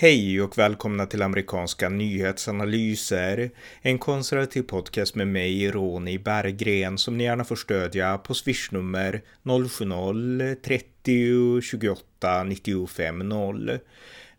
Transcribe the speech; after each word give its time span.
Hej 0.00 0.42
och 0.42 0.58
välkomna 0.58 1.06
till 1.06 1.22
amerikanska 1.22 1.88
nyhetsanalyser. 1.88 3.50
En 3.82 3.98
konservativ 3.98 4.62
podcast 4.62 5.14
med 5.14 5.28
mig, 5.28 5.70
Ronny 5.70 6.18
Berggren, 6.18 6.98
som 6.98 7.18
ni 7.18 7.24
gärna 7.24 7.44
får 7.44 7.56
stödja 7.56 8.18
på 8.18 8.34
swishnummer 8.34 9.22
070-30 9.42 11.60
28 11.60 12.44
95 12.44 13.18
0. 13.18 13.78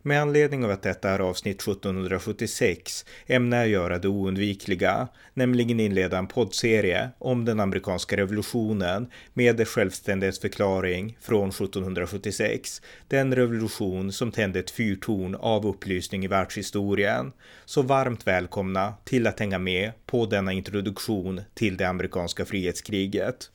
Med 0.04 0.22
anledning 0.22 0.64
av 0.64 0.70
att 0.70 0.82
detta 0.82 1.10
är 1.10 1.18
avsnitt 1.18 1.60
1776 1.60 3.04
ämnar 3.26 3.58
jag 3.58 3.68
göra 3.68 3.98
det 3.98 4.08
oundvikliga, 4.08 5.08
nämligen 5.34 5.80
inleda 5.80 6.18
en 6.18 6.26
poddserie 6.26 7.10
om 7.18 7.44
den 7.44 7.60
amerikanska 7.60 8.16
revolutionen 8.16 9.10
med 9.34 9.56
dess 9.56 9.68
självständighetsförklaring 9.68 11.18
från 11.20 11.48
1776. 11.48 12.82
Den 13.08 13.34
revolution 13.34 14.12
som 14.12 14.32
tände 14.32 14.58
ett 14.58 14.70
fyrtorn 14.70 15.34
av 15.34 15.66
upplysning 15.66 16.24
i 16.24 16.28
världshistorien. 16.28 17.32
Så 17.64 17.82
varmt 17.82 18.26
välkomna 18.26 18.94
till 19.04 19.26
att 19.26 19.40
hänga 19.40 19.58
med 19.58 19.92
på 20.06 20.26
denna 20.26 20.52
introduktion 20.52 21.40
till 21.54 21.76
det 21.76 21.84
amerikanska 21.84 22.44
frihetskriget. 22.44 23.50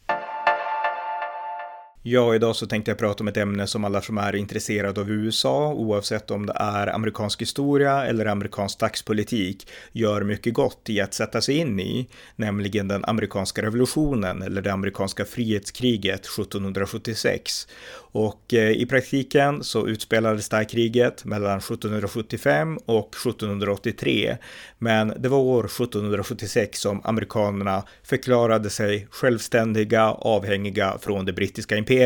Ja, 2.10 2.36
idag 2.36 2.56
så 2.56 2.66
tänkte 2.68 2.92
jag 2.92 2.98
prata 2.98 3.24
om 3.24 3.28
ett 3.28 3.38
ämne 3.38 3.68
som 3.68 3.84
alla 3.84 4.02
som 4.02 4.18
är 4.18 4.36
intresserade 4.36 5.02
av 5.02 5.12
USA, 5.12 5.74
oavsett 5.74 6.32
om 6.32 6.46
det 6.46 6.54
är 6.56 6.96
amerikansk 6.96 7.42
historia 7.42 8.06
eller 8.06 8.26
amerikansk 8.26 8.80
dagspolitik, 8.80 9.68
gör 9.92 10.24
mycket 10.24 10.54
gott 10.54 10.90
i 10.90 11.02
att 11.02 11.14
sätta 11.14 11.42
sig 11.42 11.58
in 11.58 11.80
i, 11.80 12.08
nämligen 12.36 12.88
den 12.88 13.06
amerikanska 13.06 13.62
revolutionen 13.62 14.42
eller 14.42 14.62
det 14.62 14.74
amerikanska 14.74 15.26
frihetskriget 15.26 16.26
1776. 16.26 17.68
Och 18.12 18.54
eh, 18.54 18.72
i 18.72 18.86
praktiken 18.86 19.64
så 19.64 19.88
utspelades 19.88 20.50
det 20.50 20.58
här 20.58 20.64
kriget 20.64 21.26
mellan 21.26 21.58
1775 21.58 22.78
och 22.86 23.16
1783. 23.16 24.38
Men 24.78 25.14
det 25.20 25.30
var 25.30 25.38
år 25.38 25.66
1776 25.66 26.80
som 26.80 27.02
amerikanerna 27.04 27.84
förklarade 28.04 28.70
sig 28.70 29.08
självständiga, 29.12 30.04
avhängiga 30.04 30.98
från 31.02 31.26
det 31.26 31.34
brittiska 31.34 31.78
imperiet 31.78 31.97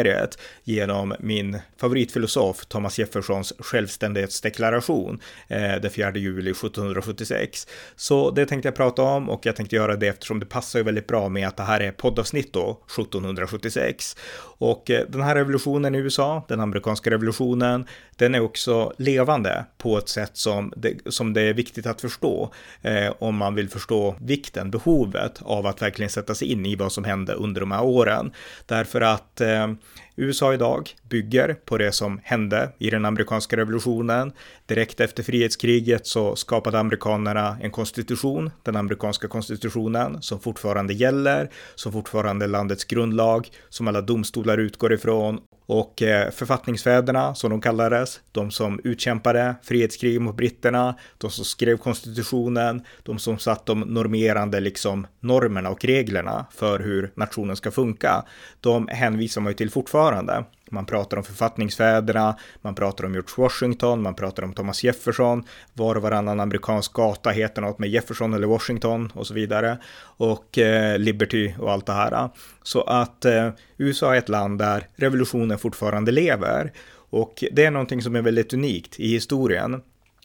genom 0.63 1.13
min 1.19 1.59
favoritfilosof 1.77 2.65
Thomas 2.65 2.99
Jeffersons 2.99 3.53
självständighetsdeklaration 3.59 5.19
eh, 5.47 5.75
den 5.81 5.91
4 5.91 6.11
juli 6.15 6.51
1776. 6.51 7.67
Så 7.95 8.31
det 8.31 8.45
tänkte 8.45 8.67
jag 8.67 8.75
prata 8.75 9.01
om 9.01 9.29
och 9.29 9.45
jag 9.45 9.55
tänkte 9.55 9.75
göra 9.75 9.95
det 9.95 10.07
eftersom 10.07 10.39
det 10.39 10.45
passar 10.45 10.79
ju 10.79 10.85
väldigt 10.85 11.07
bra 11.07 11.29
med 11.29 11.47
att 11.47 11.57
det 11.57 11.63
här 11.63 11.79
är 11.79 11.91
poddavsnitt 11.91 12.53
då, 12.53 12.79
1776. 12.85 14.15
Och 14.61 14.89
eh, 14.89 15.05
den 15.09 15.21
här 15.21 15.35
revolutionen 15.35 15.95
i 15.95 15.97
USA, 15.97 16.45
den 16.47 16.59
amerikanska 16.59 17.09
revolutionen, 17.09 17.85
den 18.15 18.35
är 18.35 18.39
också 18.39 18.93
levande 18.97 19.65
på 19.77 19.97
ett 19.97 20.09
sätt 20.09 20.31
som 20.33 20.73
det, 20.75 20.97
som 21.05 21.33
det 21.33 21.41
är 21.41 21.53
viktigt 21.53 21.85
att 21.85 22.01
förstå 22.01 22.53
eh, 22.81 23.13
om 23.19 23.35
man 23.35 23.55
vill 23.55 23.69
förstå 23.69 24.15
vikten, 24.19 24.71
behovet 24.71 25.41
av 25.41 25.65
att 25.65 25.81
verkligen 25.81 26.09
sätta 26.09 26.35
sig 26.35 26.51
in 26.51 26.65
i 26.65 26.75
vad 26.75 26.91
som 26.91 27.03
hände 27.03 27.33
under 27.33 27.61
de 27.61 27.71
här 27.71 27.83
åren. 27.83 28.31
Därför 28.65 29.01
att 29.01 29.41
eh, 29.41 29.67
USA 30.15 30.53
idag 30.53 30.89
bygger 31.09 31.53
på 31.53 31.77
det 31.77 31.91
som 31.91 32.19
hände 32.23 32.71
i 32.77 32.89
den 32.89 33.05
amerikanska 33.05 33.57
revolutionen. 33.57 34.31
Direkt 34.65 34.99
efter 34.99 35.23
frihetskriget 35.23 36.07
så 36.07 36.35
skapade 36.35 36.79
amerikanerna 36.79 37.57
en 37.61 37.71
konstitution, 37.71 38.51
den 38.63 38.75
amerikanska 38.75 39.27
konstitutionen, 39.27 40.21
som 40.21 40.39
fortfarande 40.39 40.93
gäller, 40.93 41.49
som 41.75 41.91
fortfarande 41.91 42.45
är 42.45 42.49
landets 42.49 42.85
grundlag, 42.85 43.47
som 43.69 43.87
alla 43.87 44.01
domstolar 44.01 44.50
utgår 44.57 44.93
ifrån 44.93 45.39
och 45.65 46.01
eh, 46.01 46.31
författningsfäderna, 46.31 47.35
som 47.35 47.49
de 47.49 47.61
kallades, 47.61 48.19
de 48.31 48.51
som 48.51 48.79
utkämpade 48.83 49.55
frihetskrig 49.63 50.21
mot 50.21 50.37
britterna, 50.37 50.95
de 51.17 51.31
som 51.31 51.45
skrev 51.45 51.77
konstitutionen, 51.77 52.81
de 53.03 53.19
som 53.19 53.39
satt 53.39 53.65
de 53.65 53.79
normerande 53.79 54.59
liksom 54.59 55.07
normerna 55.19 55.69
och 55.69 55.85
reglerna 55.85 56.45
för 56.51 56.79
hur 56.79 57.11
nationen 57.15 57.55
ska 57.55 57.71
funka, 57.71 58.25
de 58.59 58.87
hänvisar 58.87 59.41
man 59.41 59.51
ju 59.51 59.55
till 59.55 59.69
fortfarande. 59.69 60.45
Man 60.71 60.85
pratar 60.85 61.17
om 61.17 61.23
författningsfäderna, 61.23 62.37
man 62.61 62.75
pratar 62.75 63.05
om 63.05 63.13
George 63.13 63.33
Washington, 63.37 64.01
man 64.01 64.15
pratar 64.15 64.43
om 64.43 64.53
Thomas 64.53 64.83
Jefferson, 64.83 65.43
var 65.73 65.95
och 65.95 66.01
varannan 66.01 66.39
amerikansk 66.39 66.93
gata 66.93 67.29
heter 67.29 67.61
något 67.61 67.79
med 67.79 67.89
Jefferson 67.89 68.33
eller 68.33 68.47
Washington 68.47 69.11
och 69.13 69.27
så 69.27 69.33
vidare. 69.33 69.77
Och 70.01 70.57
eh, 70.57 70.99
Liberty 70.99 71.53
och 71.59 71.71
allt 71.71 71.85
det 71.85 71.93
här. 71.93 72.29
Så 72.63 72.81
att 72.81 73.25
eh, 73.25 73.49
USA 73.77 74.13
är 74.13 74.17
ett 74.17 74.29
land 74.29 74.59
där 74.59 74.87
revolutionen 74.95 75.57
fortfarande 75.57 76.11
lever. 76.11 76.71
Och 77.09 77.43
det 77.51 77.65
är 77.65 77.71
någonting 77.71 78.01
som 78.01 78.15
är 78.15 78.21
väldigt 78.21 78.53
unikt 78.53 78.99
i 78.99 79.07
historien. 79.07 79.81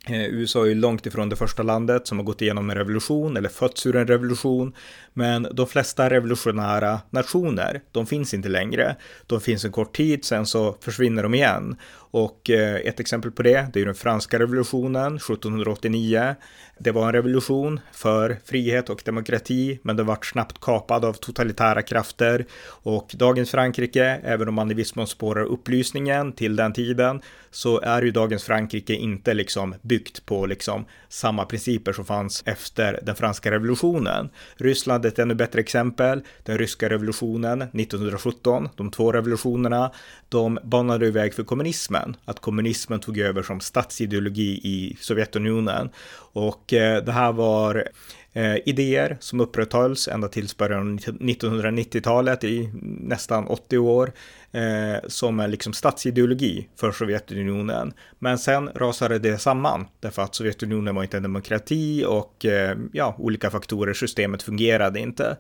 Eh, 0.09 0.25
USA 0.25 0.63
är 0.63 0.67
ju 0.67 0.75
långt 0.75 1.07
ifrån 1.07 1.29
det 1.29 1.37
första 1.37 1.63
landet 1.63 2.07
som 2.07 2.19
har 2.19 2.25
gått 2.25 2.43
igenom 2.43 2.71
en 2.71 2.77
revolution 2.77 3.37
eller 3.37 3.49
fötts 3.49 3.87
ur 3.87 3.97
en 3.97 4.07
revolution. 4.07 4.75
Men 5.19 5.49
de 5.53 5.67
flesta 5.67 6.11
revolutionära 6.11 7.01
nationer, 7.11 7.81
de 7.93 8.07
finns 8.07 8.35
inte 8.35 8.49
längre. 8.49 8.97
De 9.27 9.41
finns 9.41 9.65
en 9.65 9.73
kort 9.73 9.97
tid, 9.97 10.25
sen 10.25 10.47
så 10.47 10.77
försvinner 10.81 11.23
de 11.23 11.35
igen. 11.35 11.77
Och 12.11 12.51
eh, 12.51 12.75
ett 12.75 13.01
exempel 13.01 13.31
på 13.31 13.43
det, 13.43 13.67
det 13.73 13.81
är 13.81 13.85
den 13.85 13.95
franska 13.95 14.39
revolutionen 14.39 15.17
1789. 15.17 16.35
Det 16.79 16.91
var 16.91 17.07
en 17.07 17.13
revolution 17.13 17.81
för 17.93 18.37
frihet 18.45 18.91
och 18.91 19.03
demokrati, 19.05 19.79
men 19.83 19.97
den 19.97 20.07
vart 20.07 20.27
snabbt 20.27 20.61
kapad 20.61 21.05
av 21.05 21.13
totalitära 21.13 21.83
krafter. 21.83 22.47
Och 22.67 23.11
dagens 23.15 23.51
Frankrike, 23.51 24.21
även 24.25 24.49
om 24.49 24.55
man 24.55 24.71
i 24.71 24.75
viss 24.75 24.95
mån 24.95 25.07
spårar 25.07 25.45
upplysningen 25.45 26.33
till 26.33 26.57
den 26.57 26.73
tiden, 26.73 27.21
så 27.51 27.81
är 27.81 28.03
ju 28.03 28.11
dagens 28.11 28.45
Frankrike 28.45 28.95
inte 28.95 29.35
liksom 29.35 29.75
byggt 29.83 30.27
på 30.27 30.47
liksom 30.47 30.85
samma 31.09 31.45
principer 31.45 31.93
som 31.93 32.05
fanns 32.05 32.43
efter 32.47 33.01
den 33.03 33.17
franska 33.17 33.51
revolutionen. 33.51 34.29
Ryssland 34.57 35.06
hade 35.07 35.15
ett 35.15 35.19
ännu 35.19 35.35
bättre 35.35 35.61
exempel. 35.61 36.23
Den 36.43 36.59
ryska 36.59 36.89
revolutionen 36.89 37.63
1917, 37.63 38.69
de 38.77 38.91
två 38.91 39.13
revolutionerna, 39.13 39.91
de 40.29 40.59
banade 40.63 41.11
väg 41.11 41.35
för 41.35 41.45
kommunismen. 41.45 42.17
Att 42.25 42.41
kommunismen 42.41 43.01
tog 43.01 43.19
över 43.19 43.43
som 43.43 43.61
statsideologi 43.61 44.61
i 44.65 44.97
Sovjetunionen. 45.01 45.91
Och 46.33 46.73
eh, 46.73 47.05
det 47.05 47.13
här 47.13 47.33
var 47.33 47.89
eh, 48.33 48.57
idéer 48.67 49.17
som 49.21 49.41
upprätthölls 49.41 50.09
ända 50.09 50.29
tills 50.29 50.57
början 50.57 50.93
av 50.93 50.99
1990-talet 50.99 52.45
i 52.45 52.71
nästan 52.83 53.47
80 53.47 53.79
år 53.79 54.13
eh, 54.57 55.09
som 55.09 55.41
är 55.41 55.49
liksom 55.49 55.73
statsideologi 55.73 56.69
för 56.77 56.93
Sovjetunionen. 56.93 57.93
Men 58.19 58.39
sen 58.39 58.71
rasade 58.75 59.19
det 59.19 59.39
samman 59.39 59.87
därför 60.01 60.23
att 60.23 60.35
Sovjetunionen 60.35 60.95
var 60.95 61.03
inte 61.03 61.17
en 61.17 61.23
demokrati 61.23 62.05
och 62.05 62.45
eh, 62.45 62.77
ja, 62.93 63.15
olika 63.19 63.51
faktorer, 63.51 63.95
systemet 63.95 64.43
fungerade 64.43 65.01
inte. 65.01 65.37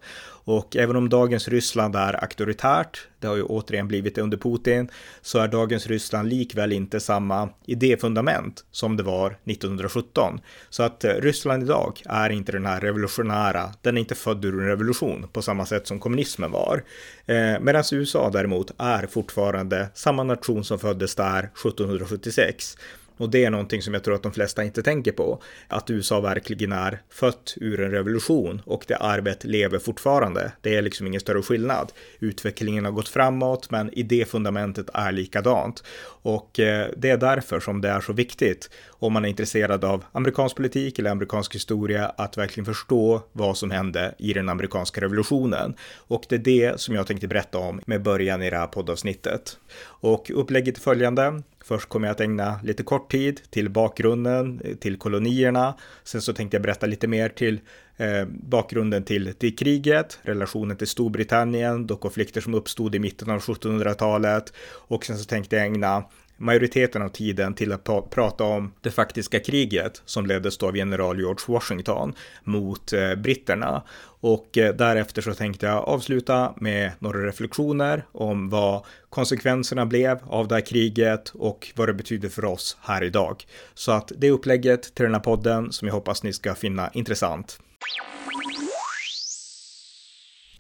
Och 0.47 0.77
även 0.77 0.97
om 0.97 1.09
dagens 1.09 1.49
Ryssland 1.49 1.97
är 1.97 2.22
auktoritärt, 2.22 3.09
det 3.21 3.27
har 3.27 3.37
ju 3.37 3.43
återigen 3.43 3.88
blivit 3.88 4.15
det 4.15 4.22
under 4.22 4.37
Putin, 4.37 4.88
så 5.22 5.38
är 5.38 5.48
dagens 5.48 5.87
Ryssland 5.87 6.28
likväl 6.28 6.72
inte 6.72 7.00
samma 7.00 7.48
idéfundament 7.66 8.65
som 8.71 8.97
det 8.97 9.03
var 9.03 9.27
1917. 9.44 10.41
Så 10.71 10.83
att 10.83 11.04
eh, 11.04 11.12
Ryssland 11.12 11.62
idag 11.62 12.03
är 12.04 12.31
inte 12.31 12.53
den 12.53 12.66
här 12.66 12.81
revolutionära, 12.81 13.71
den 13.83 13.97
är 13.97 14.00
inte 14.00 14.15
född 14.15 14.44
ur 14.44 14.60
en 14.60 14.69
revolution 14.69 15.28
på 15.33 15.43
samma 15.43 15.66
sätt 15.66 15.87
som 15.87 16.00
kommunismen 16.00 16.50
var. 16.50 16.84
Eh, 17.27 17.60
Medan 17.60 17.84
USA 17.93 18.31
däremot 18.31 18.71
är 18.78 19.06
fortfarande 19.06 19.89
samma 19.94 20.22
nation 20.22 20.65
som 20.65 20.78
föddes 20.78 21.15
där 21.15 21.39
1776. 21.39 22.77
Och 23.17 23.31
det 23.31 23.44
är 23.44 23.50
någonting 23.50 23.83
som 23.83 23.94
jag 23.94 24.05
tror 24.05 24.15
att 24.15 24.22
de 24.22 24.33
flesta 24.33 24.65
inte 24.65 24.83
tänker 24.83 25.12
på. 25.12 25.43
Att 25.69 25.91
USA 25.91 26.21
verkligen 26.21 26.72
är 26.72 27.03
fött 27.11 27.55
ur 27.56 27.81
en 27.81 27.91
revolution 27.91 28.62
och 28.65 28.84
det 28.89 28.97
arvet 28.97 29.45
lever 29.45 29.78
fortfarande. 29.78 30.53
Det 30.61 30.77
är 30.77 30.83
liksom 30.83 31.06
ingen 31.06 31.21
större 31.21 31.43
skillnad. 31.43 31.93
Utvecklingen 32.21 32.84
har 32.84 32.93
gått 32.93 33.09
framåt, 33.09 33.71
men 33.71 33.98
i 33.98 34.03
det 34.03 34.28
fundamentet 34.28 34.91
är 34.95 35.13
likadant. 35.13 35.84
Och 36.22 36.60
eh, 36.60 36.91
det 36.97 37.10
är 37.10 37.16
därför 37.16 37.60
som 37.60 37.81
det 37.81 37.89
är 37.89 38.01
så 38.01 38.13
viktigt 38.13 38.71
om 38.98 39.13
man 39.13 39.25
är 39.25 39.28
intresserad 39.28 39.84
av 39.84 40.04
amerikansk 40.13 40.57
politik 40.57 40.98
eller 40.98 41.10
amerikansk 41.10 41.54
historia 41.54 42.07
att 42.07 42.37
verkligen 42.37 42.65
förstå 42.65 43.22
vad 43.33 43.57
som 43.57 43.71
hände 43.71 44.15
i 44.19 44.33
den 44.33 44.48
amerikanska 44.48 45.01
revolutionen. 45.01 45.75
Och 45.97 46.27
det 46.28 46.34
är 46.34 46.39
det 46.39 46.81
som 46.81 46.95
jag 46.95 47.07
tänkte 47.07 47.28
berätta 47.28 47.59
om 47.59 47.81
med 47.87 48.03
början 48.03 48.43
i 48.43 48.51
det 48.51 48.57
här 48.57 48.66
poddavsnittet. 48.66 49.59
Och 49.84 50.31
upplägget 50.34 50.77
är 50.77 50.81
följande. 50.81 51.43
Först 51.65 51.89
kommer 51.89 52.09
jag 52.09 52.15
att 52.15 52.21
ägna 52.21 52.60
lite 52.63 52.83
kort 52.83 53.10
tid 53.10 53.41
till 53.51 53.71
bakgrunden, 53.71 54.60
till 54.81 54.98
kolonierna. 54.98 55.75
Sen 56.04 56.22
så 56.22 56.33
tänkte 56.33 56.57
jag 56.57 56.63
berätta 56.63 56.87
lite 56.87 57.09
mer 57.09 57.28
till 57.28 57.60
eh, 57.97 58.25
bakgrunden 58.28 59.04
till, 59.04 59.34
till 59.34 59.57
kriget, 59.57 60.19
relationen 60.22 60.77
till 60.77 60.87
Storbritannien, 60.87 61.87
de 61.87 61.98
konflikter 61.98 62.41
som 62.41 62.54
uppstod 62.54 62.95
i 62.95 62.98
mitten 62.98 63.31
av 63.31 63.41
1700-talet 63.41 64.53
och 64.69 65.04
sen 65.04 65.19
så 65.19 65.25
tänkte 65.25 65.57
jag 65.57 65.66
ägna 65.66 66.04
majoriteten 66.36 67.03
av 67.03 67.09
tiden 67.09 67.54
till 67.54 67.72
att 67.72 68.10
prata 68.10 68.44
om 68.44 68.72
det 68.80 68.91
faktiska 68.91 69.41
kriget 69.41 70.03
som 70.04 70.27
leddes 70.27 70.59
då 70.59 70.66
av 70.68 70.77
general 70.77 71.18
George 71.18 71.44
Washington 71.48 72.15
mot 72.44 72.92
eh, 72.92 73.15
britterna. 73.15 73.83
Och 74.21 74.59
eh, 74.59 74.74
därefter 74.74 75.22
så 75.22 75.34
tänkte 75.34 75.66
jag 75.66 75.84
avsluta 75.84 76.54
med 76.56 76.92
några 76.98 77.27
reflektioner 77.27 78.04
om 78.12 78.48
vad 78.48 78.84
konsekvenserna 79.10 79.86
blev 79.86 80.18
av 80.27 80.48
det 80.48 80.54
här 80.54 80.66
kriget 80.66 81.28
och 81.28 81.72
vad 81.74 81.88
det 81.88 81.94
betyder 81.94 82.28
för 82.28 82.44
oss 82.44 82.77
här 82.80 83.04
idag. 83.04 83.44
Så 83.74 83.92
att 83.92 84.12
det 84.16 84.27
är 84.27 84.33
upplägget 84.33 84.94
till 84.94 85.04
den 85.04 85.15
här 85.15 85.21
podden 85.21 85.72
som 85.72 85.88
jag 85.88 85.94
hoppas 85.94 86.22
ni 86.22 86.33
ska 86.33 86.54
finna 86.54 86.91
intressant. 86.92 87.60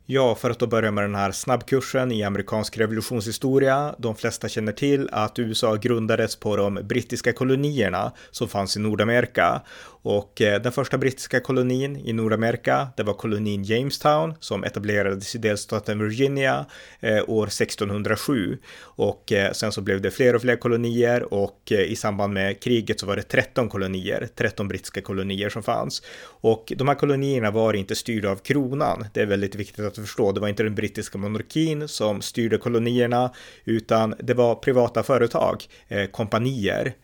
Ja, 0.08 0.34
för 0.34 0.50
att 0.50 0.58
då 0.58 0.66
börja 0.66 0.90
med 0.90 1.04
den 1.04 1.14
här 1.14 1.32
snabbkursen 1.32 2.12
i 2.12 2.22
amerikansk 2.22 2.78
revolutionshistoria. 2.78 3.94
De 3.98 4.14
flesta 4.14 4.48
känner 4.48 4.72
till 4.72 5.08
att 5.12 5.38
USA 5.38 5.76
grundades 5.76 6.36
på 6.36 6.56
de 6.56 6.74
brittiska 6.82 7.32
kolonierna 7.32 8.12
som 8.30 8.48
fanns 8.48 8.76
i 8.76 8.80
Nordamerika 8.80 9.62
och 10.06 10.40
eh, 10.40 10.62
den 10.62 10.72
första 10.72 10.98
brittiska 10.98 11.40
kolonin 11.40 11.96
i 11.96 12.12
Nordamerika, 12.12 12.88
det 12.96 13.02
var 13.02 13.14
kolonin 13.14 13.64
Jamestown 13.64 14.34
som 14.40 14.64
etablerades 14.64 15.34
i 15.34 15.38
delstaten 15.38 15.98
Virginia 15.98 16.66
eh, 17.00 17.30
år 17.30 17.46
1607. 17.46 18.58
Och 18.78 19.32
eh, 19.32 19.52
sen 19.52 19.72
så 19.72 19.80
blev 19.80 20.00
det 20.00 20.10
fler 20.10 20.34
och 20.34 20.42
fler 20.42 20.56
kolonier 20.56 21.34
och 21.34 21.72
i 21.72 21.96
samband 21.96 22.32
med 22.32 22.60
kriget 22.60 23.00
så 23.00 23.06
var 23.06 23.16
det 23.16 23.22
13 23.22 23.68
kolonier, 23.68 24.28
13 24.34 24.68
brittiska 24.68 25.00
kolonier 25.00 25.48
som 25.48 25.62
fanns. 25.62 26.02
Och 26.26 26.72
de 26.76 26.88
här 26.88 26.94
kolonierna 26.94 27.50
var 27.50 27.74
inte 27.74 27.94
styrda 27.96 28.30
av 28.30 28.36
kronan. 28.36 29.06
Det 29.12 29.20
är 29.20 29.26
väldigt 29.26 29.54
viktigt 29.54 29.84
att 29.84 29.96
förstå. 29.96 30.32
Det 30.32 30.40
var 30.40 30.48
inte 30.48 30.62
den 30.62 30.74
brittiska 30.74 31.18
monarkin 31.18 31.88
som 31.88 32.22
styrde 32.22 32.58
kolonierna, 32.58 33.32
utan 33.64 34.14
det 34.18 34.34
var 34.34 34.54
privata 34.54 35.02
företag, 35.02 35.64
kompanier, 36.10 36.94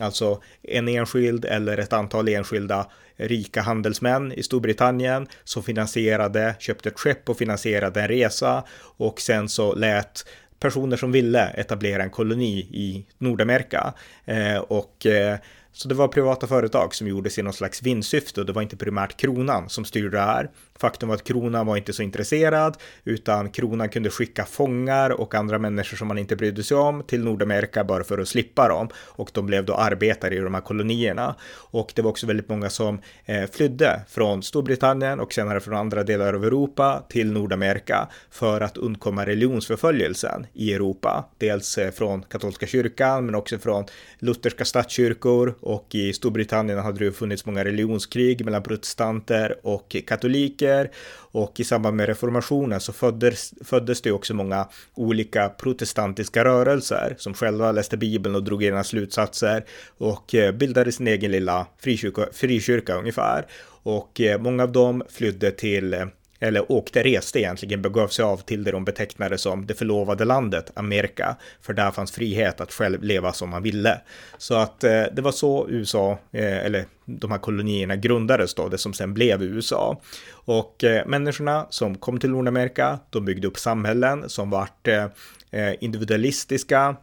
alltså 0.00 0.42
en 0.62 0.88
enskild 0.88 1.44
eller 1.44 1.78
ett 1.78 1.92
antal 1.92 2.28
enskilda 2.28 2.41
enskilda 2.42 2.86
rika 3.16 3.62
handelsmän 3.62 4.32
i 4.32 4.42
Storbritannien 4.42 5.26
som 5.44 5.62
finansierade, 5.62 6.54
köpte 6.58 6.88
ett 6.88 6.98
skepp 6.98 7.28
och 7.28 7.38
finansierade 7.38 8.00
en 8.00 8.08
resa 8.08 8.64
och 8.96 9.20
sen 9.20 9.48
så 9.48 9.74
lät 9.74 10.24
personer 10.60 10.96
som 10.96 11.12
ville 11.12 11.48
etablera 11.48 12.02
en 12.02 12.10
koloni 12.10 12.58
i 12.58 13.06
Nordamerika 13.18 13.94
eh, 14.24 14.56
och 14.56 15.06
eh, 15.06 15.38
så 15.72 15.88
det 15.88 15.94
var 15.94 16.08
privata 16.08 16.46
företag 16.46 16.94
som 16.94 17.08
gjorde 17.08 17.30
sig 17.30 17.44
någon 17.44 17.52
slags 17.52 17.82
vinstsyfte 17.82 18.40
och 18.40 18.46
det 18.46 18.52
var 18.52 18.62
inte 18.62 18.76
primärt 18.76 19.16
kronan 19.16 19.68
som 19.68 19.84
styrde 19.84 20.16
det 20.16 20.22
här. 20.22 20.50
Faktum 20.82 21.08
var 21.08 21.16
att 21.16 21.24
kronan 21.24 21.66
var 21.66 21.76
inte 21.76 21.92
så 21.92 22.02
intresserad, 22.02 22.76
utan 23.04 23.50
kronan 23.50 23.88
kunde 23.88 24.10
skicka 24.10 24.44
fångar 24.44 25.10
och 25.10 25.34
andra 25.34 25.58
människor 25.58 25.96
som 25.96 26.08
man 26.08 26.18
inte 26.18 26.36
brydde 26.36 26.62
sig 26.62 26.76
om 26.76 27.02
till 27.02 27.24
Nordamerika 27.24 27.84
bara 27.84 28.04
för 28.04 28.18
att 28.18 28.28
slippa 28.28 28.68
dem. 28.68 28.88
Och 28.96 29.30
de 29.34 29.46
blev 29.46 29.64
då 29.64 29.74
arbetare 29.74 30.34
i 30.34 30.38
de 30.38 30.54
här 30.54 30.60
kolonierna. 30.60 31.36
Och 31.54 31.92
det 31.94 32.02
var 32.02 32.10
också 32.10 32.26
väldigt 32.26 32.48
många 32.48 32.70
som 32.70 33.00
eh, 33.24 33.50
flydde 33.50 34.00
från 34.08 34.42
Storbritannien 34.42 35.20
och 35.20 35.32
senare 35.32 35.60
från 35.60 35.74
andra 35.74 36.02
delar 36.04 36.34
av 36.34 36.44
Europa 36.44 37.04
till 37.08 37.32
Nordamerika 37.32 38.08
för 38.30 38.60
att 38.60 38.76
undkomma 38.76 39.26
religionsförföljelsen 39.26 40.46
i 40.52 40.74
Europa. 40.74 41.24
Dels 41.38 41.78
eh, 41.78 41.90
från 41.90 42.22
katolska 42.22 42.66
kyrkan, 42.66 43.26
men 43.26 43.34
också 43.34 43.58
från 43.58 43.84
lutherska 44.18 44.64
statskyrkor 44.64 45.54
och 45.60 45.94
i 45.94 46.12
Storbritannien 46.12 46.78
hade 46.78 47.04
det 47.04 47.12
funnits 47.12 47.46
många 47.46 47.64
religionskrig 47.64 48.44
mellan 48.44 48.62
protestanter 48.62 49.56
och 49.62 49.96
katoliker 50.06 50.71
teologer 50.72 50.90
och 51.34 51.60
i 51.60 51.64
samband 51.64 51.96
med 51.96 52.06
reformationen 52.06 52.80
så 52.80 52.92
föddes, 52.92 53.54
föddes 53.64 54.02
det 54.02 54.12
också 54.12 54.34
många 54.34 54.68
olika 54.94 55.48
protestantiska 55.48 56.44
rörelser 56.44 57.14
som 57.18 57.34
själva 57.34 57.72
läste 57.72 57.96
Bibeln 57.96 58.34
och 58.34 58.42
drog 58.42 58.64
egna 58.64 58.84
slutsatser 58.84 59.64
och 59.98 60.34
eh, 60.34 60.52
bildade 60.52 60.92
sin 60.92 61.08
egen 61.08 61.30
lilla 61.30 61.66
frikyrka, 61.78 62.26
frikyrka 62.32 62.94
ungefär. 62.94 63.46
Och 63.84 64.20
eh, 64.20 64.40
många 64.40 64.62
av 64.62 64.72
dem 64.72 65.02
flydde 65.08 65.50
till 65.50 65.94
eh, 65.94 66.06
eller 66.42 66.72
åkte, 66.72 67.02
reste 67.02 67.40
egentligen, 67.40 67.82
begav 67.82 68.08
sig 68.08 68.24
av 68.24 68.36
till 68.36 68.64
det 68.64 68.70
de 68.70 68.84
betecknade 68.84 69.38
som 69.38 69.66
det 69.66 69.74
förlovade 69.74 70.24
landet, 70.24 70.70
Amerika, 70.74 71.36
för 71.60 71.72
där 71.72 71.90
fanns 71.90 72.12
frihet 72.12 72.60
att 72.60 72.72
själv 72.72 73.02
leva 73.02 73.32
som 73.32 73.50
man 73.50 73.62
ville. 73.62 74.00
Så 74.38 74.54
att 74.54 74.84
eh, 74.84 75.02
det 75.12 75.22
var 75.22 75.32
så 75.32 75.66
USA, 75.68 76.18
eh, 76.32 76.64
eller 76.64 76.84
de 77.04 77.30
här 77.30 77.38
kolonierna 77.38 77.96
grundades 77.96 78.54
då, 78.54 78.68
det 78.68 78.78
som 78.78 78.92
sen 78.92 79.14
blev 79.14 79.42
USA. 79.42 80.00
Och 80.30 80.84
eh, 80.84 81.06
människorna 81.06 81.66
som 81.70 81.98
kom 81.98 82.18
till 82.18 82.30
Nordamerika, 82.30 82.98
de 83.10 83.24
byggde 83.24 83.48
upp 83.48 83.58
samhällen 83.58 84.28
som 84.28 84.50
vart 84.50 84.88
eh, 84.88 85.04
eh 85.50 85.74
individualistiska, 85.80 86.96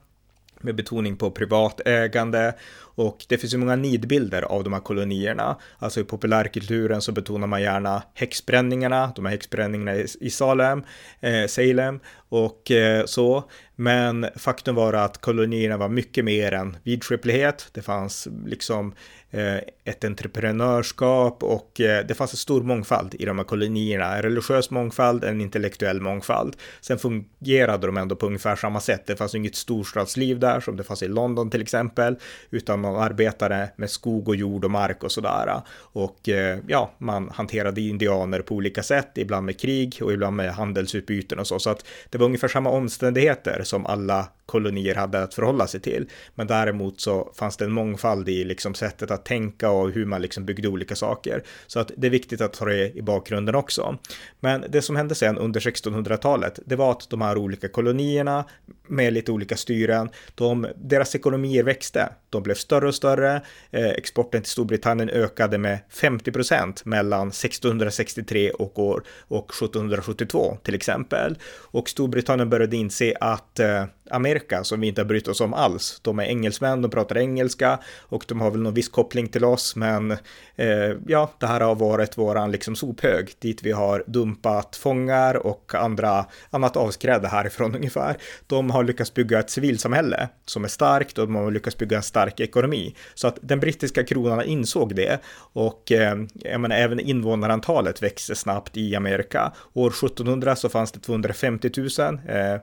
med 0.64 0.76
betoning 0.76 1.18
på 1.18 1.32
privat 1.32 1.82
ägande 1.86 2.54
och 3.00 3.26
det 3.28 3.38
finns 3.38 3.54
ju 3.54 3.58
många 3.58 3.76
nidbilder 3.76 4.42
av 4.42 4.64
de 4.64 4.74
här 4.74 4.80
kolonierna. 4.80 5.58
Alltså 5.78 6.00
i 6.00 6.04
populärkulturen 6.04 7.02
så 7.02 7.12
betonar 7.12 7.48
man 7.48 7.62
gärna 7.62 8.04
häxbränningarna, 8.14 9.12
de 9.16 9.26
här 9.26 9.32
häxbränningarna 9.32 9.96
i 10.20 10.30
Salem, 10.30 10.84
eh, 11.20 11.48
Salem 11.48 12.00
och 12.30 12.72
eh, 12.72 13.06
så. 13.06 13.44
Men 13.76 14.26
faktum 14.36 14.76
var 14.76 14.94
att 14.94 15.18
kolonierna 15.18 15.78
var 15.78 15.90
mycket 15.90 16.26
mer 16.26 16.52
än 16.52 16.78
vidskeplighet. 16.84 17.68
Det 17.74 17.82
fanns 17.82 18.28
liksom 18.46 18.94
eh, 19.32 19.58
ett 19.90 20.04
entreprenörskap 20.04 21.44
och 21.44 21.82
eh, 21.82 22.06
det 22.06 22.14
fanns 22.14 22.34
en 22.34 22.38
stor 22.38 22.64
mångfald 22.64 23.16
i 23.20 23.26
de 23.26 23.38
här 23.38 23.46
kolonierna. 23.46 24.16
En 24.16 24.22
religiös 24.22 24.70
mångfald, 24.70 25.24
en 25.24 25.42
intellektuell 25.42 26.02
mångfald. 26.02 26.56
Sen 26.82 26.98
fungerade 26.98 27.88
de 27.88 27.98
ändå 27.98 28.16
på 28.16 28.26
ungefär 28.26 28.56
samma 28.56 28.80
sätt. 28.80 29.08
Det 29.08 29.16
fanns 29.16 29.36
inget 29.36 29.56
storstadsliv 29.56 30.40
där 30.40 30.60
som 30.60 30.78
det 30.78 30.84
fanns 30.84 31.04
i 31.04 31.08
London 31.08 31.50
till 31.50 31.62
exempel, 31.62 32.16
utan 32.50 32.80
man 32.80 32.96
arbetade 32.96 33.70
med 33.76 33.90
skog 33.90 34.28
och 34.28 34.36
jord 34.36 34.66
och 34.66 34.72
mark 34.72 35.04
och 35.04 35.12
sådär. 35.12 35.62
Och 35.76 36.30
eh, 36.30 36.60
ja, 36.68 36.92
man 36.98 37.30
hanterade 37.30 37.82
indianer 37.82 38.42
på 38.42 38.56
olika 38.56 38.84
sätt, 38.84 39.12
ibland 39.16 39.46
med 39.46 39.60
krig 39.60 40.00
och 40.02 40.14
ibland 40.14 40.36
med 40.36 40.54
handelsutbyten 40.54 41.40
och 41.40 41.48
så. 41.48 41.60
Så 41.60 41.70
att 41.70 41.86
det 42.10 42.18
var 42.18 42.26
ungefär 42.26 42.48
samma 42.48 42.70
omständigheter 42.70 43.62
som 43.64 43.86
alla 43.86 44.28
kolonier 44.50 44.96
hade 44.96 45.24
att 45.24 45.34
förhålla 45.34 45.68
sig 45.68 45.80
till. 45.80 46.10
Men 46.36 46.48
däremot 46.48 47.02
så 47.02 47.32
fanns 47.36 47.58
det 47.58 47.66
en 47.66 47.72
mångfald 47.72 48.30
i 48.30 48.44
liksom 48.44 48.74
sättet 48.74 49.12
att 49.12 49.26
tänka 49.26 49.70
och 49.72 49.79
och 49.80 49.92
hur 49.92 50.06
man 50.06 50.22
liksom 50.22 50.46
byggde 50.46 50.68
olika 50.68 50.96
saker. 50.96 51.44
Så 51.68 51.80
att 51.80 51.92
det 51.98 52.08
är 52.08 52.12
viktigt 52.12 52.42
att 52.42 52.56
ha 52.56 52.66
det 52.66 52.98
i 52.98 53.02
bakgrunden 53.02 53.56
också. 53.56 53.98
Men 54.40 54.66
det 54.70 54.82
som 54.82 54.96
hände 54.96 55.16
sen 55.16 55.38
under 55.38 55.60
1600-talet, 55.60 56.60
det 56.66 56.76
var 56.76 56.92
att 56.92 57.10
de 57.10 57.22
här 57.22 57.38
olika 57.38 57.68
kolonierna 57.68 58.46
med 58.88 59.14
lite 59.14 59.32
olika 59.32 59.58
styren, 59.58 60.10
de, 60.36 60.68
deras 60.76 61.16
ekonomier 61.16 61.64
växte. 61.64 62.10
De 62.30 62.44
blev 62.44 62.56
större 62.56 62.88
och 62.88 62.96
större. 62.96 63.42
Eh, 63.72 63.90
exporten 63.90 64.42
till 64.42 64.52
Storbritannien 64.52 65.10
ökade 65.10 65.58
med 65.58 65.80
50 65.90 66.32
procent 66.32 66.86
mellan 66.86 67.28
1663 67.28 68.52
och 68.52 68.80
år 68.80 69.04
och 69.28 69.52
1772 69.52 70.58
till 70.64 70.76
exempel. 70.76 71.38
Och 71.72 71.90
Storbritannien 71.90 72.50
började 72.50 72.78
inse 72.78 73.14
att 73.20 73.60
eh, 73.60 73.86
Amerika 74.12 74.64
som 74.64 74.82
vi 74.82 74.88
inte 74.88 75.02
har 75.02 75.06
brytt 75.06 75.28
oss 75.28 75.42
om 75.42 75.54
alls. 75.54 76.00
De 76.02 76.20
är 76.20 76.24
engelsmän, 76.24 76.82
de 76.82 76.92
pratar 76.92 77.18
engelska 77.18 77.80
och 78.00 78.26
de 78.28 78.42
har 78.42 78.52
väl 78.52 78.62
någon 78.62 78.74
viss 78.74 78.90
koppling 78.90 79.28
till 79.28 79.46
oss, 79.46 79.76
men 79.76 80.12
eh, 80.56 80.96
ja, 81.08 81.32
det 81.40 81.48
här 81.48 81.62
har 81.62 81.76
varit 81.76 82.18
våran 82.18 82.52
liksom 82.52 82.76
sophög 82.76 83.32
dit 83.40 83.64
vi 83.64 83.72
har 83.72 84.04
dumpat 84.08 84.76
fångar 84.76 85.48
och 85.48 85.76
andra, 85.76 86.26
annat 86.50 86.78
avskräde 86.78 87.28
härifrån 87.28 87.76
ungefär. 87.80 88.18
De 88.48 88.70
har 88.70 88.84
lyckats 88.84 89.14
bygga 89.14 89.40
ett 89.40 89.50
civilsamhälle 89.50 90.30
som 90.46 90.64
är 90.64 90.68
starkt 90.68 91.18
och 91.18 91.28
de 91.28 91.36
har 91.36 91.52
lyckats 91.52 91.78
bygga 91.78 91.98
en 91.98 92.04
stark 92.04 92.40
ekonomi. 92.40 92.96
Så 93.14 93.28
att 93.28 93.38
den 93.42 93.60
brittiska 93.60 94.04
kronan 94.04 94.44
insåg 94.44 94.96
det 94.96 95.20
och 95.54 95.92
eh, 95.92 96.16
jag 96.34 96.62
menar, 96.62 96.76
även 96.76 97.00
invånarantalet 97.00 98.04
växte 98.04 98.36
snabbt 98.36 98.78
i 98.78 98.96
Amerika. 98.96 99.52
År 99.74 99.90
1700 99.90 100.56
så 100.56 100.70
fanns 100.70 100.92
det 100.92 101.00
250 101.00 101.70
000 101.78 102.20
eh, 102.28 102.54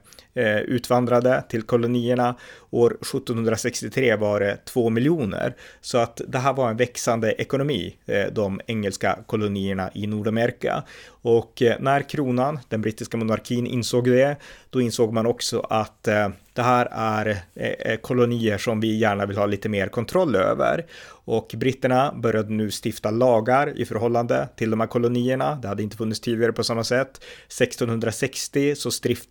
eh, 0.45 0.61
till 1.43 1.63
kolonierna. 1.63 2.35
År 2.71 2.91
1763 2.91 4.17
var 4.17 4.41
det 4.41 4.59
2 4.65 4.91
miljoner. 4.91 5.55
Så 5.81 5.99
att 5.99 6.21
det 6.29 6.39
här 6.39 6.53
var 6.53 6.71
en 6.71 6.77
växande 6.77 7.33
ekonomi, 7.33 7.97
eh, 8.07 8.27
de 8.33 8.61
engelska 8.67 9.19
kolonierna 9.27 9.91
i 9.95 10.07
Nordamerika. 10.07 10.83
Och 11.09 11.63
eh, 11.63 11.77
när 11.81 12.01
kronan, 12.01 12.59
den 12.69 12.81
brittiska 12.81 13.17
monarkin, 13.17 13.67
insåg 13.67 14.05
det, 14.05 14.37
då 14.71 14.81
insåg 14.81 15.13
man 15.13 15.27
också 15.27 15.61
att 15.61 16.09
eh, 16.09 16.29
det 16.57 16.63
här 16.63 16.89
är 16.91 17.39
eh, 17.55 17.71
eh, 17.71 17.97
kolonier 17.97 18.59
som 18.59 18.81
vi 18.81 18.97
gärna 18.97 19.27
vill 19.27 19.37
ha 19.37 19.47
lite 19.47 19.69
mer 19.69 19.89
kontroll 19.89 20.37
över. 20.37 20.87
Och 21.09 21.55
britterna 21.57 22.13
började 22.17 22.53
nu 22.53 22.71
stifta 22.85 23.11
lagar 23.11 23.79
i 23.79 23.85
förhållande 23.85 24.49
till 24.57 24.71
de 24.71 24.81
här 24.81 24.87
kolonierna. 24.87 25.55
Det 25.63 25.69
hade 25.69 25.83
inte 25.83 25.97
funnits 25.97 26.21
tidigare 26.21 26.53
på 26.53 26.65
samma 26.65 26.85
sätt. 26.85 27.25
1660 27.47 28.75
så 28.75 28.91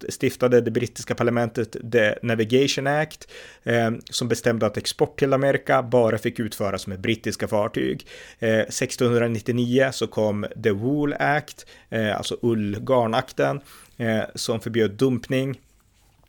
stiftade 0.10 0.62
det 0.62 0.72
brittiska 0.72 1.16
parlamentet 1.16 1.92
The 1.92 2.16
Navigation 2.22 2.88
Act 2.88 3.28
eh, 3.64 3.92
som 4.10 4.28
bestämde 4.28 4.66
att 4.66 4.78
export 4.78 5.20
till 5.20 5.34
Amerika 5.34 5.84
bara 5.84 6.18
fick 6.18 6.40
utföras 6.40 6.88
med 6.88 7.02
brittiska 7.02 7.48
fartyg. 7.48 8.08
Eh, 8.40 8.60
1699 8.60 9.90
så 9.92 10.08
kom 10.08 10.46
The 10.64 10.72
Wool 10.72 11.14
Act, 11.20 11.66
eh, 11.90 12.18
alltså 12.18 12.38
ullgarnakten, 12.42 13.62
eh, 13.98 14.24
som 14.36 14.60
förbjöd 14.60 14.92
dumpning 14.92 15.60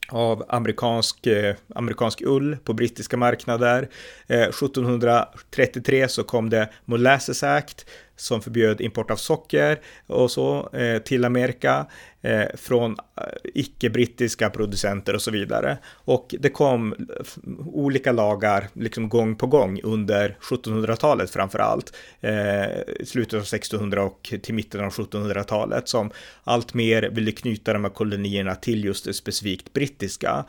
av 0.09 0.45
amerikansk, 0.49 1.27
eh, 1.27 1.55
amerikansk 1.75 2.23
ull 2.23 2.57
på 2.65 2.73
brittiska 2.73 3.17
marknader. 3.17 3.89
Eh, 4.27 4.51
1733 4.51 6.09
så 6.09 6.25
kom 6.25 6.51
det 6.51 6.69
Molasses 6.85 7.43
Act 7.43 7.87
som 8.17 8.43
förbjöd 8.43 8.81
import 8.81 9.11
av 9.11 9.17
socker 9.17 9.81
och 10.07 10.31
så 10.31 10.69
eh, 10.73 10.99
till 10.99 11.25
Amerika 11.25 11.87
eh, 12.23 12.45
från 12.55 12.93
eh, 12.93 13.25
icke-brittiska 13.55 14.51
producenter 14.51 15.15
och 15.15 15.23
så 15.23 15.31
vidare. 15.31 15.79
Och 15.89 16.35
det 16.41 16.49
kom 16.49 16.95
olika 17.67 18.13
lagar 18.13 18.69
liksom 18.73 19.09
gång 19.09 19.37
på 19.37 19.47
gång 19.47 19.81
under 19.83 20.37
1700-talet 20.41 21.31
framför 21.31 21.59
allt, 21.59 21.97
eh, 22.21 23.05
slutet 23.05 23.35
av 23.35 23.41
1600 23.41 24.03
och 24.03 24.35
till 24.43 24.55
mitten 24.55 24.85
av 24.85 24.93
1700-talet 24.93 25.89
som 25.89 26.11
allt 26.45 26.75
mer 26.75 27.03
ville 27.03 27.33
knyta 27.33 27.73
de 27.73 27.85
här 27.85 27.91
kolonierna 27.91 28.55
till 28.55 28.85
just 28.85 29.05
det 29.05 29.15
specifikt 29.15 29.73
brittiska. 29.73 30.45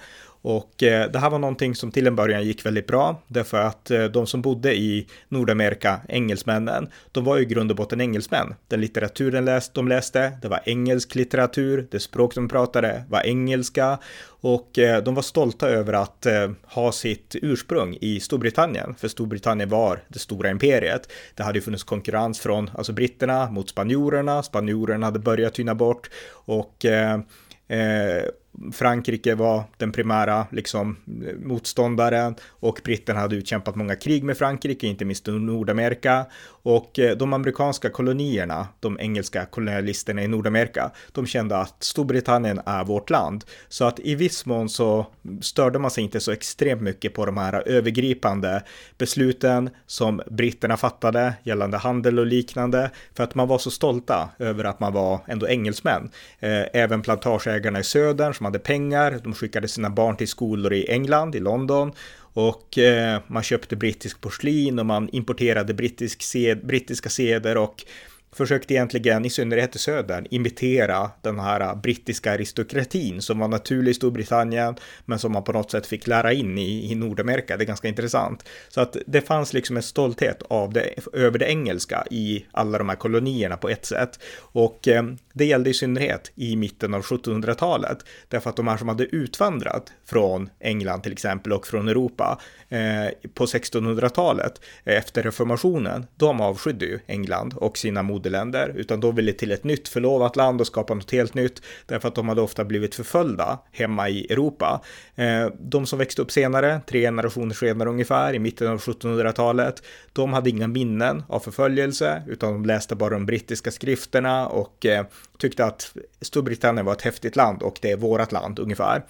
Och 0.50 0.84
eh, 0.84 1.12
det 1.12 1.20
här 1.20 1.30
var 1.30 1.40
någonting 1.40 1.76
som 1.76 1.92
till 1.92 2.08
en 2.08 2.16
början 2.16 2.44
gick 2.44 2.66
väldigt 2.66 2.88
bra, 2.88 3.22
därför 3.28 3.62
att 3.62 3.92
eh, 3.92 4.04
de 4.04 4.28
som 4.28 4.42
bodde 4.42 4.76
i 4.76 5.08
Nordamerika, 5.30 6.02
engelsmännen, 6.10 6.90
de 7.12 7.24
var 7.24 7.38
ju 7.38 7.44
i 7.44 7.46
grund 7.46 7.72
och 7.72 7.78
botten 7.78 8.02
engelsmän. 8.02 8.56
Den 8.68 8.82
litteraturen 8.82 9.46
läst, 9.46 9.74
de 9.74 9.88
läste, 9.88 10.38
det 10.42 10.48
var 10.48 10.62
engelsk 10.66 11.16
litteratur, 11.16 11.88
det 11.92 12.00
språk 12.00 12.36
de 12.36 12.50
pratade 12.50 13.04
var 13.10 13.26
engelska 13.26 14.00
och 14.26 14.80
eh, 14.80 15.04
de 15.04 15.16
var 15.16 15.22
stolta 15.22 15.70
över 15.70 15.94
att 15.94 16.26
eh, 16.26 16.52
ha 16.64 16.92
sitt 16.92 17.36
ursprung 17.42 17.98
i 18.02 18.20
Storbritannien, 18.20 18.96
för 18.96 19.08
Storbritannien 19.08 19.70
var 19.70 20.04
det 20.08 20.20
stora 20.20 20.50
imperiet. 20.50 21.12
Det 21.36 21.44
hade 21.44 21.58
ju 21.58 21.64
funnits 21.64 21.84
konkurrens 21.84 22.40
från 22.40 22.70
alltså 22.74 22.94
britterna 22.94 23.52
mot 23.52 23.70
spanjorerna, 23.70 24.44
spanjorerna 24.44 25.06
hade 25.06 25.20
börjat 25.20 25.54
tyna 25.54 25.76
bort 25.76 26.10
och 26.46 26.86
eh, 26.86 27.20
eh 27.68 28.24
Frankrike 28.72 29.36
var 29.36 29.64
den 29.78 29.92
primära 29.92 30.48
liksom, 30.52 30.98
motståndaren 31.44 32.36
och 32.50 32.82
britterna 32.84 33.20
hade 33.20 33.36
utkämpat 33.36 33.76
många 33.76 33.96
krig 33.96 34.24
med 34.24 34.38
Frankrike, 34.38 34.88
inte 34.88 35.06
minst 35.06 35.28
i 35.28 35.32
Nordamerika. 35.32 36.26
Och 36.64 37.00
eh, 37.00 37.18
de 37.18 37.34
amerikanska 37.34 37.90
kolonierna, 37.90 38.68
de 38.80 39.00
engelska 39.00 39.46
kolonialisterna 39.46 40.24
i 40.24 40.28
Nordamerika, 40.28 40.92
de 41.12 41.28
kände 41.28 41.58
att 41.58 41.84
Storbritannien 41.84 42.62
är 42.66 42.84
vårt 42.84 43.10
land. 43.10 43.46
Så 43.70 43.86
att 43.86 44.00
i 44.00 44.16
viss 44.16 44.46
mån 44.46 44.70
så 44.70 45.06
störde 45.42 45.80
man 45.80 45.92
sig 45.92 46.04
inte 46.04 46.20
så 46.20 46.32
extremt 46.32 46.82
mycket 46.82 47.14
på 47.14 47.26
de 47.26 47.38
här 47.38 47.68
övergripande 47.68 48.64
besluten 48.98 49.70
som 49.86 50.22
britterna 50.32 50.78
fattade 50.78 51.34
gällande 51.44 51.78
handel 51.78 52.20
och 52.20 52.26
liknande, 52.26 52.92
för 53.14 53.24
att 53.24 53.36
man 53.36 53.48
var 53.48 53.58
så 53.58 53.72
stolta 53.72 54.30
över 54.40 54.64
att 54.64 54.80
man 54.80 54.94
var 54.94 55.20
ändå 55.28 55.48
engelsmän. 55.48 56.10
Eh, 56.40 56.64
även 56.74 57.02
plantageägarna 57.02 57.80
i 57.80 57.84
södern 57.84 58.34
som 58.34 58.47
hade 58.48 58.60
pengar. 58.60 59.20
De 59.24 59.34
skickade 59.34 59.68
sina 59.68 59.90
barn 59.90 60.18
till 60.18 60.28
skolor 60.28 60.74
i 60.74 60.90
England, 60.90 61.36
i 61.36 61.40
London 61.40 61.92
och 62.38 62.78
eh, 62.78 63.22
man 63.28 63.44
köpte 63.44 63.76
brittisk 63.76 64.22
porslin 64.22 64.80
och 64.80 64.86
man 64.86 65.10
importerade 65.12 65.74
brittisk 65.74 66.22
sed, 66.22 66.66
brittiska 66.68 67.10
seder 67.10 67.58
och 67.58 67.84
försökte 68.32 68.74
egentligen, 68.74 69.26
i 69.26 69.30
synnerhet 69.30 69.76
i 69.76 69.80
södern, 69.80 70.28
imitera 70.30 71.12
den 71.22 71.40
här 71.40 71.76
brittiska 71.76 72.32
aristokratin 72.34 73.22
som 73.22 73.40
var 73.40 73.48
naturlig 73.48 73.92
i 73.92 73.94
Storbritannien, 73.94 74.76
men 75.06 75.20
som 75.20 75.32
man 75.32 75.44
på 75.44 75.52
något 75.52 75.72
sätt 75.72 75.88
fick 75.88 76.08
lära 76.08 76.34
in 76.34 76.58
i, 76.58 76.92
i 76.92 76.96
Nordamerika. 76.96 77.58
Det 77.58 77.64
är 77.64 77.66
ganska 77.66 77.88
intressant. 77.88 78.50
Så 78.70 78.82
att 78.82 78.98
det 79.08 79.22
fanns 79.22 79.54
liksom 79.54 79.78
en 79.78 79.84
stolthet 79.84 80.42
av 80.50 80.74
det, 80.74 80.94
över 81.14 81.40
det 81.40 81.46
engelska 81.46 82.04
i 82.12 82.46
alla 82.52 82.78
de 82.78 82.90
här 82.90 82.96
kolonierna 82.96 83.58
på 83.58 83.70
ett 83.70 83.86
sätt. 83.86 84.20
Och 84.40 84.88
eh, 84.88 85.04
det 85.34 85.46
gällde 85.46 85.70
i 85.70 85.74
synnerhet 85.74 86.32
i 86.36 86.56
mitten 86.56 86.94
av 86.94 87.02
1700-talet, 87.02 87.98
därför 88.28 88.50
att 88.50 88.56
de 88.56 88.68
här 88.68 88.78
som 88.78 88.88
hade 88.88 89.04
utvandrat 89.04 89.92
från 90.06 90.50
England 90.60 91.02
till 91.02 91.12
exempel 91.12 91.54
och 91.54 91.68
från 91.68 91.88
Europa 91.88 92.40
eh, 92.70 93.30
på 93.34 93.46
1600-talet 93.46 94.62
eh, 94.84 94.98
efter 94.98 95.24
reformationen, 95.24 96.06
de 96.16 96.42
avskydde 96.42 96.86
ju 96.86 97.00
England 97.08 97.54
och 97.54 97.78
sina 97.78 98.04
moderländer, 98.18 98.74
utan 98.76 99.00
de 99.00 99.16
ville 99.16 99.34
till 99.34 99.52
ett 99.52 99.64
nytt 99.64 99.88
förlovat 99.88 100.36
land 100.36 100.62
och 100.62 100.68
skapa 100.68 100.94
något 100.94 101.12
helt 101.12 101.34
nytt, 101.34 101.62
därför 101.86 102.08
att 102.08 102.16
de 102.16 102.30
hade 102.30 102.42
ofta 102.42 102.66
blivit 102.66 102.96
förföljda 102.96 103.60
hemma 103.72 104.10
i 104.10 104.32
Europa. 104.32 104.82
Eh, 105.16 105.48
de 105.60 105.86
som 105.86 106.00
växte 106.00 106.22
upp 106.22 106.32
senare, 106.32 106.82
tre 106.88 107.02
generationer 107.02 107.56
senare 107.56 107.90
ungefär, 107.90 108.34
i 108.34 108.40
mitten 108.40 108.68
av 108.68 108.80
1700-talet, 108.80 109.84
de 110.14 110.34
hade 110.34 110.50
inga 110.50 110.68
minnen 110.68 111.24
av 111.30 111.40
förföljelse, 111.40 112.24
utan 112.28 112.54
de 112.54 112.66
läste 112.66 112.96
bara 112.96 113.14
de 113.14 113.26
brittiska 113.26 113.72
skrifterna 113.72 114.48
och 114.48 114.86
eh, 114.86 115.06
tyckte 115.38 115.66
att 115.66 115.94
Storbritannien 116.22 116.86
var 116.86 116.94
ett 116.94 117.02
häftigt 117.02 117.36
land 117.36 117.62
och 117.64 117.80
det 117.82 117.92
är 117.92 117.98
vårat 117.98 118.32
land 118.32 118.60
ungefär. 118.60 119.04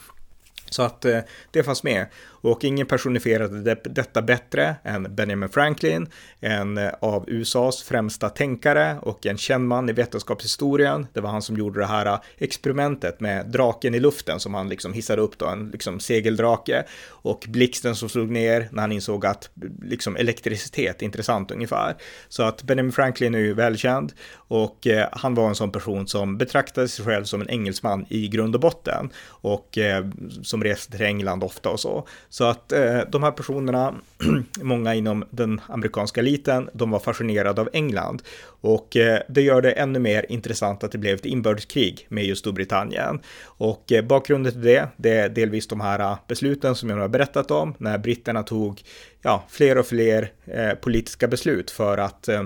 Så 0.69 0.83
att 0.83 1.05
eh, 1.05 1.19
det 1.51 1.63
fanns 1.63 1.83
med. 1.83 2.05
Och 2.51 2.63
ingen 2.63 2.87
personifierade 2.87 3.75
detta 3.83 4.21
bättre 4.21 4.75
än 4.83 5.15
Benjamin 5.15 5.49
Franklin, 5.49 6.07
en 6.39 6.79
av 6.99 7.29
USAs 7.29 7.83
främsta 7.83 8.29
tänkare 8.29 8.97
och 9.01 9.25
en 9.25 9.37
känd 9.37 9.67
man 9.67 9.89
i 9.89 9.93
vetenskapshistorien. 9.93 11.07
Det 11.13 11.21
var 11.21 11.29
han 11.29 11.41
som 11.41 11.57
gjorde 11.57 11.79
det 11.79 11.85
här 11.85 12.19
experimentet 12.37 13.19
med 13.19 13.45
draken 13.45 13.95
i 13.95 13.99
luften 13.99 14.39
som 14.39 14.53
han 14.53 14.69
liksom 14.69 14.93
hissade 14.93 15.21
upp 15.21 15.37
då, 15.37 15.45
en 15.45 15.69
liksom 15.69 15.99
segeldrake 15.99 16.83
och 17.07 17.45
blixten 17.47 17.95
som 17.95 18.09
slog 18.09 18.31
ner 18.31 18.67
när 18.71 18.81
han 18.81 18.91
insåg 18.91 19.25
att 19.25 19.49
liksom 19.81 20.15
elektricitet 20.15 21.01
är 21.01 21.05
intressant 21.05 21.51
ungefär. 21.51 21.95
Så 22.29 22.43
att 22.43 22.63
Benjamin 22.63 22.91
Franklin 22.91 23.35
är 23.35 23.39
ju 23.39 23.53
välkänd 23.53 24.13
och 24.33 24.87
eh, 24.87 25.07
han 25.11 25.35
var 25.35 25.47
en 25.47 25.55
sån 25.55 25.71
person 25.71 26.07
som 26.07 26.37
betraktade 26.37 26.87
sig 26.87 27.05
själv 27.05 27.23
som 27.23 27.41
en 27.41 27.49
engelsman 27.49 28.05
i 28.09 28.27
grund 28.27 28.55
och 28.55 28.61
botten 28.61 29.09
och 29.27 29.77
eh, 29.77 30.05
som 30.43 30.63
reste 30.63 30.91
till 30.91 31.05
England 31.05 31.43
ofta 31.43 31.69
och 31.69 31.79
så. 31.79 32.07
Så 32.37 32.43
att 32.43 32.71
eh, 32.71 32.99
de 33.09 33.23
här 33.23 33.31
personerna, 33.31 33.95
många 34.61 34.95
inom 34.95 35.25
den 35.29 35.61
amerikanska 35.67 36.19
eliten, 36.19 36.69
de 36.73 36.91
var 36.91 36.99
fascinerade 36.99 37.61
av 37.61 37.69
England. 37.73 38.21
Och 38.45 38.97
eh, 38.97 39.21
det 39.29 39.41
gör 39.41 39.61
det 39.61 39.71
ännu 39.71 39.99
mer 39.99 40.25
intressant 40.29 40.83
att 40.83 40.91
det 40.91 40.97
blev 40.97 41.15
ett 41.15 41.25
inbördeskrig 41.25 42.05
med 42.09 42.25
just 42.25 42.39
Storbritannien. 42.39 43.19
Och 43.43 43.91
eh, 43.91 44.05
bakgrunden 44.05 44.51
till 44.51 44.61
det, 44.61 44.87
det 44.97 45.09
är 45.09 45.29
delvis 45.29 45.67
de 45.67 45.81
här 45.81 45.99
eh, 45.99 46.17
besluten 46.27 46.75
som 46.75 46.89
jag 46.89 46.97
har 46.97 47.07
berättat 47.07 47.51
om, 47.51 47.73
när 47.77 47.97
britterna 47.97 48.43
tog 48.43 48.83
ja, 49.21 49.43
fler 49.49 49.77
och 49.77 49.85
fler 49.85 50.31
eh, 50.45 50.73
politiska 50.73 51.27
beslut 51.27 51.71
för 51.71 51.97
att 51.97 52.27
eh, 52.27 52.43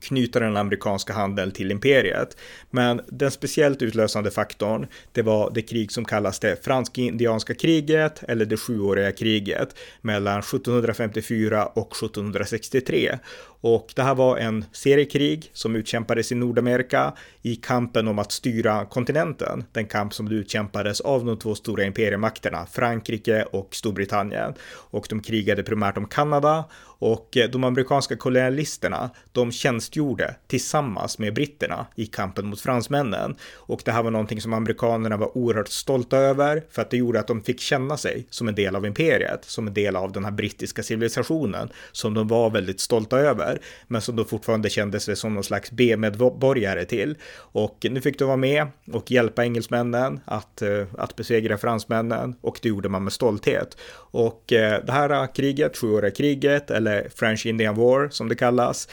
knyta 0.00 0.40
den 0.40 0.56
amerikanska 0.56 1.12
handeln 1.12 1.50
till 1.50 1.70
imperiet. 1.70 2.36
Men 2.70 3.00
den 3.08 3.30
speciellt 3.30 3.82
utlösande 3.82 4.30
faktorn, 4.30 4.86
det 5.12 5.22
var 5.22 5.50
det 5.54 5.62
krig 5.62 5.92
som 5.92 6.04
kallas 6.04 6.38
det 6.38 6.64
fransk-indianska 6.64 7.54
kriget 7.54 8.22
eller 8.28 8.44
det 8.44 8.56
sjuåriga 8.56 9.12
kriget 9.12 9.74
mellan 10.00 10.38
1754 10.38 11.66
och 11.66 11.92
1763. 11.96 13.18
Och 13.60 13.92
det 13.96 14.02
här 14.02 14.14
var 14.14 14.36
en 14.36 14.64
seriekrig 14.72 15.50
som 15.52 15.76
utkämpades 15.76 16.32
i 16.32 16.34
Nordamerika 16.34 17.12
i 17.42 17.56
kampen 17.56 18.08
om 18.08 18.18
att 18.18 18.32
styra 18.32 18.84
kontinenten. 18.84 19.64
Den 19.72 19.86
kamp 19.86 20.14
som 20.14 20.32
utkämpades 20.32 21.00
av 21.00 21.24
de 21.24 21.38
två 21.38 21.54
stora 21.54 21.84
imperiemakterna, 21.84 22.66
Frankrike 22.66 23.42
och 23.42 23.74
Storbritannien. 23.74 24.54
Och 24.70 25.06
de 25.10 25.22
krigade 25.22 25.62
primärt 25.62 25.96
om 25.96 26.06
Kanada 26.06 26.64
och 27.00 27.36
eh, 27.36 27.50
de 27.50 27.64
amerikanska 27.64 28.16
kolonialisterna, 28.16 29.10
de 29.32 29.52
tjänstgjorde 29.52 30.34
tillsammans 30.46 31.18
med 31.18 31.34
britterna 31.34 31.86
i 31.94 32.06
kampen 32.06 32.46
mot 32.46 32.60
fransmännen. 32.60 33.36
Och 33.54 33.82
det 33.84 33.92
här 33.92 34.02
var 34.02 34.10
någonting 34.10 34.40
som 34.40 34.52
amerikanerna 34.52 35.16
var 35.16 35.38
oerhört 35.38 35.68
stolta 35.68 36.16
över 36.16 36.62
för 36.70 36.82
att 36.82 36.90
det 36.90 36.96
gjorde 36.96 37.20
att 37.20 37.26
de 37.26 37.42
fick 37.42 37.60
känna 37.60 37.96
sig 37.96 38.26
som 38.30 38.48
en 38.48 38.54
del 38.54 38.76
av 38.76 38.86
imperiet, 38.86 39.44
som 39.44 39.66
en 39.66 39.74
del 39.74 39.96
av 39.96 40.12
den 40.12 40.24
här 40.24 40.32
brittiska 40.32 40.82
civilisationen 40.82 41.70
som 41.92 42.14
de 42.14 42.28
var 42.28 42.50
väldigt 42.50 42.80
stolta 42.80 43.18
över, 43.18 43.49
men 43.86 44.00
som 44.00 44.16
då 44.16 44.24
fortfarande 44.24 44.70
kände 44.70 45.00
sig 45.00 45.16
som 45.16 45.34
någon 45.34 45.44
slags 45.44 45.70
B-medborgare 45.70 46.84
till. 46.84 47.16
Och 47.34 47.86
nu 47.90 48.00
fick 48.00 48.18
de 48.18 48.24
vara 48.24 48.36
med 48.36 48.66
och 48.92 49.10
hjälpa 49.10 49.44
engelsmännen 49.44 50.20
att, 50.24 50.62
eh, 50.62 50.86
att 50.98 51.16
besegra 51.16 51.58
fransmännen 51.58 52.34
och 52.40 52.58
det 52.62 52.68
gjorde 52.68 52.88
man 52.88 53.04
med 53.04 53.12
stolthet. 53.12 53.76
Och 54.12 54.52
eh, 54.52 54.84
det 54.84 54.92
här 54.92 55.10
eh, 55.10 55.26
kriget, 55.26 55.76
sjuåriga 55.76 56.10
kriget, 56.10 56.70
eller 56.70 57.08
French 57.14 57.46
Indian 57.46 57.74
War 57.74 58.08
som 58.08 58.28
det 58.28 58.34
kallas, 58.34 58.88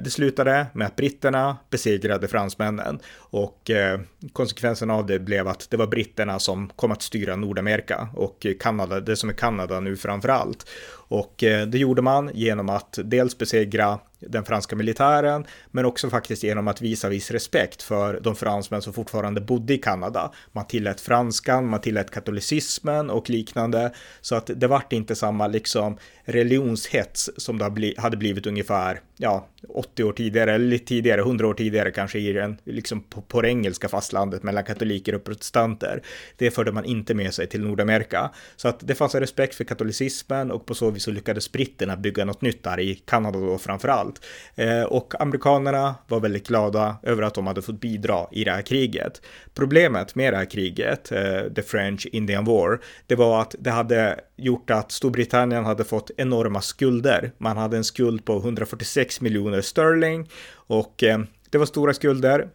det 0.00 0.12
slutade 0.12 0.66
med 0.74 0.86
att 0.86 0.96
britterna 0.96 1.56
besegrade 1.70 2.28
fransmännen 2.28 2.98
och 3.30 3.70
eh, 3.70 4.00
konsekvensen 4.32 4.90
av 4.90 5.06
det 5.06 5.18
blev 5.18 5.48
att 5.48 5.70
det 5.70 5.76
var 5.76 5.86
britterna 5.86 6.38
som 6.38 6.70
kom 6.76 6.92
att 6.92 7.02
styra 7.02 7.36
Nordamerika 7.36 8.08
och 8.14 8.46
Kanada, 8.60 9.00
det 9.00 9.16
som 9.16 9.28
är 9.28 9.34
Kanada 9.34 9.80
nu 9.80 9.96
framför 9.96 10.28
allt. 10.28 10.68
Och 10.92 11.44
eh, 11.44 11.66
det 11.66 11.78
gjorde 11.78 12.02
man 12.02 12.30
genom 12.34 12.68
att 12.68 12.98
dels 13.04 13.38
besegra 13.38 13.98
den 14.20 14.44
franska 14.44 14.76
militären, 14.76 15.46
men 15.70 15.84
också 15.84 16.10
faktiskt 16.10 16.42
genom 16.42 16.68
att 16.68 16.80
visa 16.80 17.08
viss 17.08 17.30
respekt 17.30 17.82
för 17.82 18.20
de 18.20 18.36
fransmän 18.36 18.82
som 18.82 18.92
fortfarande 18.92 19.40
bodde 19.40 19.74
i 19.74 19.78
Kanada. 19.78 20.32
Man 20.52 20.66
tillät 20.66 21.00
franskan, 21.00 21.66
man 21.66 21.80
tillät 21.80 22.10
katolicismen 22.10 23.10
och 23.10 23.30
liknande, 23.30 23.92
så 24.20 24.34
att 24.34 24.50
det 24.54 24.66
vart 24.66 24.92
inte 24.92 25.14
samma 25.14 25.46
liksom 25.46 25.98
religionshets 26.24 27.30
som 27.36 27.58
det 27.58 27.94
hade 27.98 28.16
blivit 28.16 28.46
ungefär, 28.46 29.00
ja, 29.16 29.46
80 29.68 30.04
år 30.04 30.12
tidigare, 30.12 30.54
eller 30.54 30.66
lite 30.66 30.84
tidigare, 30.84 31.20
100 31.20 31.46
år 31.46 31.54
tidigare 31.54 31.90
kanske 31.90 32.18
i 32.18 32.32
den, 32.32 32.58
liksom 32.64 33.02
på, 33.02 33.22
på 33.22 33.42
det 33.42 33.48
engelska 33.48 33.88
fastlandet 33.88 34.42
mellan 34.42 34.64
katoliker 34.64 35.14
och 35.14 35.24
protestanter. 35.24 36.02
Det 36.36 36.50
förde 36.50 36.72
man 36.72 36.84
inte 36.84 37.14
med 37.14 37.34
sig 37.34 37.46
till 37.46 37.60
Nordamerika. 37.60 38.30
Så 38.56 38.68
att 38.68 38.80
det 38.80 38.94
fanns 38.94 39.14
en 39.14 39.20
respekt 39.20 39.54
för 39.54 39.64
katolicismen 39.64 40.50
och 40.50 40.66
på 40.66 40.74
så 40.74 40.90
vis 40.90 41.02
så 41.02 41.10
lyckades 41.10 41.52
britterna 41.52 41.96
bygga 41.96 42.24
något 42.24 42.42
nytt 42.42 42.64
där 42.64 42.80
i 42.80 42.94
Kanada 42.94 43.38
då 43.38 43.58
framför 43.58 43.88
allt 43.88 44.09
allt. 44.10 44.20
Eh, 44.54 44.82
och 44.82 45.20
amerikanerna 45.20 45.94
var 46.08 46.20
väldigt 46.20 46.48
glada 46.48 46.96
över 47.02 47.22
att 47.22 47.34
de 47.34 47.46
hade 47.46 47.62
fått 47.62 47.80
bidra 47.80 48.26
i 48.32 48.44
det 48.44 48.50
här 48.50 48.62
kriget. 48.62 49.22
Problemet 49.54 50.14
med 50.14 50.32
det 50.32 50.36
här 50.36 50.50
kriget, 50.50 51.12
eh, 51.12 51.52
The 51.54 51.62
French 51.62 52.06
Indian 52.12 52.44
War, 52.44 52.80
det 53.06 53.16
var 53.16 53.40
att 53.40 53.54
det 53.58 53.70
hade 53.70 54.20
gjort 54.36 54.70
att 54.70 54.92
Storbritannien 54.92 55.64
hade 55.64 55.84
fått 55.84 56.10
enorma 56.16 56.60
skulder. 56.60 57.32
Man 57.38 57.56
hade 57.56 57.76
en 57.76 57.84
skuld 57.84 58.24
på 58.24 58.36
146 58.38 59.20
miljoner 59.20 59.60
sterling 59.60 60.28
och 60.54 61.02
eh, 61.02 61.18
det 61.50 61.58
var 61.58 61.66
stora 61.66 61.94
skulder 61.94 62.48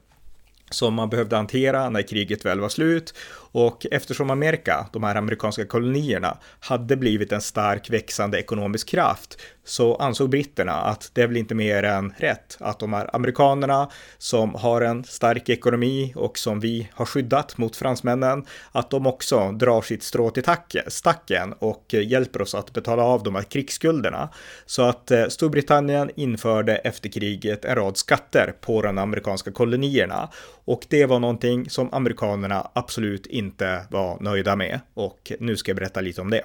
som 0.71 0.93
man 0.93 1.09
behövde 1.09 1.35
hantera 1.35 1.89
när 1.89 2.01
kriget 2.01 2.45
väl 2.45 2.59
var 2.59 2.69
slut 2.69 3.13
och 3.55 3.85
eftersom 3.91 4.29
Amerika, 4.29 4.87
de 4.93 5.03
här 5.03 5.15
amerikanska 5.15 5.65
kolonierna, 5.65 6.37
hade 6.59 6.95
blivit 6.97 7.31
en 7.31 7.41
stark 7.41 7.89
växande 7.89 8.39
ekonomisk 8.39 8.89
kraft 8.89 9.37
så 9.65 9.95
ansåg 9.95 10.29
britterna 10.29 10.73
att 10.73 11.11
det 11.13 11.21
är 11.21 11.27
väl 11.27 11.37
inte 11.37 11.55
mer 11.55 11.83
än 11.83 12.13
rätt 12.17 12.57
att 12.59 12.79
de 12.79 12.93
här 12.93 13.15
amerikanerna 13.15 13.89
som 14.17 14.55
har 14.55 14.81
en 14.81 15.03
stark 15.03 15.49
ekonomi 15.49 16.13
och 16.15 16.37
som 16.37 16.59
vi 16.59 16.89
har 16.93 17.05
skyddat 17.05 17.57
mot 17.57 17.75
fransmännen, 17.75 18.45
att 18.71 18.89
de 18.89 19.07
också 19.07 19.51
drar 19.51 19.81
sitt 19.81 20.03
strå 20.03 20.29
till 20.29 20.43
stacken 20.87 21.53
och 21.59 21.93
hjälper 21.93 22.41
oss 22.41 22.55
att 22.55 22.73
betala 22.73 23.03
av 23.03 23.23
de 23.23 23.35
här 23.35 23.43
krigsskulderna. 23.43 24.29
Så 24.65 24.81
att 24.81 25.11
eh, 25.11 25.27
Storbritannien 25.27 26.11
införde 26.15 26.75
efter 26.75 27.09
kriget 27.09 27.65
en 27.65 27.75
rad 27.75 27.97
skatter 27.97 28.53
på 28.61 28.81
de 28.81 28.97
amerikanska 28.97 29.51
kolonierna 29.51 30.29
och 30.65 30.85
det 30.89 31.05
var 31.05 31.19
någonting 31.19 31.69
som 31.69 31.93
amerikanerna 31.93 32.71
absolut 32.73 33.25
inte 33.25 33.44
inte 33.45 33.85
var 33.89 34.19
nöjda 34.19 34.55
med 34.55 34.79
och 34.93 35.31
nu 35.39 35.57
ska 35.57 35.69
jag 35.69 35.77
berätta 35.77 36.01
lite 36.01 36.21
om 36.21 36.29
det. 36.29 36.41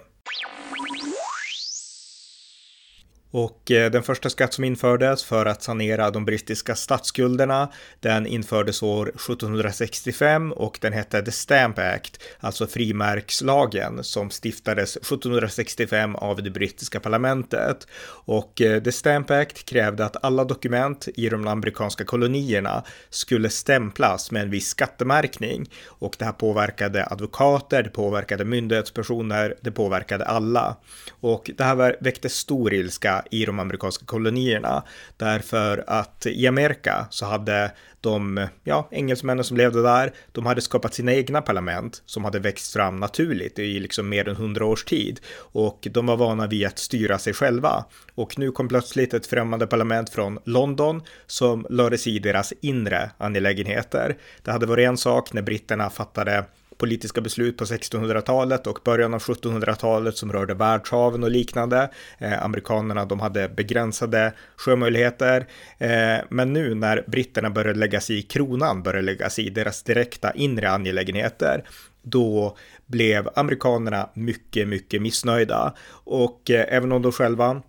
Och 3.31 3.71
eh, 3.71 3.91
den 3.91 4.03
första 4.03 4.31
skatt 4.31 4.55
som 4.55 4.65
infördes 4.65 5.25
för 5.25 5.47
att 5.47 5.63
sanera 5.63 6.11
de 6.11 6.25
brittiska 6.25 6.75
statsskulderna, 6.75 7.73
den 8.01 8.27
infördes 8.27 8.83
år 8.83 9.09
1765 9.09 10.53
och 10.53 10.79
den 10.81 10.93
hette 10.93 11.23
The 11.23 11.33
Stamp 11.33 11.79
Act, 11.79 12.23
alltså 12.41 12.67
frimärkslagen 12.67 14.05
som 14.05 14.31
stiftades 14.31 14.97
1765 14.97 16.17
av 16.17 16.43
det 16.43 16.51
brittiska 16.51 17.01
parlamentet. 17.01 17.87
Och 18.25 18.61
eh, 18.61 18.83
The 18.83 18.93
Stamp 18.93 19.31
Act 19.31 19.65
krävde 19.65 20.05
att 20.05 20.25
alla 20.25 20.45
dokument 20.45 21.09
i 21.15 21.29
de 21.29 21.47
amerikanska 21.47 22.05
kolonierna 22.05 22.85
skulle 23.11 23.51
stämplas 23.51 24.31
med 24.31 24.43
en 24.43 24.51
viss 24.51 24.69
skattemärkning 24.69 25.71
och 25.87 26.17
det 26.19 26.25
här 26.25 26.33
påverkade 26.33 27.07
advokater, 27.07 27.83
det 27.83 27.91
påverkade 27.91 28.45
myndighetspersoner, 28.45 29.55
det 29.61 29.71
påverkade 29.71 30.25
alla. 30.25 30.77
Och 31.21 31.51
det 31.59 31.65
här 31.65 31.97
väckte 32.01 32.29
stor 32.29 32.75
ilska 32.75 33.20
i 33.31 33.45
de 33.45 33.61
amerikanska 33.61 34.05
kolonierna. 34.05 34.83
Därför 35.17 35.85
att 35.87 36.27
i 36.27 36.47
Amerika 36.47 37.07
så 37.11 37.27
hade 37.27 37.73
de 38.01 38.47
ja, 38.65 38.89
engelsmännen 38.91 39.45
som 39.45 39.57
levde 39.57 39.83
där, 39.83 40.13
de 40.33 40.47
hade 40.47 40.61
skapat 40.61 40.95
sina 40.95 41.13
egna 41.13 41.43
parlament 41.43 42.03
som 42.07 42.25
hade 42.25 42.39
växt 42.39 42.73
fram 42.73 42.97
naturligt 42.97 43.59
i 43.59 43.81
liksom 43.81 44.09
mer 44.09 44.29
än 44.29 44.37
hundra 44.37 44.65
års 44.67 44.85
tid 44.85 45.21
och 45.37 45.89
de 45.91 46.07
var 46.07 46.17
vana 46.17 46.47
vid 46.47 46.67
att 46.67 46.79
styra 46.79 47.19
sig 47.19 47.33
själva. 47.33 47.85
Och 48.15 48.39
nu 48.39 48.51
kom 48.51 48.69
plötsligt 48.69 49.15
ett 49.15 49.27
främmande 49.27 49.67
parlament 49.67 50.11
från 50.11 50.39
London 50.45 51.03
som 51.27 51.67
lade 51.71 51.99
sig 51.99 52.17
i 52.17 52.19
deras 52.19 52.53
inre 52.61 53.11
angelägenheter. 53.19 54.17
Det 54.43 54.53
hade 54.53 54.67
varit 54.67 54.89
en 54.89 54.97
sak 54.97 55.33
när 55.33 55.43
britterna 55.43 55.91
fattade 55.91 56.45
politiska 56.81 57.21
beslut 57.21 57.57
på 57.57 57.65
1600-talet 57.65 58.67
och 58.67 58.79
början 58.85 59.15
av 59.15 59.21
1700-talet 59.21 60.17
som 60.17 60.33
rörde 60.33 60.55
världshaven 60.55 61.25
och 61.25 61.31
liknande. 61.31 61.91
Eh, 62.19 62.45
amerikanerna 62.45 63.05
de 63.05 63.21
hade 63.21 63.49
begränsade 63.49 64.33
sjömöjligheter. 64.57 65.47
Eh, 65.79 66.25
men 66.29 66.53
nu 66.53 66.75
när 66.75 67.05
britterna 67.07 67.51
började 67.51 67.79
lägga 67.79 68.01
sig 68.01 68.19
i 68.19 68.23
kronan, 68.23 68.83
började 68.83 69.07
lägga 69.07 69.31
sig 69.31 69.47
i 69.47 69.51
deras 69.51 69.83
direkta 69.83 70.33
inre 70.33 70.71
angelägenheter, 70.71 71.65
då 72.03 72.57
blev 72.87 73.29
amerikanerna 73.35 74.11
mycket, 74.15 74.69
mycket 74.69 75.03
missnöjda. 75.03 75.75
Och 76.05 76.51
eh, 76.51 76.65
även 76.69 76.93
om 76.93 77.03
de 77.03 77.13
själva 77.13 77.63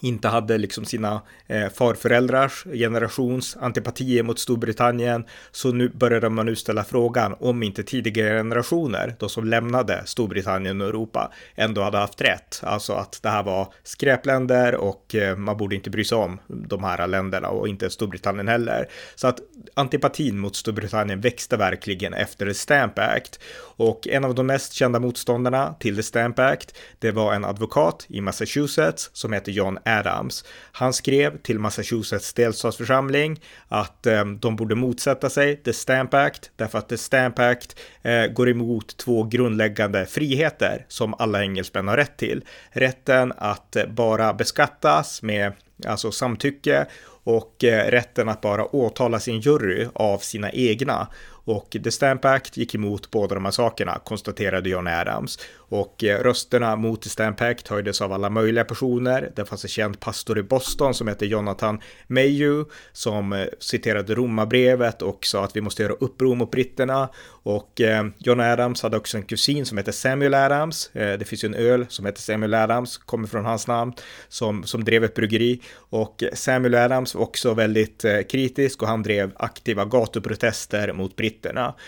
inte 0.00 0.28
hade 0.28 0.58
liksom 0.58 0.84
sina 0.84 1.22
eh, 1.46 1.68
farföräldrars 1.68 2.64
generations 2.64 3.56
antipatier 3.60 4.22
mot 4.22 4.38
Storbritannien. 4.38 5.24
Så 5.50 5.72
nu 5.72 5.88
började 5.88 6.28
man 6.28 6.46
nu 6.46 6.56
ställa 6.56 6.84
frågan 6.84 7.34
om 7.40 7.62
inte 7.62 7.82
tidigare 7.82 8.38
generationer, 8.38 9.14
de 9.18 9.28
som 9.28 9.44
lämnade 9.44 10.02
Storbritannien 10.04 10.80
och 10.80 10.88
Europa, 10.88 11.32
ändå 11.54 11.82
hade 11.82 11.98
haft 11.98 12.20
rätt. 12.20 12.60
Alltså 12.62 12.92
att 12.92 13.18
det 13.22 13.28
här 13.28 13.42
var 13.42 13.72
skräpländer 13.82 14.74
och 14.74 15.14
eh, 15.14 15.36
man 15.36 15.56
borde 15.56 15.74
inte 15.74 15.90
bry 15.90 16.04
sig 16.04 16.18
om 16.18 16.38
de 16.46 16.84
här 16.84 17.06
länderna 17.06 17.48
och 17.48 17.68
inte 17.68 17.90
Storbritannien 17.90 18.48
heller. 18.48 18.88
Så 19.14 19.28
att 19.28 19.38
antipatin 19.74 20.38
mot 20.38 20.56
Storbritannien 20.56 21.20
växte 21.20 21.56
verkligen 21.56 22.14
efter 22.14 22.46
The 22.46 22.54
Stamp 22.54 22.98
Act 22.98 23.40
och 23.76 24.08
en 24.08 24.24
av 24.24 24.34
de 24.34 24.46
mest 24.46 24.72
kända 24.72 25.00
motståndarna 25.00 25.74
till 25.80 25.96
The 25.96 26.02
Stamp 26.02 26.38
Act, 26.38 26.74
det 26.98 27.10
var 27.10 27.34
en 27.34 27.44
advokat 27.44 28.06
i 28.08 28.20
Massachusetts 28.20 29.10
som 29.12 29.32
heter 29.32 29.52
John 29.52 29.78
Adams. 29.98 30.44
Han 30.72 30.92
skrev 30.92 31.38
till 31.38 31.58
Massachusetts 31.58 32.32
delstatsförsamling 32.32 33.40
att 33.68 34.06
eh, 34.06 34.24
de 34.24 34.56
borde 34.56 34.74
motsätta 34.74 35.30
sig 35.30 35.56
The 35.56 35.72
Stamp 35.72 36.14
Act 36.14 36.50
därför 36.56 36.78
att 36.78 36.88
The 36.88 36.98
Stamp 36.98 37.38
Act 37.38 37.78
eh, 38.02 38.26
går 38.26 38.48
emot 38.48 38.96
två 38.96 39.22
grundläggande 39.22 40.06
friheter 40.06 40.84
som 40.88 41.14
alla 41.18 41.42
engelsmän 41.42 41.88
har 41.88 41.96
rätt 41.96 42.16
till. 42.16 42.44
Rätten 42.70 43.32
att 43.36 43.76
eh, 43.76 43.86
bara 43.86 44.34
beskattas 44.34 45.22
med 45.22 45.52
alltså 45.86 46.12
samtycke 46.12 46.86
och 47.24 47.64
eh, 47.64 47.90
rätten 47.90 48.28
att 48.28 48.40
bara 48.40 48.64
åtala 48.64 49.20
sin 49.20 49.40
jury 49.40 49.86
av 49.94 50.18
sina 50.18 50.50
egna. 50.50 51.08
Och 51.50 51.76
The 51.84 51.90
Stamp 51.90 52.24
Act 52.24 52.56
gick 52.56 52.74
emot 52.74 53.10
båda 53.10 53.34
de 53.34 53.44
här 53.44 53.52
sakerna, 53.52 53.98
konstaterade 54.04 54.68
John 54.70 54.86
Adams. 54.86 55.38
Och 55.56 56.04
eh, 56.04 56.22
rösterna 56.22 56.76
mot 56.76 57.02
The 57.02 57.08
Stamp 57.08 57.40
Act 57.40 57.68
höjdes 57.68 58.00
av 58.00 58.12
alla 58.12 58.30
möjliga 58.30 58.64
personer. 58.64 59.32
Det 59.36 59.44
fanns 59.44 59.64
en 59.64 59.68
känd 59.68 60.00
pastor 60.00 60.38
i 60.38 60.42
Boston 60.42 60.94
som 60.94 61.08
hette 61.08 61.26
Jonathan 61.26 61.80
Mayhew 62.06 62.70
som 62.92 63.32
eh, 63.32 63.46
citerade 63.58 64.14
romabrevet 64.14 65.02
och 65.02 65.26
sa 65.26 65.44
att 65.44 65.56
vi 65.56 65.60
måste 65.60 65.82
göra 65.82 65.92
uppror 65.92 66.34
mot 66.34 66.50
britterna. 66.50 67.08
Och 67.42 67.80
eh, 67.80 68.06
John 68.18 68.40
Adams 68.40 68.82
hade 68.82 68.96
också 68.96 69.16
en 69.16 69.22
kusin 69.22 69.66
som 69.66 69.78
hette 69.78 69.92
Samuel 69.92 70.34
Adams. 70.34 70.90
Det 70.92 71.28
finns 71.28 71.44
ju 71.44 71.46
en 71.46 71.54
öl 71.54 71.86
som 71.88 72.06
heter 72.06 72.20
Samuel 72.20 72.54
Adams, 72.54 72.98
kommer 72.98 73.28
från 73.28 73.44
hans 73.44 73.66
namn, 73.66 73.92
som, 74.28 74.64
som 74.64 74.84
drev 74.84 75.04
ett 75.04 75.14
bryggeri. 75.14 75.60
Och 75.74 76.24
Samuel 76.32 76.74
Adams 76.74 77.14
var 77.14 77.22
också 77.22 77.54
väldigt 77.54 78.04
kritisk 78.28 78.82
och 78.82 78.88
han 78.88 79.02
drev 79.02 79.30
aktiva 79.36 79.84
gatuprotester 79.84 80.92
mot 80.92 81.16
britterna. 81.16 81.39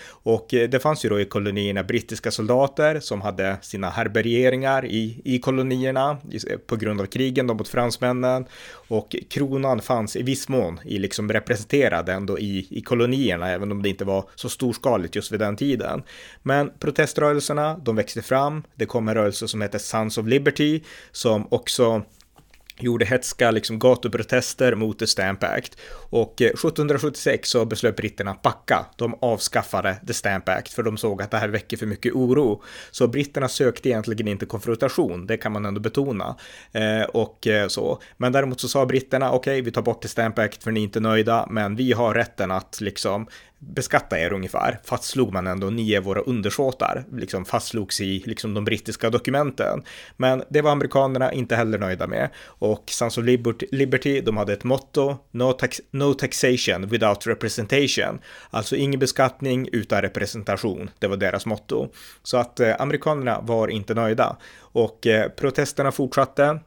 Och 0.08 0.54
eh, 0.54 0.68
det 0.68 0.80
fanns 0.80 1.04
ju 1.04 1.08
då 1.08 1.20
i 1.20 1.24
kolonierna 1.24 1.82
brittiska 1.82 2.30
soldater 2.30 3.00
som 3.00 3.20
hade 3.20 3.56
sina 3.62 3.90
härbärgeringar 3.90 4.86
i, 4.86 5.20
i 5.24 5.38
kolonierna 5.38 6.18
på 6.66 6.76
grund 6.76 7.00
av 7.00 7.06
krigen 7.06 7.46
mot 7.46 7.68
fransmännen 7.68 8.46
och 8.88 9.16
kronan 9.30 9.80
fanns 9.80 10.16
i 10.16 10.22
viss 10.22 10.48
mån 10.48 10.80
i 10.84 10.98
liksom 10.98 11.32
representerad 11.32 12.08
ändå 12.08 12.38
i, 12.38 12.66
i 12.70 12.80
kolonierna, 12.80 13.48
även 13.48 13.72
om 13.72 13.82
det 13.82 13.88
inte 13.88 14.04
var 14.04 14.24
så 14.34 14.48
storskaligt 14.48 15.16
just 15.16 15.32
vid 15.32 15.40
den 15.40 15.56
tiden. 15.56 16.02
Men 16.42 16.70
proteströrelserna, 16.78 17.78
de 17.82 17.96
växte 17.96 18.22
fram. 18.22 18.62
Det 18.74 18.86
kom 18.86 19.08
en 19.08 19.14
rörelse 19.14 19.48
som 19.48 19.62
heter 19.62 19.78
Sons 19.78 20.18
of 20.18 20.26
Liberty 20.26 20.80
som 21.12 21.46
också 21.50 22.02
gjorde 22.78 23.04
hetska 23.04 23.50
liksom 23.50 23.78
gatuprotester 23.78 24.74
mot 24.74 24.98
The 24.98 25.06
Stamp 25.06 25.42
Act 25.42 25.76
och 26.11 26.42
eh, 26.42 26.46
1776 26.46 27.48
så 27.48 27.64
beslöt 27.64 27.96
britterna 27.96 28.30
att 28.30 28.42
backa. 28.42 28.87
De 28.96 29.14
avskaffade 29.20 29.96
The 30.06 30.14
Stamp 30.14 30.48
Act 30.48 30.72
för 30.72 30.82
de 30.82 30.96
såg 30.96 31.22
att 31.22 31.30
det 31.30 31.37
här 31.37 31.48
väcker 31.48 31.76
för 31.76 31.87
mycket 31.87 32.12
oro. 32.12 32.62
Så 32.90 33.08
britterna 33.08 33.48
sökte 33.48 33.88
egentligen 33.88 34.28
inte 34.28 34.46
konfrontation, 34.46 35.26
det 35.26 35.37
kan 35.37 35.52
man 35.52 35.66
ändå 35.66 35.80
betona. 35.80 36.37
Eh, 36.72 37.02
och 37.02 37.46
eh, 37.46 37.68
så. 37.68 38.02
Men 38.16 38.32
däremot 38.32 38.61
så 38.61 38.68
sa 38.68 38.87
britterna, 38.87 39.32
okej, 39.32 39.52
okay, 39.52 39.62
vi 39.62 39.70
tar 39.70 39.82
bort 39.82 40.02
The 40.02 40.08
Stamp 40.08 40.38
Act 40.38 40.62
för 40.62 40.70
ni 40.70 40.80
är 40.80 40.85
inte 40.85 41.00
nöjda, 41.00 41.46
men 41.50 41.76
vi 41.76 41.92
har 41.92 42.14
rätten 42.14 42.50
att 42.50 42.80
liksom 42.80 43.26
beskatta 43.62 44.18
er 44.18 44.33
ungefär, 44.33 44.81
fastslog 44.85 45.33
man 45.33 45.46
ändå, 45.46 45.70
ni 45.70 45.94
är 45.94 46.01
våra 46.01 46.20
undersåtar, 46.20 47.05
liksom 47.12 47.44
fastslogs 47.44 48.01
i 48.01 48.22
liksom 48.27 48.55
de 48.55 48.64
brittiska 48.64 49.11
dokumenten. 49.11 49.83
Men 50.16 50.42
det 50.48 50.62
var 50.62 50.70
amerikanerna 50.70 51.33
inte 51.33 51.57
heller 51.57 51.79
nöjda 51.79 52.07
med 52.07 52.29
och 52.44 52.85
Sons 52.87 53.18
of 53.18 53.25
Liberty, 53.70 54.20
de 54.20 54.37
hade 54.37 54.53
ett 54.53 54.64
motto, 54.64 55.16
no, 55.31 55.53
tax 55.53 55.81
no 55.90 56.14
taxation 56.14 56.88
without 56.88 57.27
representation, 57.27 58.20
alltså 58.51 58.77
ingen 58.77 59.01
beskattning 59.01 59.68
utan 59.72 60.03
representation, 60.03 60.90
det 60.98 61.07
var 61.07 61.16
deras 61.16 61.46
motto. 61.46 61.88
Så 62.22 62.37
att 62.37 62.61
eh, 62.61 62.75
amerikanerna 62.79 63.40
var 63.40 63.68
inte 63.68 63.94
nöjda 63.94 64.37
och 64.61 65.07
eh, 65.07 65.29
protesterna 65.29 65.92
fortsatte. 65.92 66.59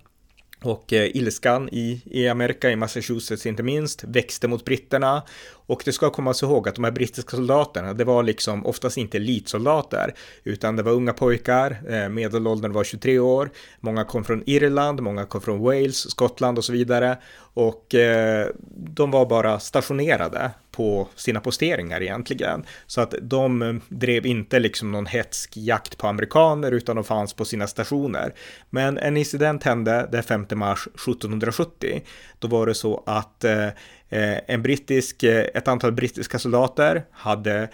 Och 0.63 0.93
eh, 0.93 1.15
ilskan 1.15 1.69
i, 1.71 2.01
i 2.05 2.27
Amerika, 2.27 2.71
i 2.71 2.75
Massachusetts 2.75 3.45
inte 3.45 3.63
minst, 3.63 4.03
växte 4.03 4.47
mot 4.47 4.65
britterna. 4.65 5.23
Och 5.67 5.81
det 5.85 5.91
ska 5.91 6.09
komma 6.09 6.33
sig 6.33 6.49
ihåg 6.49 6.69
att 6.69 6.75
de 6.75 6.83
här 6.83 6.91
brittiska 6.91 7.37
soldaterna, 7.37 7.93
det 7.93 8.03
var 8.03 8.23
liksom 8.23 8.65
oftast 8.65 8.97
inte 8.97 9.17
elitsoldater, 9.17 10.15
utan 10.43 10.75
det 10.75 10.83
var 10.83 10.91
unga 10.91 11.13
pojkar, 11.13 11.77
eh, 11.89 12.09
medelåldern 12.09 12.73
var 12.73 12.83
23 12.83 13.19
år, 13.19 13.49
många 13.79 14.03
kom 14.03 14.23
från 14.23 14.43
Irland, 14.45 15.01
många 15.01 15.25
kom 15.25 15.41
från 15.41 15.59
Wales, 15.59 16.11
Skottland 16.11 16.57
och 16.57 16.65
så 16.65 16.73
vidare. 16.73 17.17
Och 17.37 17.95
eh, 17.95 18.47
de 18.75 19.11
var 19.11 19.25
bara 19.25 19.59
stationerade 19.59 20.51
på 20.75 21.07
sina 21.15 21.39
posteringar 21.39 22.01
egentligen. 22.01 22.65
Så 22.87 23.01
att 23.01 23.13
de 23.21 23.61
eh, 23.61 23.75
drev 23.89 24.25
inte 24.25 24.59
liksom 24.59 24.91
någon 24.91 25.05
hetsk 25.05 25.57
jakt 25.57 25.97
på 25.97 26.07
amerikaner 26.07 26.71
utan 26.71 26.95
de 26.95 27.05
fanns 27.05 27.33
på 27.33 27.45
sina 27.45 27.67
stationer. 27.67 28.33
Men 28.69 28.97
en 28.97 29.17
incident 29.17 29.63
hände 29.63 30.09
den 30.11 30.23
5 30.23 30.45
mars 30.51 30.87
1770. 30.87 32.01
Då 32.39 32.47
var 32.47 32.67
det 32.67 32.73
så 32.73 33.03
att 33.05 33.43
eh, 33.43 33.65
eh, 34.09 34.39
en 34.47 34.61
brittisk, 34.61 35.23
ett 35.23 35.67
antal 35.67 35.91
brittiska 35.91 36.39
soldater 36.39 37.05
hade 37.11 37.69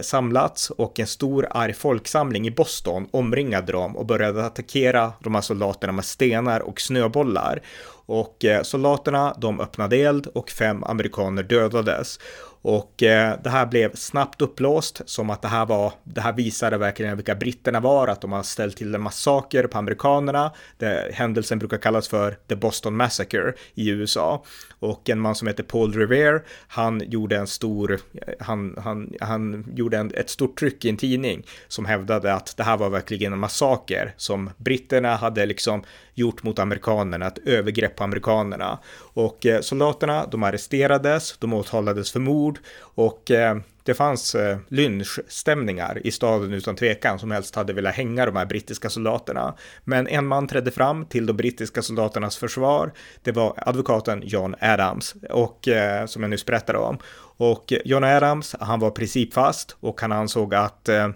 samlats 0.00 0.70
och 0.70 1.00
en 1.00 1.06
stor 1.06 1.46
arg 1.50 1.72
folksamling 1.72 2.46
i 2.46 2.50
Boston 2.50 3.08
omringade 3.10 3.72
dem 3.72 3.96
och 3.96 4.06
började 4.06 4.46
attackera 4.46 5.12
de 5.20 5.34
här 5.34 5.42
soldaterna 5.42 5.92
med 5.92 6.04
stenar 6.04 6.60
och 6.60 6.80
snöbollar. 6.80 7.62
Och 8.10 8.44
eh, 8.44 8.62
soldaterna 8.62 9.34
de 9.38 9.60
öppnade 9.60 9.96
eld 9.96 10.26
och 10.26 10.50
fem 10.50 10.84
amerikaner 10.84 11.42
dödades. 11.42 12.18
Och 12.62 13.02
eh, 13.02 13.38
det 13.42 13.50
här 13.50 13.66
blev 13.66 13.94
snabbt 13.94 14.42
upplåst 14.42 15.02
som 15.04 15.30
att 15.30 15.42
det 15.42 15.48
här 15.48 15.66
var, 15.66 15.92
det 16.04 16.20
här 16.20 16.32
visade 16.32 16.78
verkligen 16.78 17.16
vilka 17.16 17.34
britterna 17.34 17.80
var, 17.80 18.08
att 18.08 18.20
de 18.20 18.32
har 18.32 18.42
ställt 18.42 18.76
till 18.76 18.94
en 18.94 19.02
massaker 19.02 19.66
på 19.66 19.78
amerikanerna. 19.78 20.52
Det, 20.78 21.10
händelsen 21.14 21.58
brukar 21.58 21.78
kallas 21.78 22.08
för 22.08 22.36
The 22.48 22.56
Boston 22.56 22.96
Massacre 22.96 23.52
i 23.74 23.88
USA. 23.88 24.44
Och 24.78 25.10
en 25.10 25.20
man 25.20 25.34
som 25.34 25.48
heter 25.48 25.62
Paul 25.62 25.92
Revere, 25.92 26.42
han 26.68 27.02
gjorde 27.06 27.36
en 27.36 27.46
stor, 27.46 27.92
eh, 27.92 27.98
han, 28.40 28.76
han, 28.84 29.12
han 29.20 29.66
gjorde 29.74 29.98
en, 29.98 30.14
ett 30.14 30.30
stort 30.30 30.58
tryck 30.58 30.84
i 30.84 30.88
en 30.88 30.96
tidning 30.96 31.46
som 31.68 31.84
hävdade 31.84 32.34
att 32.34 32.56
det 32.56 32.62
här 32.62 32.76
var 32.76 32.90
verkligen 32.90 33.32
en 33.32 33.38
massaker 33.38 34.14
som 34.16 34.50
britterna 34.56 35.16
hade 35.16 35.46
liksom 35.46 35.82
gjort 36.14 36.42
mot 36.42 36.58
amerikanerna, 36.58 37.26
ett 37.26 37.38
övergrepp 37.38 37.96
på 37.96 38.04
amerikanerna. 38.04 38.78
Och 38.98 39.46
eh, 39.46 39.60
soldaterna, 39.60 40.26
de 40.26 40.42
arresterades, 40.42 41.36
de 41.38 41.52
åtalades 41.52 42.12
för 42.12 42.20
mord 42.20 42.49
och 42.80 43.30
eh, 43.30 43.56
det 43.84 43.94
fanns 43.94 44.34
eh, 44.34 44.58
lynchstämningar 44.68 46.06
i 46.06 46.10
staden 46.10 46.52
utan 46.52 46.76
tvekan 46.76 47.18
som 47.18 47.30
helst 47.30 47.54
hade 47.54 47.72
velat 47.72 47.94
hänga 47.94 48.26
de 48.26 48.36
här 48.36 48.46
brittiska 48.46 48.90
soldaterna. 48.90 49.54
Men 49.84 50.08
en 50.08 50.26
man 50.26 50.46
trädde 50.46 50.70
fram 50.70 51.04
till 51.04 51.26
de 51.26 51.32
brittiska 51.32 51.82
soldaternas 51.82 52.36
försvar. 52.36 52.92
Det 53.22 53.32
var 53.32 53.54
advokaten 53.56 54.22
John 54.24 54.54
Adams 54.60 55.14
och 55.30 55.68
eh, 55.68 56.06
som 56.06 56.22
jag 56.22 56.30
nyss 56.30 56.46
berättade 56.46 56.78
om. 56.78 56.98
Och 57.36 57.72
John 57.84 58.04
Adams, 58.04 58.56
han 58.60 58.80
var 58.80 58.90
principfast 58.90 59.76
och 59.80 60.00
han 60.00 60.12
ansåg 60.12 60.54
att 60.54 60.88
eh, 60.88 61.08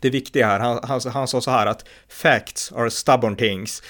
det 0.00 0.10
viktiga 0.10 0.46
här, 0.46 0.60
han, 0.60 0.80
han, 0.82 1.00
han 1.12 1.28
sa 1.28 1.40
så 1.40 1.50
här 1.50 1.66
att 1.66 1.84
facts 2.08 2.72
are 2.72 2.90
stubborn 2.90 3.36
things 3.36 3.82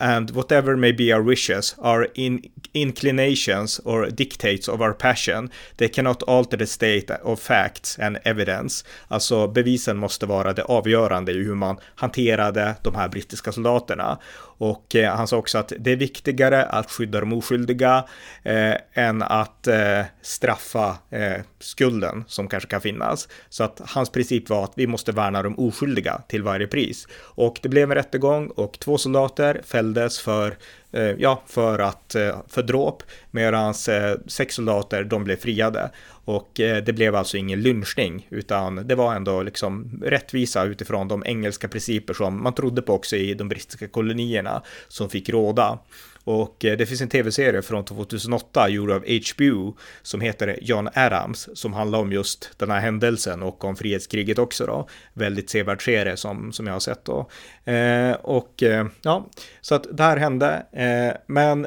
and 0.00 0.30
whatever 0.30 0.76
may 0.76 0.92
be 0.92 1.12
our 1.12 1.22
wishes, 1.22 1.74
our 1.78 2.08
in 2.14 2.50
inclinations 2.74 3.80
or 3.84 4.06
dictates 4.06 4.68
of 4.68 4.80
our 4.80 4.92
passion, 4.92 5.50
they 5.76 5.88
cannot 5.88 6.22
alter 6.22 6.56
the 6.56 6.66
state 6.66 7.10
of 7.10 7.40
facts 7.40 7.98
and 7.98 8.18
evidence. 8.24 8.84
Alltså 9.08 9.48
bevisen 9.48 9.96
måste 9.96 10.26
vara 10.26 10.52
det 10.52 10.62
avgörande 10.62 11.32
i 11.32 11.44
hur 11.44 11.54
man 11.54 11.76
hanterade 11.94 12.74
de 12.82 12.94
här 12.94 13.08
brittiska 13.08 13.52
soldaterna. 13.52 14.18
Och 14.60 14.96
eh, 14.96 15.16
han 15.16 15.28
sa 15.28 15.36
också 15.36 15.58
att 15.58 15.72
det 15.78 15.92
är 15.92 15.96
viktigare 15.96 16.64
att 16.64 16.90
skydda 16.90 17.20
de 17.20 17.32
oskyldiga 17.32 18.04
eh, 18.42 18.74
än 18.94 19.22
att 19.22 19.66
eh, 19.66 20.02
straffa 20.22 20.98
eh, 21.10 21.42
skulden 21.60 22.24
som 22.26 22.48
kanske 22.48 22.68
kan 22.68 22.80
finnas. 22.80 23.28
Så 23.48 23.64
att 23.64 23.80
hans 23.84 24.10
princip 24.10 24.48
var 24.48 24.64
att 24.64 24.72
vi 24.76 24.86
måste 24.86 25.12
värna 25.12 25.42
de 25.42 25.58
oskyldiga 25.58 26.22
till 26.28 26.42
varje 26.42 26.66
pris. 26.66 27.06
Och 27.20 27.58
det 27.62 27.68
blev 27.68 27.90
en 27.90 27.94
rättegång 27.94 28.46
och 28.46 28.78
två 28.78 28.98
soldater 28.98 29.57
fälldes 29.64 30.20
för, 30.20 30.56
eh, 30.92 31.02
ja, 31.02 31.42
för, 31.46 31.78
att, 31.78 32.14
eh, 32.14 32.40
för 32.48 32.62
dråp 32.62 33.02
medan 33.30 33.74
eh, 33.88 34.12
sex 34.26 34.54
soldater 34.54 35.04
de 35.04 35.24
blev 35.24 35.36
friade. 35.36 35.90
Och 36.24 36.50
det 36.56 36.94
blev 36.94 37.14
alltså 37.14 37.36
ingen 37.36 37.62
lynchning 37.62 38.26
utan 38.30 38.88
det 38.88 38.94
var 38.94 39.14
ändå 39.14 39.42
liksom 39.42 40.00
rättvisa 40.04 40.64
utifrån 40.64 41.08
de 41.08 41.22
engelska 41.26 41.68
principer 41.68 42.14
som 42.14 42.42
man 42.42 42.54
trodde 42.54 42.82
på 42.82 42.94
också 42.94 43.16
i 43.16 43.34
de 43.34 43.48
brittiska 43.48 43.88
kolonierna 43.88 44.62
som 44.88 45.10
fick 45.10 45.28
råda. 45.28 45.78
Och 46.28 46.64
eh, 46.64 46.76
det 46.76 46.86
finns 46.86 47.00
en 47.00 47.08
tv-serie 47.08 47.62
från 47.62 47.84
2008 47.84 48.68
gjord 48.68 48.90
av 48.90 49.04
HBO 49.06 49.76
som 50.02 50.20
heter 50.20 50.58
John 50.62 50.88
Adams 50.94 51.48
som 51.54 51.72
handlar 51.72 51.98
om 51.98 52.12
just 52.12 52.50
den 52.56 52.70
här 52.70 52.80
händelsen 52.80 53.42
och 53.42 53.64
om 53.64 53.76
frihetskriget 53.76 54.38
också 54.38 54.66
då. 54.66 54.88
Väldigt 55.14 55.50
sevärd 55.50 55.84
serie 55.84 56.16
som, 56.16 56.52
som 56.52 56.66
jag 56.66 56.74
har 56.74 56.80
sett 56.80 57.04
då. 57.04 57.30
Eh, 57.72 58.12
och 58.12 58.62
eh, 58.62 58.86
ja, 59.02 59.28
så 59.60 59.74
att 59.74 59.86
det 59.92 60.02
här 60.02 60.16
hände, 60.16 60.66
eh, 60.72 61.16
men 61.26 61.66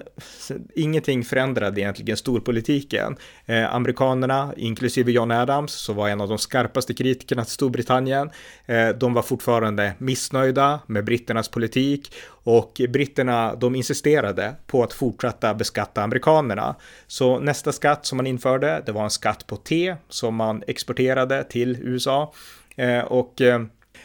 ingenting 0.75 1.23
förändrade 1.23 1.81
egentligen 1.81 2.17
storpolitiken. 2.17 3.17
Eh, 3.45 3.75
amerikanerna, 3.75 4.53
inklusive 4.57 5.11
John 5.11 5.31
Adams, 5.31 5.71
som 5.71 5.95
var 5.95 6.09
en 6.09 6.21
av 6.21 6.29
de 6.29 6.37
skarpaste 6.37 6.93
kritikerna 6.93 7.43
till 7.43 7.53
Storbritannien, 7.53 8.29
eh, 8.65 8.89
de 8.89 9.13
var 9.13 9.21
fortfarande 9.21 9.93
missnöjda 9.97 10.79
med 10.87 11.05
britternas 11.05 11.49
politik 11.49 12.11
och 12.43 12.81
britterna, 12.89 13.55
de 13.55 13.75
insisterade 13.75 14.55
på 14.67 14.83
att 14.83 14.93
fortsätta 14.93 15.53
beskatta 15.53 16.03
amerikanerna. 16.03 16.75
Så 17.07 17.39
nästa 17.39 17.71
skatt 17.71 18.05
som 18.05 18.17
man 18.17 18.27
införde, 18.27 18.83
det 18.85 18.91
var 18.91 19.03
en 19.03 19.09
skatt 19.09 19.47
på 19.47 19.55
te 19.55 19.95
som 20.09 20.35
man 20.35 20.63
exporterade 20.67 21.43
till 21.43 21.77
USA. 21.81 22.33
Eh, 22.75 22.99
och 22.99 23.41
eh, 23.41 23.61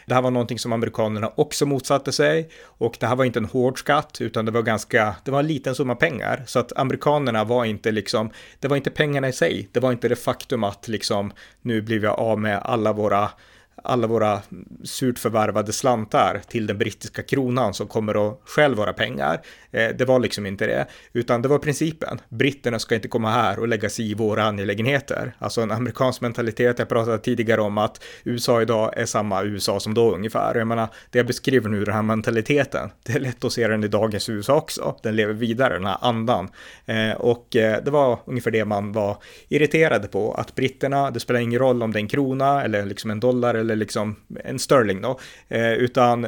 det 0.07 0.14
här 0.14 0.22
var 0.22 0.31
någonting 0.31 0.59
som 0.59 0.72
amerikanerna 0.72 1.33
också 1.35 1.66
motsatte 1.66 2.12
sig 2.12 2.49
och 2.64 2.96
det 3.01 3.07
här 3.07 3.16
var 3.16 3.25
inte 3.25 3.38
en 3.38 3.44
hård 3.44 3.79
skatt 3.79 4.18
utan 4.20 4.44
det 4.44 4.51
var 4.51 4.62
ganska, 4.62 5.16
det 5.25 5.31
var 5.31 5.40
en 5.40 5.46
liten 5.46 5.75
summa 5.75 5.94
pengar 5.94 6.42
så 6.46 6.59
att 6.59 6.72
amerikanerna 6.77 7.44
var 7.44 7.64
inte 7.64 7.90
liksom, 7.90 8.31
det 8.61 8.68
var 8.68 8.77
inte 8.77 8.90
pengarna 8.90 9.29
i 9.29 9.33
sig, 9.33 9.68
det 9.72 9.81
var 9.81 9.92
inte 9.92 10.09
det 10.09 10.16
faktum 10.16 10.64
att 10.64 10.88
liksom 10.88 11.33
nu 11.62 11.83
blir 11.83 11.99
vi 11.99 12.07
av 12.07 12.40
med 12.40 12.61
alla 12.62 12.92
våra 12.92 13.31
alla 13.82 14.06
våra 14.06 14.42
surt 14.84 15.18
förvärvade 15.18 15.72
slantar 15.72 16.42
till 16.48 16.66
den 16.66 16.78
brittiska 16.78 17.22
kronan 17.22 17.74
som 17.74 17.86
kommer 17.86 18.28
att 18.28 18.40
själv 18.44 18.76
vara 18.76 18.92
pengar. 18.92 19.40
Eh, 19.76 19.88
det 19.96 20.04
var 20.04 20.18
liksom 20.18 20.46
inte 20.46 20.66
det, 20.66 20.86
utan 21.12 21.42
det 21.42 21.48
var 21.48 21.58
principen. 21.58 22.20
Britterna 22.28 22.78
ska 22.78 22.94
inte 22.94 23.08
komma 23.08 23.30
här 23.30 23.58
och 23.58 23.68
lägga 23.68 23.88
sig 23.88 24.10
i 24.10 24.14
våra 24.14 24.44
angelägenheter. 24.44 25.36
Alltså 25.38 25.60
en 25.60 25.70
amerikansk 25.70 26.20
mentalitet. 26.20 26.78
Jag 26.78 26.88
pratade 26.88 27.18
tidigare 27.18 27.60
om 27.60 27.78
att 27.78 28.04
USA 28.24 28.62
idag 28.62 28.92
är 28.96 29.06
samma 29.06 29.44
USA 29.44 29.80
som 29.80 29.94
då 29.94 30.14
ungefär. 30.14 30.54
Jag 30.54 30.66
menar, 30.66 30.88
det 31.10 31.18
jag 31.18 31.26
beskriver 31.26 31.68
nu, 31.68 31.84
den 31.84 31.94
här 31.94 32.02
mentaliteten, 32.02 32.90
det 33.02 33.12
är 33.12 33.20
lätt 33.20 33.44
att 33.44 33.52
se 33.52 33.68
den 33.68 33.84
i 33.84 33.88
dagens 33.88 34.28
USA 34.28 34.54
också. 34.54 34.96
Den 35.02 35.16
lever 35.16 35.32
vidare, 35.32 35.74
den 35.74 35.86
här 35.86 35.98
andan. 36.00 36.48
Eh, 36.86 37.12
och 37.12 37.56
eh, 37.56 37.82
det 37.84 37.90
var 37.90 38.18
ungefär 38.24 38.50
det 38.50 38.64
man 38.64 38.92
var 38.92 39.16
irriterade 39.48 40.08
på, 40.08 40.34
att 40.34 40.54
britterna, 40.54 41.10
det 41.10 41.20
spelar 41.20 41.40
ingen 41.40 41.58
roll 41.58 41.82
om 41.82 41.92
det 41.92 41.98
är 41.98 42.00
en 42.00 42.08
krona 42.08 42.64
eller 42.64 42.86
liksom 42.86 43.10
en 43.10 43.20
dollar 43.20 43.54
eller 43.54 43.76
liksom 43.76 44.16
en 44.44 44.58
sterling 44.58 45.00
då, 45.00 45.20
eh, 45.48 45.72
utan 45.72 46.26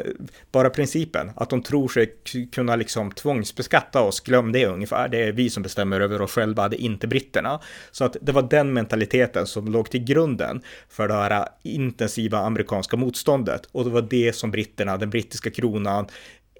bara 0.52 0.70
principen 0.70 1.30
att 1.36 1.50
de 1.50 1.62
tror 1.62 1.88
sig 1.88 2.14
kunna 2.52 2.76
liksom 2.76 3.12
tvångsbeskatta 3.38 4.02
oss, 4.02 4.20
glöm 4.20 4.52
det 4.52 4.66
ungefär. 4.66 5.08
Det 5.08 5.22
är 5.22 5.32
vi 5.32 5.50
som 5.50 5.62
bestämmer 5.62 6.00
över 6.00 6.22
oss 6.22 6.32
själva, 6.32 6.68
det 6.68 6.82
är 6.82 6.84
inte 6.84 7.06
britterna. 7.06 7.60
Så 7.90 8.04
att 8.04 8.16
det 8.20 8.32
var 8.32 8.42
den 8.42 8.72
mentaliteten 8.72 9.46
som 9.46 9.68
låg 9.72 9.90
till 9.90 10.04
grunden 10.04 10.60
för 10.88 11.08
det 11.08 11.14
här 11.14 11.48
intensiva 11.62 12.38
amerikanska 12.38 12.96
motståndet 12.96 13.68
och 13.72 13.84
det 13.84 13.90
var 13.90 14.02
det 14.02 14.32
som 14.32 14.50
britterna, 14.50 14.96
den 14.96 15.10
brittiska 15.10 15.50
kronan, 15.50 16.06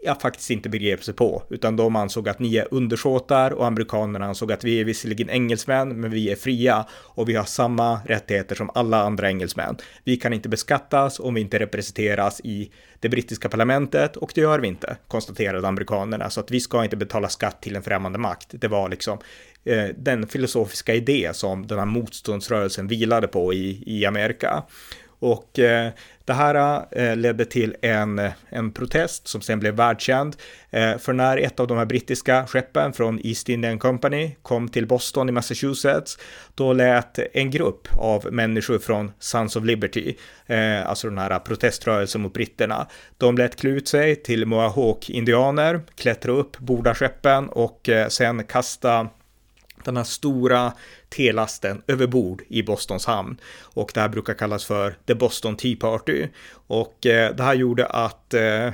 jag 0.03 0.21
faktiskt 0.21 0.51
inte 0.51 0.69
begrep 0.69 1.05
sig 1.05 1.15
på, 1.15 1.43
utan 1.51 1.77
de 1.77 1.97
ansåg 1.97 2.29
att 2.29 2.39
ni 2.39 2.57
är 2.57 2.69
undersåtar 2.71 3.51
och 3.51 3.67
amerikanerna 3.67 4.27
ansåg 4.27 4.53
att 4.53 4.65
vi 4.65 4.81
är 4.81 4.85
visserligen 4.85 5.31
engelsmän, 5.31 6.01
men 6.01 6.11
vi 6.11 6.31
är 6.31 6.37
fria 6.37 6.87
och 6.93 7.29
vi 7.29 7.35
har 7.35 7.45
samma 7.45 8.01
rättigheter 8.07 8.55
som 8.55 8.71
alla 8.75 9.03
andra 9.03 9.29
engelsmän. 9.29 9.77
Vi 10.05 10.17
kan 10.17 10.33
inte 10.33 10.49
beskattas 10.49 11.21
om 11.21 11.35
vi 11.35 11.41
inte 11.41 11.59
representeras 11.59 12.41
i 12.45 12.71
det 13.01 13.09
brittiska 13.09 13.49
parlamentet 13.49 14.17
och 14.17 14.33
det 14.35 14.41
gör 14.41 14.59
vi 14.59 14.69
inte, 14.69 14.97
konstaterade 15.09 15.69
amerikanerna, 15.69 16.31
så 16.31 16.41
att 16.41 16.51
vi 16.51 16.61
ska 16.61 16.85
inte 16.85 16.97
betala 16.97 17.29
skatt 17.29 17.63
till 17.63 17.77
en 17.77 17.83
främmande 17.83 18.19
makt. 18.19 18.49
Det 18.51 18.69
var 18.69 18.89
liksom 18.89 19.19
eh, 19.65 19.85
den 19.97 20.27
filosofiska 20.27 20.95
idé 20.95 21.31
som 21.33 21.67
den 21.67 21.79
här 21.79 21.87
motståndsrörelsen 21.87 22.89
vilade 22.89 23.29
på 23.29 23.55
i, 23.55 23.83
i 23.87 24.07
Amerika. 24.07 24.65
Och 25.19 25.59
eh, 25.59 25.91
det 26.25 26.35
här 26.35 26.85
eh, 26.91 27.17
ledde 27.17 27.45
till 27.45 27.77
en, 27.83 28.19
eh, 28.19 28.31
en 28.49 28.73
protest 28.73 29.29
som 29.29 29.41
sen 29.41 29.61
blev 29.61 29.75
världskänd. 29.75 30.37
Eh, 30.71 30.99
för 30.99 31.13
när 31.13 31.37
ett 31.37 31.61
av 31.61 31.67
de 31.67 31.79
här 31.79 31.85
brittiska 31.85 32.47
skeppen 32.47 32.93
från 32.93 33.21
East 33.25 33.49
Indian 33.49 33.79
Company 33.79 34.37
kom 34.43 34.69
till 34.69 34.87
Boston 34.87 35.29
i 35.29 35.33
Massachusetts, 35.33 36.19
då 36.55 36.73
lät 36.73 37.19
en 37.33 37.51
grupp 37.51 37.89
av 37.93 38.33
människor 38.33 38.79
från 38.79 39.13
Sons 39.19 39.57
of 39.57 39.65
Liberty, 39.65 40.15
eh, 40.47 40.89
alltså 40.89 41.09
den 41.09 41.19
här 41.19 41.39
proteströrelsen 41.39 42.21
mot 42.21 42.33
britterna, 42.33 42.87
de 43.17 43.39
lät 43.39 43.57
klä 43.57 43.71
ut 43.71 43.89
sig 43.89 44.17
till 44.17 44.47
Mohawk-indianer, 44.47 45.81
klättra 45.97 46.33
upp, 46.33 46.59
borda 46.59 46.95
skeppen 46.95 47.49
och 47.49 47.89
eh, 47.89 48.09
sen 48.09 48.45
kasta 48.45 49.09
den 49.85 49.97
här 49.97 50.05
stora 50.05 50.73
telasten 51.09 51.83
över 51.87 52.07
bord 52.07 52.43
i 52.49 52.63
Bostons 52.63 53.07
hamn. 53.07 53.41
Och 53.61 53.91
det 53.95 54.01
här 54.01 54.09
brukar 54.09 54.35
kallas 54.35 54.65
för 54.65 54.97
The 55.07 55.15
Boston 55.15 55.57
Tea 55.57 55.77
Party. 55.81 56.27
Och 56.67 57.07
eh, 57.07 57.35
det 57.35 57.43
här 57.43 57.55
gjorde 57.55 57.87
att 57.87 58.35
eh, 58.35 58.71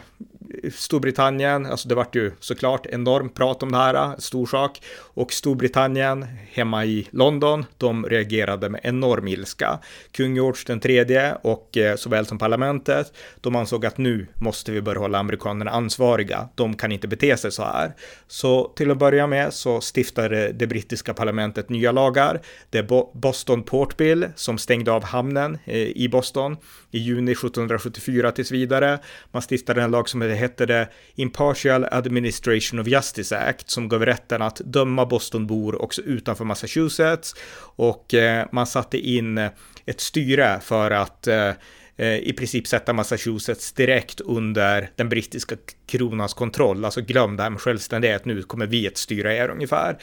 Storbritannien, 0.73 1.67
alltså 1.67 1.89
det 1.89 1.95
vart 1.95 2.17
ju 2.17 2.33
såklart 2.41 2.87
enormt 2.87 3.35
prat 3.35 3.63
om 3.63 3.73
det 3.73 3.79
här, 3.79 4.21
stor 4.21 4.47
sak. 4.47 4.81
Och 4.99 5.33
Storbritannien 5.33 6.27
hemma 6.53 6.85
i 6.85 7.09
London, 7.11 7.65
de 7.79 8.07
reagerade 8.07 8.69
med 8.69 8.81
enorm 8.85 9.29
ilska. 9.29 9.79
Kung 10.13 10.35
George 10.35 10.63
den 10.67 10.81
tredje 10.81 11.35
och 11.35 11.77
eh, 11.77 11.97
såväl 11.97 12.27
som 12.27 12.39
parlamentet, 12.39 13.13
de 13.41 13.57
ansåg 13.57 13.87
att 13.87 13.99
nu 13.99 14.27
måste 14.35 14.73
vi 14.73 14.83
börja 14.83 15.01
hålla 15.01 15.19
amerikanerna 15.19 15.71
ansvariga. 15.71 16.49
De 16.55 16.77
kan 16.77 16.93
inte 16.93 17.09
bete 17.09 17.37
sig 17.37 17.53
så 17.53 17.63
här. 17.63 17.93
Så 18.27 18.73
till 18.77 18.91
att 18.91 18.99
börja 18.99 19.27
med 19.27 19.53
så 19.53 19.81
stiftade 19.81 20.53
det 20.53 20.67
brittiska 20.67 21.15
parlamentet 21.15 21.69
nya 21.69 21.93
lagar. 21.93 22.41
Det 22.71 22.79
är 22.79 23.19
Boston 23.19 23.63
Port 23.63 23.97
Bill 23.97 24.29
som 24.37 24.59
stängde 24.59 24.93
av 24.93 25.05
hamnen 25.05 25.59
eh, 25.65 25.77
i 25.79 26.09
Boston 26.09 26.57
i 26.91 26.99
juni 26.99 27.33
1774 27.33 28.33
tills 28.33 28.51
vidare. 28.51 28.99
Man 29.33 29.43
stiftade 29.43 29.83
en 29.83 29.91
lag 29.91 30.09
som 30.09 30.23
heter 30.23 30.34
hette 30.35 30.67
det 30.67 30.89
Impartial 31.15 31.87
Administration 31.91 32.81
of 32.81 32.87
Justice 32.87 33.39
Act 33.39 33.71
som 33.71 33.89
gav 33.89 34.07
rätten 34.07 34.43
att 34.43 34.57
döma 34.57 35.07
Bostonbor 35.07 35.83
också 35.83 36.03
utanför 36.03 36.45
Massachusetts 36.45 37.35
och 37.77 38.15
eh, 38.15 38.47
man 38.53 38.67
satte 38.67 38.99
in 38.99 39.39
ett 39.87 40.01
styre 40.01 40.61
för 40.63 40.91
att 40.91 41.27
eh, 41.27 41.51
eh, 41.97 42.19
i 42.19 42.33
princip 42.33 42.67
sätta 42.67 42.93
Massachusetts 42.93 43.73
direkt 43.73 44.21
under 44.21 44.91
den 44.97 45.09
brittiska 45.09 45.57
kronans 45.87 46.35
kontroll. 46.35 46.85
Alltså 46.85 47.01
glöm 47.01 47.37
det 47.37 47.43
här 47.43 47.51
med 47.51 47.61
självständighet, 47.61 48.25
nu 48.25 48.43
kommer 48.43 48.67
vi 48.67 48.89
att 48.89 48.97
styra 48.97 49.35
er 49.35 49.49
ungefär. 49.49 49.97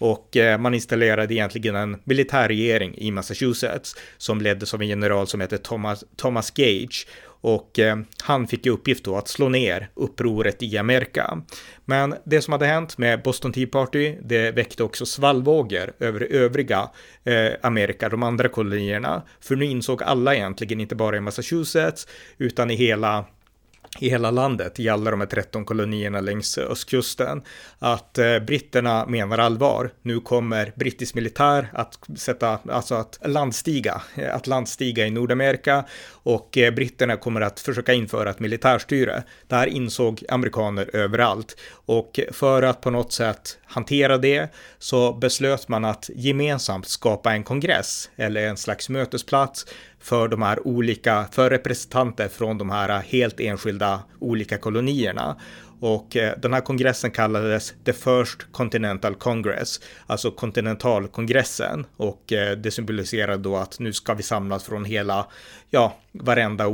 Och 0.00 0.36
man 0.58 0.74
installerade 0.74 1.34
egentligen 1.34 1.76
en 1.76 1.96
militärregering 2.04 2.94
i 2.98 3.10
Massachusetts 3.10 3.96
som 4.18 4.40
leddes 4.40 4.74
av 4.74 4.82
en 4.82 4.88
general 4.88 5.26
som 5.26 5.40
heter 5.40 5.56
Thomas, 5.56 6.04
Thomas 6.16 6.50
Gage 6.50 7.06
och 7.40 7.78
eh, 7.78 7.98
han 8.22 8.46
fick 8.46 8.66
i 8.66 8.70
uppgift 8.70 9.04
då 9.04 9.16
att 9.16 9.28
slå 9.28 9.48
ner 9.48 9.90
upproret 9.94 10.62
i 10.62 10.78
Amerika. 10.78 11.42
Men 11.84 12.14
det 12.24 12.42
som 12.42 12.52
hade 12.52 12.66
hänt 12.66 12.98
med 12.98 13.22
Boston 13.22 13.52
Tea 13.52 13.66
Party, 13.66 14.14
det 14.22 14.50
väckte 14.50 14.82
också 14.82 15.06
svallvågor 15.06 15.92
över 15.98 16.20
övriga 16.20 16.90
eh, 17.24 17.52
Amerika, 17.62 18.08
de 18.08 18.22
andra 18.22 18.48
kolonierna. 18.48 19.22
För 19.40 19.56
nu 19.56 19.64
insåg 19.64 20.02
alla 20.02 20.34
egentligen, 20.34 20.80
inte 20.80 20.94
bara 20.94 21.16
i 21.16 21.20
Massachusetts, 21.20 22.06
utan 22.38 22.70
i 22.70 22.74
hela 22.74 23.24
i 24.00 24.08
hela 24.08 24.30
landet, 24.30 24.80
i 24.80 24.88
alla 24.88 25.10
de 25.10 25.20
här 25.20 25.26
13 25.26 25.64
kolonierna 25.64 26.20
längs 26.20 26.58
östkusten, 26.58 27.42
att 27.78 28.18
eh, 28.18 28.38
britterna 28.38 29.06
menar 29.06 29.38
allvar. 29.38 29.90
Nu 30.02 30.20
kommer 30.20 30.72
brittisk 30.76 31.14
militär 31.14 31.68
att 31.72 31.98
sätta, 32.16 32.58
alltså 32.68 32.94
att 32.94 33.18
landstiga, 33.24 34.02
eh, 34.14 34.34
att 34.34 34.46
landstiga 34.46 35.06
i 35.06 35.10
Nordamerika 35.10 35.84
och 36.10 36.58
eh, 36.58 36.74
britterna 36.74 37.16
kommer 37.16 37.40
att 37.40 37.60
försöka 37.60 37.92
införa 37.92 38.30
ett 38.30 38.40
militärstyre. 38.40 39.22
Det 39.46 39.56
här 39.56 39.66
insåg 39.66 40.24
amerikaner 40.28 40.90
överallt 40.92 41.56
och 41.70 42.20
för 42.32 42.62
att 42.62 42.80
på 42.80 42.90
något 42.90 43.12
sätt 43.12 43.58
hantera 43.68 44.18
det 44.18 44.54
så 44.78 45.12
beslöt 45.12 45.68
man 45.68 45.84
att 45.84 46.10
gemensamt 46.14 46.88
skapa 46.88 47.32
en 47.32 47.44
kongress 47.44 48.10
eller 48.16 48.46
en 48.46 48.56
slags 48.56 48.88
mötesplats 48.88 49.66
för 50.00 50.28
de 50.28 50.42
här 50.42 50.66
olika, 50.66 51.24
för 51.32 51.50
representanter 51.50 52.28
från 52.28 52.58
de 52.58 52.70
här 52.70 53.02
helt 53.08 53.40
enskilda 53.40 54.02
olika 54.18 54.58
kolonierna. 54.58 55.36
Och 55.80 56.16
eh, 56.16 56.38
den 56.38 56.52
här 56.52 56.60
kongressen 56.60 57.10
kallades 57.10 57.74
The 57.84 57.92
First 57.92 58.52
Continental 58.52 59.14
Congress, 59.14 59.80
alltså 60.06 60.30
kontinentalkongressen. 60.30 61.86
Och 61.96 62.32
eh, 62.32 62.56
det 62.56 62.70
symboliserar 62.70 63.36
då 63.36 63.56
att 63.56 63.78
nu 63.78 63.92
ska 63.92 64.14
vi 64.14 64.22
samlas 64.22 64.64
från 64.64 64.84
hela, 64.84 65.26
ja, 65.70 65.96
varenda, 66.12 66.68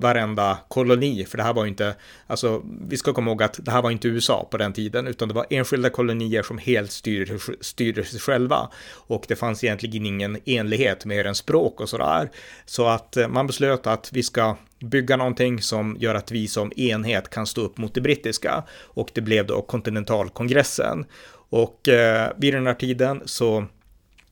varenda 0.00 0.58
koloni. 0.68 1.24
För 1.24 1.36
det 1.36 1.42
här 1.42 1.54
var 1.54 1.64
ju 1.64 1.68
inte, 1.68 1.94
alltså 2.26 2.62
vi 2.88 2.96
ska 2.96 3.12
komma 3.12 3.30
ihåg 3.30 3.42
att 3.42 3.64
det 3.64 3.70
här 3.70 3.82
var 3.82 3.90
inte 3.90 4.08
USA 4.08 4.48
på 4.50 4.56
den 4.56 4.72
tiden, 4.72 5.06
utan 5.06 5.28
det 5.28 5.34
var 5.34 5.46
enskilda 5.50 5.90
kolonier 5.90 6.42
som 6.42 6.58
helt 6.58 6.92
styrde, 6.92 7.38
styrde 7.60 8.04
sig 8.04 8.20
själva. 8.20 8.70
Och 8.90 9.24
det 9.28 9.36
fanns 9.36 9.64
egentligen 9.64 10.06
ingen 10.06 10.38
enlighet 10.44 11.04
mer 11.04 11.24
än 11.24 11.34
språk 11.34 11.80
och 11.80 11.88
sådär. 11.88 12.30
Så 12.66 12.86
att 12.86 13.16
eh, 13.16 13.28
man 13.28 13.46
beslöt 13.46 13.86
att 13.86 14.10
vi 14.12 14.22
ska 14.22 14.56
bygga 14.80 15.16
någonting 15.16 15.62
som 15.62 15.96
gör 16.00 16.14
att 16.14 16.30
vi 16.30 16.48
som 16.48 16.72
enhet 16.76 17.30
kan 17.30 17.46
stå 17.46 17.60
upp 17.60 17.78
mot 17.78 17.94
det 17.94 18.00
brittiska 18.00 18.64
och 18.70 19.10
det 19.14 19.20
blev 19.20 19.46
då 19.46 19.62
kontinentalkongressen. 19.62 21.06
Och 21.50 21.88
eh, 21.88 22.32
vid 22.36 22.54
den 22.54 22.66
här 22.66 22.74
tiden 22.74 23.22
så 23.24 23.66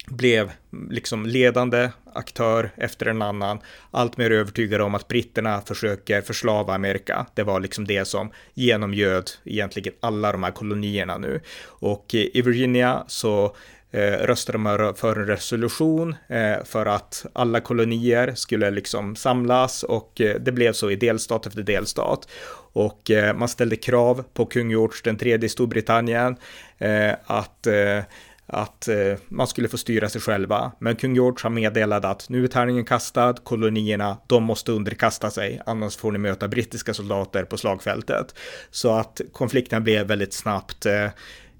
blev 0.06 0.52
liksom 0.90 1.26
ledande 1.26 1.90
aktör 2.14 2.70
efter 2.76 3.06
en 3.06 3.22
annan 3.22 3.58
allt 3.90 4.16
mer 4.16 4.30
övertygade 4.30 4.84
om 4.84 4.94
att 4.94 5.08
britterna 5.08 5.60
försöker 5.60 6.22
förslava 6.22 6.74
Amerika. 6.74 7.26
Det 7.34 7.42
var 7.42 7.60
liksom 7.60 7.86
det 7.86 8.04
som 8.04 8.30
genomgöd 8.54 9.30
egentligen 9.44 9.94
alla 10.00 10.32
de 10.32 10.42
här 10.42 10.50
kolonierna 10.50 11.18
nu. 11.18 11.40
Och 11.64 12.14
eh, 12.14 12.26
i 12.34 12.42
Virginia 12.42 13.04
så 13.08 13.44
eh, 13.44 13.50
Eh, 13.90 14.26
röstade 14.26 14.58
man 14.58 14.94
för 14.94 15.16
en 15.16 15.26
resolution 15.26 16.14
eh, 16.28 16.64
för 16.64 16.86
att 16.86 17.26
alla 17.32 17.60
kolonier 17.60 18.32
skulle 18.34 18.70
liksom 18.70 19.16
samlas 19.16 19.82
och 19.82 20.20
eh, 20.20 20.40
det 20.40 20.52
blev 20.52 20.72
så 20.72 20.90
i 20.90 20.96
delstat 20.96 21.46
efter 21.46 21.62
delstat. 21.62 22.28
Och 22.72 23.10
eh, 23.10 23.36
man 23.36 23.48
ställde 23.48 23.76
krav 23.76 24.24
på 24.34 24.46
kung 24.46 24.70
George 24.70 25.00
den 25.04 25.16
tredje 25.16 25.46
i 25.46 25.48
Storbritannien 25.48 26.36
eh, 26.78 27.12
att 27.26 27.66
eh, 27.66 28.02
att 28.46 28.88
eh, 28.88 29.18
man 29.28 29.46
skulle 29.46 29.68
få 29.68 29.78
styra 29.78 30.08
sig 30.08 30.20
själva. 30.20 30.72
Men 30.78 30.96
kung 30.96 31.14
George 31.14 31.38
har 31.42 31.50
meddelat 31.50 32.04
att 32.04 32.28
nu 32.28 32.44
är 32.44 32.48
tärningen 32.48 32.84
kastad, 32.84 33.34
kolonierna, 33.44 34.18
de 34.26 34.42
måste 34.44 34.72
underkasta 34.72 35.30
sig, 35.30 35.60
annars 35.66 35.96
får 35.96 36.12
ni 36.12 36.18
möta 36.18 36.48
brittiska 36.48 36.94
soldater 36.94 37.44
på 37.44 37.56
slagfältet. 37.56 38.34
Så 38.70 38.92
att 38.92 39.20
konflikten 39.32 39.84
blev 39.84 40.06
väldigt 40.06 40.34
snabbt 40.34 40.86
eh, 40.86 41.08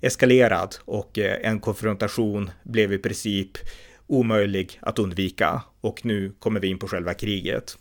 eskalerad 0.00 0.76
och 0.84 1.18
eh, 1.18 1.50
en 1.50 1.60
konfrontation 1.60 2.50
blev 2.62 2.92
i 2.92 2.98
princip 2.98 3.50
omöjlig 4.06 4.78
att 4.82 4.98
undvika. 4.98 5.62
Och 5.80 6.04
nu 6.04 6.32
kommer 6.38 6.60
vi 6.60 6.68
in 6.68 6.78
på 6.78 6.88
själva 6.88 7.14
kriget. 7.14 7.78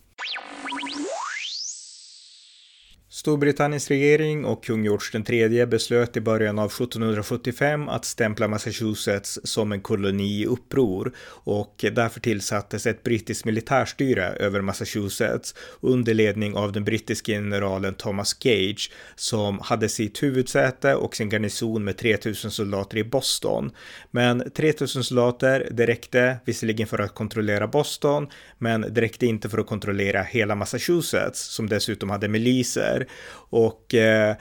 Storbritanniens 3.26 3.88
regering 3.88 4.46
och 4.46 4.64
kung 4.64 4.84
George 4.84 5.50
III 5.50 5.66
beslöt 5.66 6.18
i 6.18 6.22
början 6.22 6.60
av 6.60 6.66
1775 6.66 7.90
att 7.90 8.06
stämpla 8.06 8.48
Massachusetts 8.48 9.40
som 9.44 9.72
en 9.72 9.82
koloni 9.82 10.42
i 10.42 10.46
uppror 10.46 11.14
och 11.28 11.86
därför 11.92 12.20
tillsattes 12.20 12.86
ett 12.86 13.04
brittiskt 13.04 13.46
militärstyre 13.46 14.26
över 14.26 14.62
Massachusetts 14.62 15.56
under 15.82 16.14
ledning 16.14 16.56
av 16.56 16.72
den 16.72 16.84
brittiske 16.84 17.32
generalen 17.32 17.94
Thomas 17.94 18.34
Gage 18.34 18.92
som 19.16 19.60
hade 19.60 19.90
sitt 19.90 20.24
huvudsäte 20.24 20.96
och 20.96 21.16
sin 21.16 21.30
garnison 21.30 21.84
med 21.84 21.98
3000 21.98 22.52
soldater 22.52 22.98
i 22.98 23.04
Boston. 23.04 23.72
Men 24.12 24.52
3000 24.52 25.04
soldater, 25.04 25.68
det 25.72 25.88
räckte 25.88 26.38
visserligen 26.46 26.88
för 26.88 27.00
att 27.00 27.16
kontrollera 27.16 27.68
Boston, 27.68 28.28
men 28.58 28.82
det 28.82 29.02
räckte 29.02 29.26
inte 29.26 29.50
för 29.50 29.58
att 29.58 29.68
kontrollera 29.68 30.24
hela 30.24 30.56
Massachusetts 30.56 31.56
som 31.56 31.70
dessutom 31.70 32.10
hade 32.10 32.28
miliser 32.28 33.08
och 33.50 33.94
eh, 33.94 34.36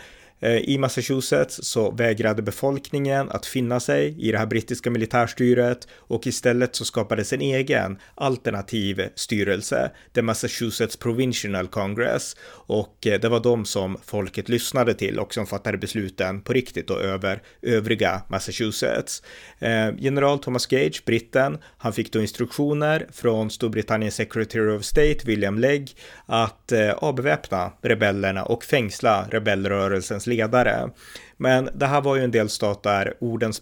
Eh, 0.45 0.57
I 0.57 0.79
Massachusetts 0.79 1.61
så 1.63 1.91
vägrade 1.91 2.43
befolkningen 2.43 3.31
att 3.31 3.47
finna 3.47 3.81
sig 3.81 4.29
i 4.29 4.33
det 4.33 4.39
här 4.39 4.47
brittiska 4.47 4.91
militärstyret 4.91 5.89
och 5.97 6.27
istället 6.27 6.77
så 6.77 6.85
skapades 6.85 7.33
en 7.33 7.41
egen 7.41 7.99
alternativ 8.15 9.09
styrelse, 9.15 9.91
The 10.15 10.23
Massachusetts 10.23 10.97
Provincial 10.97 11.69
Congress 11.69 12.37
och 12.51 13.07
eh, 13.07 13.21
det 13.21 13.29
var 13.29 13.41
de 13.41 13.65
som 13.65 13.97
folket 14.05 14.49
lyssnade 14.49 14.95
till 14.95 15.19
och 15.19 15.35
som 15.35 15.47
fattade 15.47 15.79
besluten 15.79 16.41
på 16.41 16.53
riktigt 16.53 16.91
och 16.91 17.01
över 17.01 17.43
övriga 17.63 18.23
Massachusetts. 18.29 19.23
Eh, 19.59 19.91
general 19.99 20.39
Thomas 20.39 20.67
Gage, 20.67 21.03
britten, 21.07 21.59
han 21.79 21.93
fick 21.93 22.13
då 22.13 22.21
instruktioner 22.21 23.07
från 23.13 23.51
Storbritanniens 23.51 24.15
Secretary 24.15 24.77
of 24.77 24.85
State, 24.85 25.19
William 25.25 25.59
Legg, 25.59 25.91
att 26.27 26.73
avväpna 26.97 27.73
rebellerna 27.83 28.45
och 28.45 28.65
fängsla 28.65 29.27
rebellrörelsens 29.31 30.27
ledare. 30.27 30.34
ledare 30.37 30.93
Men 31.37 31.69
det 31.75 31.87
här 31.87 32.01
var 32.01 32.17
ju 32.17 32.25
en 32.25 32.31
delstat 32.31 32.83
där 32.83 33.15
orden 33.21 33.53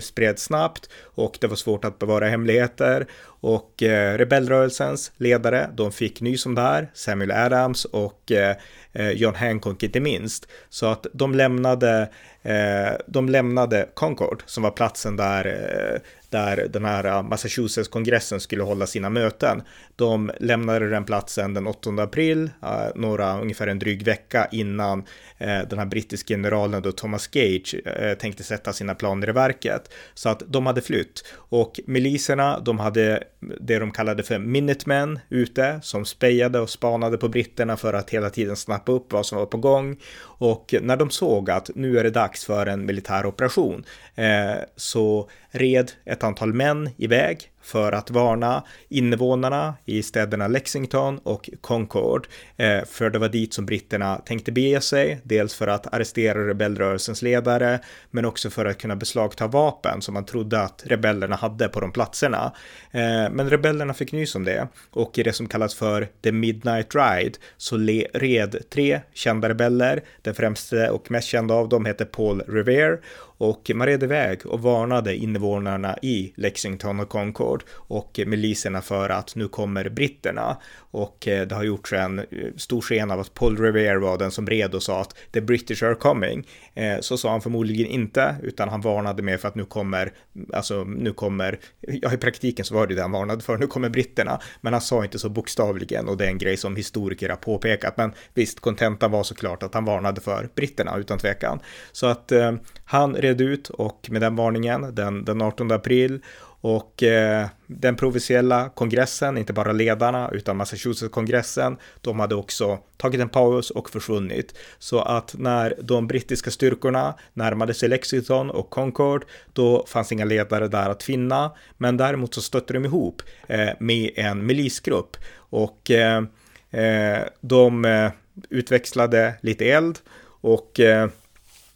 spreds 0.00 0.42
snabbt 0.42 0.90
och 1.02 1.38
det 1.40 1.46
var 1.46 1.56
svårt 1.56 1.84
att 1.84 1.98
bevara 1.98 2.28
hemligheter 2.28 3.06
och 3.40 3.82
eh, 3.82 4.18
rebellrörelsens 4.18 5.12
ledare, 5.16 5.70
de 5.74 5.92
fick 5.92 6.20
nys 6.20 6.46
om 6.46 6.54
det 6.54 6.60
här, 6.60 6.90
Samuel 6.94 7.30
Adams 7.30 7.84
och 7.84 8.32
eh, 8.32 8.56
eh, 8.92 9.10
John 9.10 9.34
Hancock 9.34 9.82
inte 9.82 10.00
minst. 10.00 10.48
Så 10.68 10.86
att 10.86 11.06
de 11.12 11.34
lämnade, 11.34 12.10
eh, 12.42 12.92
de 13.06 13.28
lämnade 13.28 13.88
Concord 13.94 14.42
som 14.46 14.62
var 14.62 14.70
platsen 14.70 15.16
där 15.16 15.46
eh, 15.46 16.00
där 16.30 16.68
den 16.70 16.84
här 16.84 17.22
Massachusetts-kongressen 17.22 18.40
skulle 18.40 18.62
hålla 18.62 18.86
sina 18.86 19.10
möten. 19.10 19.62
De 19.96 20.30
lämnade 20.40 20.90
den 20.90 21.04
platsen 21.04 21.54
den 21.54 21.66
8 21.66 21.90
april, 21.90 22.50
eh, 22.62 22.86
några, 22.94 23.40
ungefär 23.40 23.66
en 23.66 23.78
dryg 23.78 24.02
vecka 24.02 24.48
innan 24.52 25.04
eh, 25.38 25.58
den 25.68 25.78
här 25.78 25.86
brittiska 25.86 26.34
generalen 26.34 26.82
då 27.10 27.18
Thomas 27.18 27.26
Gage 27.26 27.74
eh, 27.84 28.14
tänkte 28.18 28.42
sätta 28.44 28.72
sina 28.72 28.94
planer 28.94 29.28
i 29.28 29.32
verket. 29.32 29.90
Så 30.14 30.28
att 30.28 30.42
de 30.46 30.66
hade 30.66 30.80
flytt 30.80 31.24
och 31.50 31.80
miliserna, 31.86 32.60
de 32.60 32.78
hade 32.78 33.24
det 33.60 33.78
de 33.78 33.90
kallade 33.90 34.22
för 34.22 34.38
Minutemen 34.38 35.18
ute 35.28 35.80
som 35.82 36.04
spejade 36.04 36.60
och 36.60 36.70
spanade 36.70 37.18
på 37.18 37.28
britterna 37.28 37.76
för 37.76 37.92
att 37.92 38.10
hela 38.10 38.30
tiden 38.30 38.56
snappa 38.56 38.92
upp 38.92 39.12
vad 39.12 39.26
som 39.26 39.38
var 39.38 39.46
på 39.46 39.58
gång. 39.58 39.96
Och 40.40 40.74
när 40.82 40.96
de 40.96 41.10
såg 41.10 41.50
att 41.50 41.70
nu 41.74 41.98
är 41.98 42.04
det 42.04 42.10
dags 42.10 42.44
för 42.44 42.66
en 42.66 42.86
militär 42.86 43.26
operation 43.26 43.84
eh, 44.14 44.54
så 44.76 45.30
red 45.50 45.92
ett 46.04 46.24
antal 46.24 46.52
män 46.52 46.90
iväg 46.96 47.50
för 47.62 47.92
att 47.92 48.10
varna 48.10 48.64
invånarna 48.88 49.74
i 49.84 50.02
städerna 50.02 50.48
Lexington 50.48 51.18
och 51.18 51.50
Concord. 51.60 52.26
Eh, 52.56 52.84
för 52.84 53.10
det 53.10 53.18
var 53.18 53.28
dit 53.28 53.54
som 53.54 53.66
britterna 53.66 54.16
tänkte 54.16 54.52
bege 54.52 54.80
sig, 54.80 55.20
dels 55.22 55.54
för 55.54 55.68
att 55.68 55.94
arrestera 55.94 56.48
rebellrörelsens 56.48 57.22
ledare, 57.22 57.80
men 58.10 58.24
också 58.24 58.50
för 58.50 58.64
att 58.64 58.78
kunna 58.78 58.96
beslagta 58.96 59.46
vapen 59.46 60.02
som 60.02 60.14
man 60.14 60.24
trodde 60.24 60.60
att 60.60 60.82
rebellerna 60.86 61.36
hade 61.36 61.68
på 61.68 61.80
de 61.80 61.92
platserna. 61.92 62.52
Eh, 62.90 63.30
men 63.30 63.50
rebellerna 63.50 63.94
fick 63.94 64.12
nys 64.12 64.34
om 64.34 64.44
det 64.44 64.68
och 64.90 65.18
i 65.18 65.22
det 65.22 65.32
som 65.32 65.48
kallas 65.48 65.74
för 65.74 66.08
The 66.22 66.32
Midnight 66.32 66.94
Ride 66.94 67.38
så 67.56 67.76
red 68.14 68.56
tre 68.70 69.00
kända 69.12 69.48
rebeller. 69.48 70.02
Den 70.30 70.34
främste 70.34 70.90
och 70.90 71.10
mest 71.10 71.28
kända 71.28 71.54
av 71.54 71.68
dem 71.68 71.86
heter 71.86 72.04
Paul 72.04 72.40
Revere 72.40 72.98
och 73.40 73.70
man 73.74 73.86
red 73.86 74.02
iväg 74.02 74.46
och 74.46 74.62
varnade 74.62 75.16
invånarna 75.16 75.98
i 76.02 76.32
Lexington 76.36 77.00
och 77.00 77.08
Concord 77.08 77.64
och 77.72 78.20
miliserna 78.26 78.80
för 78.80 79.08
att 79.08 79.36
nu 79.36 79.48
kommer 79.48 79.88
britterna 79.88 80.56
och 80.90 81.28
eh, 81.28 81.46
det 81.46 81.54
har 81.54 81.64
gjorts 81.64 81.92
en 81.92 82.18
eh, 82.18 82.24
stor 82.56 82.80
scen 82.80 83.10
av 83.10 83.20
att 83.20 83.34
Paul 83.34 83.58
Revere 83.58 83.98
var 83.98 84.18
den 84.18 84.30
som 84.30 84.46
red 84.46 84.74
och 84.74 84.82
sa 84.82 85.00
att 85.00 85.14
the 85.32 85.40
British 85.40 85.82
are 85.82 85.94
coming. 85.94 86.46
Eh, 86.74 87.00
så 87.00 87.16
sa 87.16 87.30
han 87.30 87.40
förmodligen 87.40 87.86
inte, 87.86 88.36
utan 88.42 88.68
han 88.68 88.80
varnade 88.80 89.22
mer 89.22 89.36
för 89.36 89.48
att 89.48 89.54
nu 89.54 89.64
kommer, 89.64 90.12
alltså 90.52 90.84
nu 90.84 91.12
kommer, 91.12 91.58
ja 91.80 92.12
i 92.12 92.16
praktiken 92.16 92.64
så 92.64 92.74
var 92.74 92.86
det 92.86 92.94
det 92.94 93.02
han 93.02 93.12
varnade 93.12 93.42
för, 93.42 93.58
nu 93.58 93.66
kommer 93.66 93.88
britterna, 93.88 94.40
men 94.60 94.72
han 94.72 94.82
sa 94.82 95.04
inte 95.04 95.18
så 95.18 95.28
bokstavligen 95.28 96.08
och 96.08 96.16
det 96.16 96.24
är 96.24 96.28
en 96.28 96.38
grej 96.38 96.56
som 96.56 96.76
historiker 96.76 97.28
har 97.28 97.36
påpekat, 97.36 97.96
men 97.96 98.12
visst, 98.34 98.60
kontentan 98.60 99.10
var 99.10 99.22
såklart 99.22 99.62
att 99.62 99.74
han 99.74 99.84
varnade 99.84 100.20
för 100.20 100.48
britterna 100.54 100.96
utan 100.96 101.18
tvekan. 101.18 101.60
Så 101.92 102.06
att 102.06 102.32
eh, 102.32 102.52
han 102.84 103.16
red 103.16 103.29
ut 103.38 103.68
och 103.68 104.08
med 104.10 104.22
den 104.22 104.36
varningen 104.36 104.94
den, 104.94 105.24
den 105.24 105.42
18 105.42 105.70
april 105.70 106.20
och 106.60 107.02
eh, 107.02 107.48
den 107.66 107.96
provinsiella 107.96 108.68
kongressen, 108.68 109.38
inte 109.38 109.52
bara 109.52 109.72
ledarna 109.72 110.30
utan 110.32 110.56
Massachusetts-kongressen, 110.56 111.76
de 112.00 112.20
hade 112.20 112.34
också 112.34 112.78
tagit 112.96 113.20
en 113.20 113.28
paus 113.28 113.70
och 113.70 113.90
försvunnit. 113.90 114.54
Så 114.78 115.00
att 115.00 115.34
när 115.38 115.74
de 115.82 116.06
brittiska 116.06 116.50
styrkorna 116.50 117.14
närmade 117.34 117.74
sig 117.74 117.88
Lexington 117.88 118.50
och 118.50 118.70
Concord, 118.70 119.24
då 119.52 119.86
fanns 119.86 120.12
inga 120.12 120.24
ledare 120.24 120.68
där 120.68 120.90
att 120.90 121.02
finna. 121.02 121.52
Men 121.76 121.96
däremot 121.96 122.34
så 122.34 122.42
stötte 122.42 122.72
de 122.72 122.84
ihop 122.84 123.22
eh, 123.48 123.70
med 123.78 124.10
en 124.16 124.46
milisgrupp 124.46 125.16
och 125.36 125.90
eh, 125.90 126.22
eh 126.70 127.18
de 127.40 127.84
eh, 127.84 128.10
utväxlade 128.50 129.34
lite 129.40 129.64
eld 129.64 129.98
och 130.40 130.80
Eh, 130.80 131.08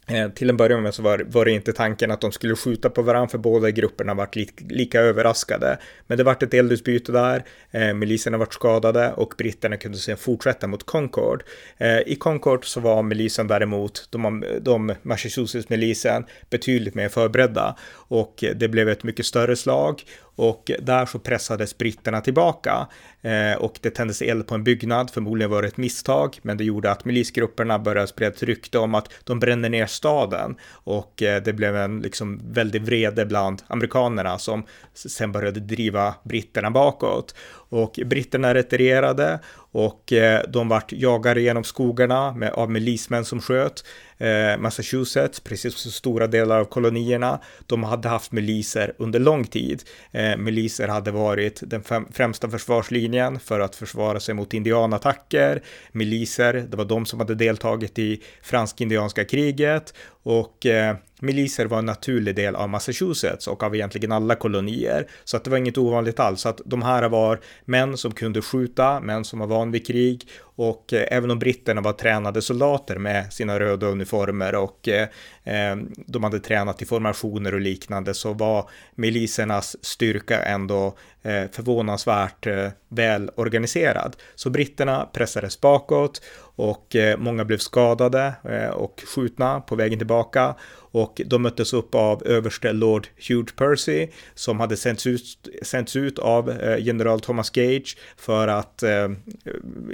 Eh, 0.07 0.29
till 0.29 0.49
en 0.49 0.57
början 0.57 0.83
med 0.83 0.93
så 0.93 1.01
var, 1.01 1.19
var, 1.27 1.45
det 1.45 1.51
inte 1.51 1.73
tanken 1.73 2.11
att 2.11 2.21
de 2.21 2.31
skulle 2.31 2.55
skjuta 2.55 2.89
på 2.89 3.01
varandra 3.01 3.27
för 3.27 3.37
båda 3.37 3.71
grupperna 3.71 4.13
vart 4.13 4.35
li, 4.35 4.49
lika 4.69 5.01
överraskade. 5.01 5.77
Men 6.07 6.17
det 6.17 6.23
vart 6.23 6.43
ett 6.43 6.53
eldutbyte 6.53 7.11
där, 7.11 7.45
eh, 7.71 7.93
miliserna 7.93 8.37
vart 8.37 8.53
skadade 8.53 9.13
och 9.13 9.33
britterna 9.37 9.77
kunde 9.77 9.97
sen 9.97 10.17
fortsätta 10.17 10.67
mot 10.67 10.83
Concord. 10.83 11.43
Eh, 11.77 11.99
I 11.99 12.15
Concord 12.15 12.65
så 12.65 12.79
var 12.79 13.03
milisen 13.03 13.47
däremot, 13.47 14.07
de, 14.11 14.43
de 14.61 14.93
Massachusetts-milisen, 15.01 16.25
betydligt 16.49 16.95
mer 16.95 17.09
förberedda 17.09 17.75
och 17.91 18.43
det 18.55 18.67
blev 18.67 18.89
ett 18.89 19.03
mycket 19.03 19.25
större 19.25 19.55
slag 19.55 20.03
och 20.35 20.71
där 20.79 21.05
så 21.05 21.19
pressades 21.19 21.77
britterna 21.77 22.21
tillbaka. 22.21 22.87
Eh, 23.21 23.57
och 23.57 23.79
det 23.81 23.89
tändes 23.89 24.21
eld 24.21 24.47
på 24.47 24.55
en 24.55 24.63
byggnad. 24.63 25.09
Förmodligen 25.09 25.51
var 25.51 25.61
det 25.61 25.67
ett 25.67 25.77
misstag, 25.77 26.39
men 26.41 26.57
det 26.57 26.63
gjorde 26.63 26.91
att 26.91 27.05
milisgrupperna 27.05 27.79
började 27.79 28.07
sprida 28.07 28.31
ett 28.31 28.43
rykte 28.43 28.77
om 28.77 28.95
att 28.95 29.09
de 29.23 29.39
brände 29.39 29.69
ner 29.69 29.85
staden. 29.85 30.55
Och 30.71 31.23
eh, 31.23 31.43
det 31.43 31.53
blev 31.53 31.75
en 31.75 31.99
liksom 31.99 32.41
väldig 32.53 32.81
vrede 32.81 33.25
bland 33.25 33.63
amerikanerna 33.67 34.37
som 34.37 34.63
sen 34.93 35.31
började 35.31 35.59
driva 35.59 36.15
britterna 36.23 36.71
bakåt 36.71 37.35
och 37.75 37.99
britterna 38.05 38.53
retirerade 38.53 39.39
och 39.71 40.13
eh, 40.13 40.41
de 40.49 40.69
vart 40.69 40.91
jagade 40.91 41.41
genom 41.41 41.63
skogarna 41.63 42.33
med, 42.33 42.49
av 42.49 42.71
milismän 42.71 43.25
som 43.25 43.41
sköt. 43.41 43.83
Eh, 44.17 44.57
Massachusetts, 44.59 45.39
precis 45.39 45.75
som 45.75 45.91
stora 45.91 46.27
delar 46.27 46.59
av 46.59 46.65
kolonierna, 46.65 47.39
de 47.65 47.83
hade 47.83 48.09
haft 48.09 48.31
miliser 48.31 48.93
under 48.97 49.19
lång 49.19 49.43
tid. 49.43 49.83
Eh, 50.11 50.37
miliser 50.37 50.87
hade 50.87 51.11
varit 51.11 51.61
den 51.65 51.83
främsta 52.13 52.49
försvarslinjen 52.49 53.39
för 53.39 53.59
att 53.59 53.75
försvara 53.75 54.19
sig 54.19 54.35
mot 54.35 54.53
indianattacker. 54.53 55.63
Miliser, 55.91 56.53
det 56.53 56.77
var 56.77 56.85
de 56.85 57.05
som 57.05 57.19
hade 57.19 57.35
deltagit 57.35 57.99
i 57.99 58.21
fransk-indianska 58.41 59.25
kriget 59.25 59.93
och 60.25 60.65
eh, 60.65 60.95
miliser 61.21 61.65
var 61.65 61.79
en 61.79 61.85
naturlig 61.85 62.35
del 62.35 62.55
av 62.55 62.69
Massachusetts 62.69 63.47
och 63.47 63.63
av 63.63 63.75
egentligen 63.75 64.11
alla 64.11 64.35
kolonier. 64.35 65.07
Så 65.23 65.37
att 65.37 65.43
det 65.43 65.49
var 65.49 65.57
inget 65.57 65.77
ovanligt 65.77 66.19
alls. 66.19 66.41
Så 66.41 66.49
att 66.49 66.61
de 66.65 66.81
här 66.81 67.09
var 67.09 67.39
män 67.65 67.97
som 67.97 68.11
kunde 68.11 68.41
skjuta, 68.41 68.99
män 68.99 69.25
som 69.25 69.39
var 69.39 69.47
van 69.47 69.71
vid 69.71 69.87
krig 69.87 70.27
och 70.55 70.93
eh, 70.93 71.07
även 71.11 71.31
om 71.31 71.39
britterna 71.39 71.81
var 71.81 71.93
tränade 71.93 72.41
soldater 72.41 72.97
med 72.97 73.33
sina 73.33 73.59
röda 73.59 73.87
uniformer 73.87 74.55
och 74.55 74.87
eh, 74.87 75.07
eh, 75.43 75.77
de 75.95 76.23
hade 76.23 76.39
tränat 76.39 76.81
i 76.81 76.85
formationer 76.85 77.53
och 77.53 77.61
liknande 77.61 78.13
så 78.13 78.33
var 78.33 78.69
milisernas 78.95 79.85
styrka 79.85 80.43
ändå 80.43 80.97
eh, 81.21 81.43
förvånansvärt 81.51 82.47
eh, 82.47 82.67
väl 82.89 83.29
organiserad. 83.35 84.15
Så 84.35 84.49
britterna 84.49 85.09
pressades 85.13 85.61
bakåt 85.61 86.21
och 86.55 86.95
eh, 86.95 87.17
många 87.17 87.45
blev 87.45 87.57
skadade 87.57 88.33
eh, 88.43 88.69
och 88.69 89.03
skjutna 89.15 89.61
på 89.61 89.75
vägen 89.75 89.99
tillbaka 89.99 90.55
och 90.95 91.21
de 91.25 91.41
möttes 91.41 91.73
upp 91.73 91.95
av 91.95 92.27
överste 92.27 92.73
Lord 92.73 93.07
Hugh 93.27 93.53
Percy 93.55 94.07
som 94.35 94.59
hade 94.59 94.77
sänts 94.77 95.07
ut, 95.07 95.49
sänts 95.61 95.95
ut 95.95 96.19
av 96.19 96.49
eh, 96.49 96.77
general 96.77 97.19
Thomas 97.19 97.49
Gage 97.49 97.97
för 98.17 98.47
att 98.47 98.83
eh, 98.83 99.09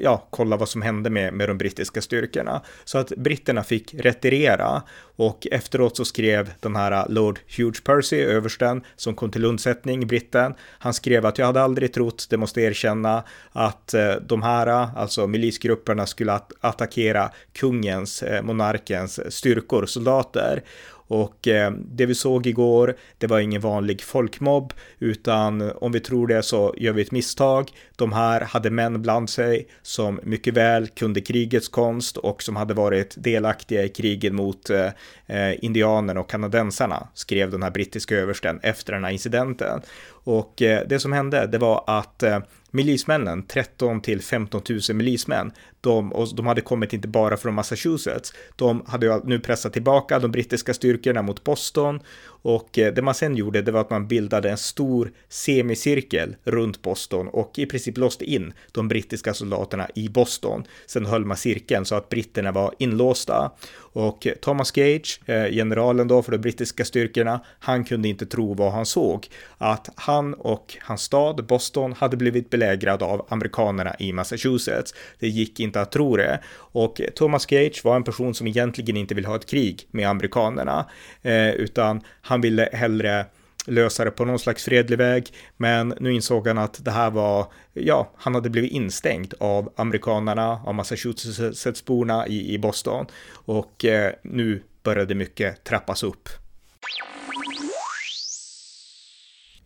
ja, 0.03 0.27
kolla 0.29 0.50
vad 0.57 0.69
som 0.69 0.81
hände 0.81 1.09
med, 1.09 1.33
med 1.33 1.49
de 1.49 1.57
brittiska 1.57 2.01
styrkorna. 2.01 2.61
Så 2.83 2.97
att 2.97 3.09
britterna 3.09 3.63
fick 3.63 3.93
retirera 3.93 4.83
och 5.15 5.47
efteråt 5.51 5.97
så 5.97 6.05
skrev 6.05 6.53
den 6.59 6.75
här 6.75 6.91
äh, 6.91 7.05
Lord 7.09 7.39
Hugh 7.57 7.81
Percy, 7.83 8.21
översten, 8.21 8.83
som 8.95 9.15
kom 9.15 9.31
till 9.31 9.45
undsättning, 9.45 10.07
britten, 10.07 10.53
han 10.79 10.93
skrev 10.93 11.25
att 11.25 11.37
jag 11.37 11.45
hade 11.45 11.61
aldrig 11.61 11.93
trott, 11.93 12.27
det 12.29 12.37
måste 12.37 12.61
erkänna, 12.61 13.23
att 13.51 13.93
äh, 13.93 14.13
de 14.27 14.41
här, 14.41 14.67
äh, 14.67 14.97
alltså 14.97 15.27
milisgrupperna 15.27 16.05
skulle 16.05 16.33
att 16.33 16.51
attackera 16.61 17.31
kungens, 17.53 18.23
monarkens 18.43 19.33
styrkor, 19.33 19.85
soldater. 19.85 20.63
Och 21.11 21.47
eh, 21.47 21.71
det 21.71 22.05
vi 22.05 22.15
såg 22.15 22.47
igår, 22.47 22.95
det 23.17 23.27
var 23.27 23.39
ingen 23.39 23.61
vanlig 23.61 24.01
folkmobb, 24.01 24.73
utan 24.99 25.71
om 25.75 25.91
vi 25.91 25.99
tror 25.99 26.27
det 26.27 26.43
så 26.43 26.73
gör 26.77 26.93
vi 26.93 27.01
ett 27.01 27.11
misstag. 27.11 27.71
De 27.95 28.13
här 28.13 28.41
hade 28.41 28.69
män 28.69 29.01
bland 29.01 29.29
sig 29.29 29.67
som 29.81 30.19
mycket 30.23 30.53
väl 30.53 30.87
kunde 30.87 31.21
krigets 31.21 31.67
konst 31.67 32.17
och 32.17 32.43
som 32.43 32.55
hade 32.55 32.73
varit 32.73 33.15
delaktiga 33.17 33.83
i 33.83 33.89
kriget 33.89 34.33
mot 34.33 34.69
eh, 34.69 34.87
eh, 35.25 35.63
indianerna 35.63 36.19
och 36.19 36.29
kanadensarna, 36.29 37.07
skrev 37.13 37.51
den 37.51 37.63
här 37.63 37.71
brittiska 37.71 38.15
översten 38.15 38.59
efter 38.63 38.93
den 38.93 39.03
här 39.03 39.11
incidenten. 39.11 39.81
Och 40.23 40.61
eh, 40.61 40.87
det 40.87 40.99
som 40.99 41.13
hände, 41.13 41.47
det 41.47 41.57
var 41.57 41.83
att 41.87 42.23
eh, 42.23 42.39
milismännen, 42.71 43.43
13 43.47 44.01
till 44.01 44.21
15 44.21 44.61
000 44.69 44.79
milismän, 44.93 45.51
de, 45.81 46.13
och 46.13 46.35
de 46.35 46.47
hade 46.47 46.61
kommit 46.61 46.93
inte 46.93 47.07
bara 47.07 47.37
från 47.37 47.53
Massachusetts, 47.53 48.33
de 48.55 48.83
hade 48.87 49.21
nu 49.23 49.39
pressat 49.39 49.73
tillbaka 49.73 50.19
de 50.19 50.31
brittiska 50.31 50.73
styrkorna 50.73 51.21
mot 51.21 51.43
Boston 51.43 51.99
och 52.41 52.79
eh, 52.79 52.93
det 52.93 53.01
man 53.01 53.15
sen 53.15 53.35
gjorde 53.35 53.61
det 53.61 53.71
var 53.71 53.81
att 53.81 53.89
man 53.89 54.07
bildade 54.07 54.49
en 54.49 54.57
stor 54.57 55.11
semicirkel 55.29 56.35
runt 56.43 56.81
Boston 56.81 57.27
och 57.27 57.59
i 57.59 57.65
princip 57.65 57.97
låste 57.97 58.25
in 58.25 58.53
de 58.71 58.87
brittiska 58.87 59.33
soldaterna 59.33 59.87
i 59.95 60.09
Boston. 60.09 60.63
Sen 60.85 61.05
höll 61.05 61.25
man 61.25 61.37
cirkeln 61.37 61.85
så 61.85 61.95
att 61.95 62.09
britterna 62.09 62.51
var 62.51 62.73
inlåsta 62.77 63.51
och 63.93 64.27
Thomas 64.41 64.71
Gage, 64.71 65.19
eh, 65.25 65.51
generalen 65.51 66.07
då 66.07 66.21
för 66.21 66.31
de 66.31 66.37
brittiska 66.37 66.85
styrkorna, 66.85 67.39
han 67.59 67.83
kunde 67.83 68.07
inte 68.07 68.25
tro 68.25 68.53
vad 68.53 68.71
han 68.71 68.85
såg. 68.85 69.27
Att 69.57 69.89
han 69.95 70.33
och 70.33 70.77
hans 70.81 71.01
stad 71.01 71.45
Boston 71.45 71.93
hade 71.93 72.17
blivit 72.17 72.49
belägrad 72.49 73.03
av 73.03 73.25
amerikanerna 73.29 73.95
i 73.99 74.13
Massachusetts. 74.13 74.93
Det 75.19 75.27
gick 75.27 75.59
inte 75.59 75.81
att 75.81 75.91
tro 75.91 76.17
det. 76.17 76.39
Och 76.53 77.01
Thomas 77.15 77.45
Gage 77.45 77.81
var 77.83 77.95
en 77.95 78.03
person 78.03 78.33
som 78.33 78.47
egentligen 78.47 78.97
inte 78.97 79.15
vill 79.15 79.25
ha 79.25 79.35
ett 79.35 79.49
krig 79.49 79.87
med 79.91 80.09
amerikanerna, 80.09 80.85
eh, 81.21 81.49
utan 81.49 82.01
han 82.31 82.41
ville 82.41 82.69
hellre 82.73 83.25
lösa 83.65 84.05
det 84.05 84.11
på 84.11 84.25
någon 84.25 84.39
slags 84.39 84.65
fredlig 84.65 84.97
väg, 84.97 85.27
men 85.57 85.93
nu 85.99 86.13
insåg 86.13 86.47
han 86.47 86.57
att 86.57 86.85
det 86.85 86.91
här 86.91 87.11
var, 87.11 87.45
ja, 87.73 88.11
han 88.17 88.35
hade 88.35 88.49
blivit 88.49 88.71
instängd 88.71 89.33
av 89.39 89.73
amerikanerna, 89.75 90.61
av 90.65 90.73
Massachusettsborna 90.75 92.27
i, 92.27 92.53
i 92.53 92.57
Boston 92.57 93.05
och 93.33 93.85
eh, 93.85 94.13
nu 94.21 94.63
började 94.83 95.15
mycket 95.15 95.63
trappas 95.63 96.03
upp. 96.03 96.29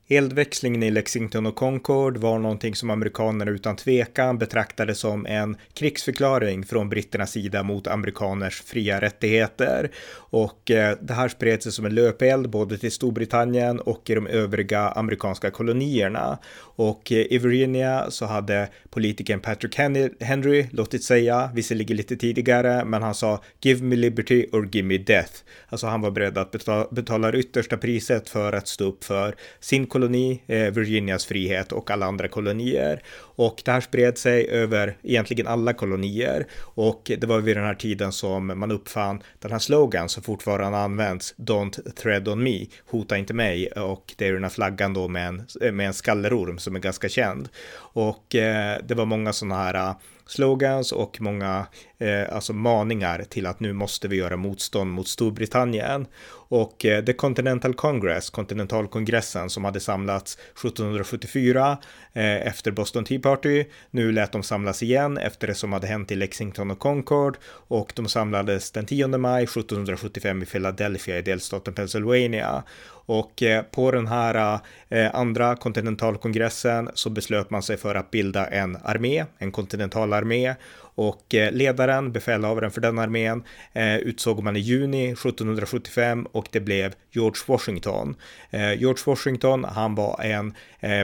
Eldväxlingen 0.08 0.84
i 0.84 0.91
Lexington 0.91 1.45
och 1.45 1.56
Concord 1.56 2.18
var 2.18 2.39
någonting 2.39 2.76
som 2.76 2.89
amerikanerna 2.89 3.51
utan 3.51 3.76
tvekan 3.76 4.38
betraktade 4.38 4.95
som 4.95 5.26
en 5.26 5.58
krigsförklaring 5.74 6.66
från 6.66 6.89
britternas 6.89 7.32
sida 7.32 7.64
mot 7.64 7.88
amerikaners 7.88 8.62
fria 8.62 9.01
rättigheter. 9.01 9.91
Och 10.16 10.72
eh, 10.72 10.97
det 11.01 11.14
här 11.14 11.30
spred 11.30 11.64
sig 11.64 11.72
som 11.72 11.86
en 11.86 11.95
löpeld 11.95 12.49
både 12.49 12.78
till 12.78 12.91
Storbritannien 12.91 13.80
och 13.80 14.10
i 14.10 14.16
de 14.16 14.28
övriga 14.28 14.80
amerikanska 14.80 15.51
kolonierna. 15.51 16.38
Och 16.58 17.12
eh, 17.12 17.18
i 17.18 17.38
Virginia 17.38 18.06
så 18.12 18.26
hade 18.26 18.70
politikern 18.89 19.39
Patrick 19.39 19.76
Henry 20.20 20.68
låtit 20.72 21.03
säga, 21.03 21.49
visserligen 21.56 21.97
lite 21.97 22.16
tidigare, 22.16 22.86
men 22.86 23.03
han 23.03 23.16
sa 23.16 23.41
“Give 23.62 23.84
me 23.84 23.95
liberty 23.95 24.45
or 24.51 24.70
give 24.72 24.88
me 24.88 24.97
death”. 24.97 25.34
Alltså 25.70 25.88
han 25.88 26.01
var 26.01 26.12
beredd 26.12 26.38
att 26.38 26.51
betala, 26.51 26.88
betala 26.91 27.32
det 27.32 27.38
yttersta 27.38 27.78
priset 27.78 28.30
för 28.30 28.53
att 28.53 28.68
stå 28.68 28.86
upp 28.86 29.03
för 29.03 29.36
sin 29.60 29.88
koloni, 29.96 30.41
eh, 30.48 30.72
Virginias 30.72 31.26
frihet 31.26 31.72
och 31.72 31.91
alla 31.91 32.06
andra 32.06 32.28
kolonier. 32.28 33.02
Och 33.18 33.62
det 33.66 33.72
här 33.72 33.82
spred 33.82 34.18
sig 34.18 34.50
över 34.50 34.98
egentligen 35.04 35.48
alla 35.48 35.74
kolonier 35.74 36.48
och 36.60 37.12
det 37.20 37.24
var 37.24 37.39
vid 37.39 37.58
den 37.58 37.64
här 37.64 37.76
tiden 37.76 38.12
som 38.12 38.60
man 38.60 38.72
uppfann 38.72 39.24
den 39.39 39.52
här 39.52 39.60
slogan 39.60 40.10
som 40.10 40.24
fortfarande 40.24 40.78
används, 40.78 41.36
Don't 41.38 41.91
thread 41.91 42.28
on 42.28 42.43
me, 42.43 42.66
hota 42.86 43.18
inte 43.18 43.34
mig 43.34 43.68
och 43.68 44.14
det 44.18 44.28
är 44.28 44.34
den 44.34 44.43
här 44.43 44.50
flaggan 44.50 44.93
då 44.93 45.08
med 45.08 45.28
en, 45.28 45.76
med 45.76 45.88
en 45.88 45.93
skallerorm 45.93 46.58
som 46.58 46.76
är 46.76 46.80
ganska 46.80 47.10
känd. 47.10 47.50
Och 47.78 48.36
eh, 48.36 48.78
det 48.88 48.96
var 48.96 49.06
många 49.06 49.34
sådana 49.34 49.56
här 49.56 49.74
eh, 49.74 49.96
slogans 50.28 50.91
och 50.91 51.22
många 51.22 51.68
eh, 51.98 52.36
alltså 52.36 52.54
maningar 52.54 53.24
till 53.30 53.46
att 53.46 53.60
nu 53.60 53.74
måste 53.74 54.08
vi 54.08 54.16
göra 54.16 54.38
motstånd 54.38 54.91
mot 54.91 55.08
Storbritannien. 55.08 56.08
Och 56.56 56.86
eh, 56.86 57.06
The 57.06 57.14
Continental 57.14 57.74
Congress, 57.74 58.30
kontinentalkongressen 58.30 59.49
som 59.49 59.66
hade 59.66 59.80
samlats 59.80 60.36
1774 60.36 61.78
eh, 62.14 62.47
efter 62.47 62.72
Boston 62.72 63.06
Tea 63.06 63.20
Party, 63.20 63.66
nu 63.91 64.12
lät 64.12 64.32
de 64.32 64.43
samlas 64.43 64.84
igen 64.84 65.18
efter 65.18 65.47
det 65.47 65.53
som 65.53 65.74
hade 65.74 65.88
hänt 65.88 66.12
i 66.12 66.16
Lexington 66.16 66.72
och 66.72 66.80
Concord. 66.80 67.38
Och 67.68 67.93
de 67.95 68.08
samlades 68.08 68.72
den 68.72 68.86
10 68.86 69.08
maj 69.08 69.43
1775 69.43 70.43
i 70.43 70.45
Philadelphia 70.45 71.18
i 71.18 71.22
delstaten 71.22 71.74
Pennsylvania. 71.74 72.64
Och 73.06 73.43
eh, 73.43 73.64
på 73.64 73.91
den 73.91 74.08
här 74.08 74.60
eh, 74.89 75.16
andra 75.16 75.56
kontinentalkongressen 75.56 76.89
så 76.93 77.10
beslöt 77.10 77.49
man 77.49 77.64
sig 77.64 77.78
för 77.78 77.95
att 77.95 78.12
bilda 78.12 78.47
en 78.47 78.78
armé, 78.84 79.26
en 79.38 79.51
kontinentalarmé 79.51 80.56
och 80.96 81.36
eh, 81.36 81.52
ledaren, 81.52 82.12
befälhavaren 82.12 82.72
för 82.72 82.82
den 82.82 83.00
armén, 83.00 83.43
eh, 83.74 83.98
utsåg 83.98 84.43
man 84.43 84.56
i 84.56 84.60
juni 84.60 85.12
1775 85.12 86.28
och 86.32 86.48
det 86.52 86.60
blev 86.60 86.93
George 87.12 87.41
Washington. 87.48 88.16
Eh, 88.50 88.74
George 88.74 89.04
Washington, 89.06 89.64
han 89.64 89.96
var 89.96 90.22
en 90.24 90.54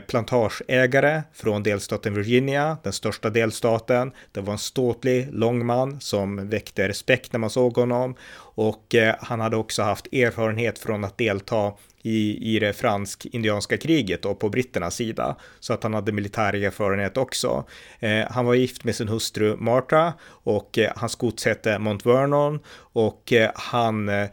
plantageägare 0.07 1.21
från 1.33 1.63
delstaten 1.63 2.13
Virginia, 2.13 2.77
den 2.83 2.93
största 2.93 3.29
delstaten. 3.29 4.11
Det 4.31 4.41
var 4.41 4.53
en 4.53 4.59
ståtlig, 4.59 5.27
lång 5.31 5.65
man 5.65 6.01
som 6.01 6.49
väckte 6.49 6.87
respekt 6.87 7.33
när 7.33 7.39
man 7.39 7.49
såg 7.49 7.77
honom 7.77 8.15
och 8.37 8.95
han 9.19 9.39
hade 9.39 9.57
också 9.57 9.83
haft 9.83 10.13
erfarenhet 10.13 10.79
från 10.79 11.03
att 11.03 11.17
delta 11.17 11.73
i, 12.03 12.55
i 12.55 12.59
det 12.59 12.73
fransk-indianska 12.73 13.77
kriget 13.77 14.25
och 14.25 14.39
på 14.39 14.49
britternas 14.49 14.95
sida. 14.95 15.35
Så 15.59 15.73
att 15.73 15.83
han 15.83 15.93
hade 15.93 16.11
militär 16.11 16.55
erfarenhet 16.55 17.17
också. 17.17 17.65
Eh, 17.99 18.25
han 18.29 18.45
var 18.45 18.53
gift 18.53 18.83
med 18.83 18.95
sin 18.95 19.07
hustru 19.07 19.55
Martha 19.57 20.13
och 20.27 20.77
eh, 20.77 20.91
hans 20.95 21.15
gods 21.15 21.45
hette 21.45 21.79
Mount 21.79 22.09
Vernon 22.09 22.59
och 22.93 23.33
eh, 23.33 23.51
han 23.55 24.09
eh, 24.09 24.27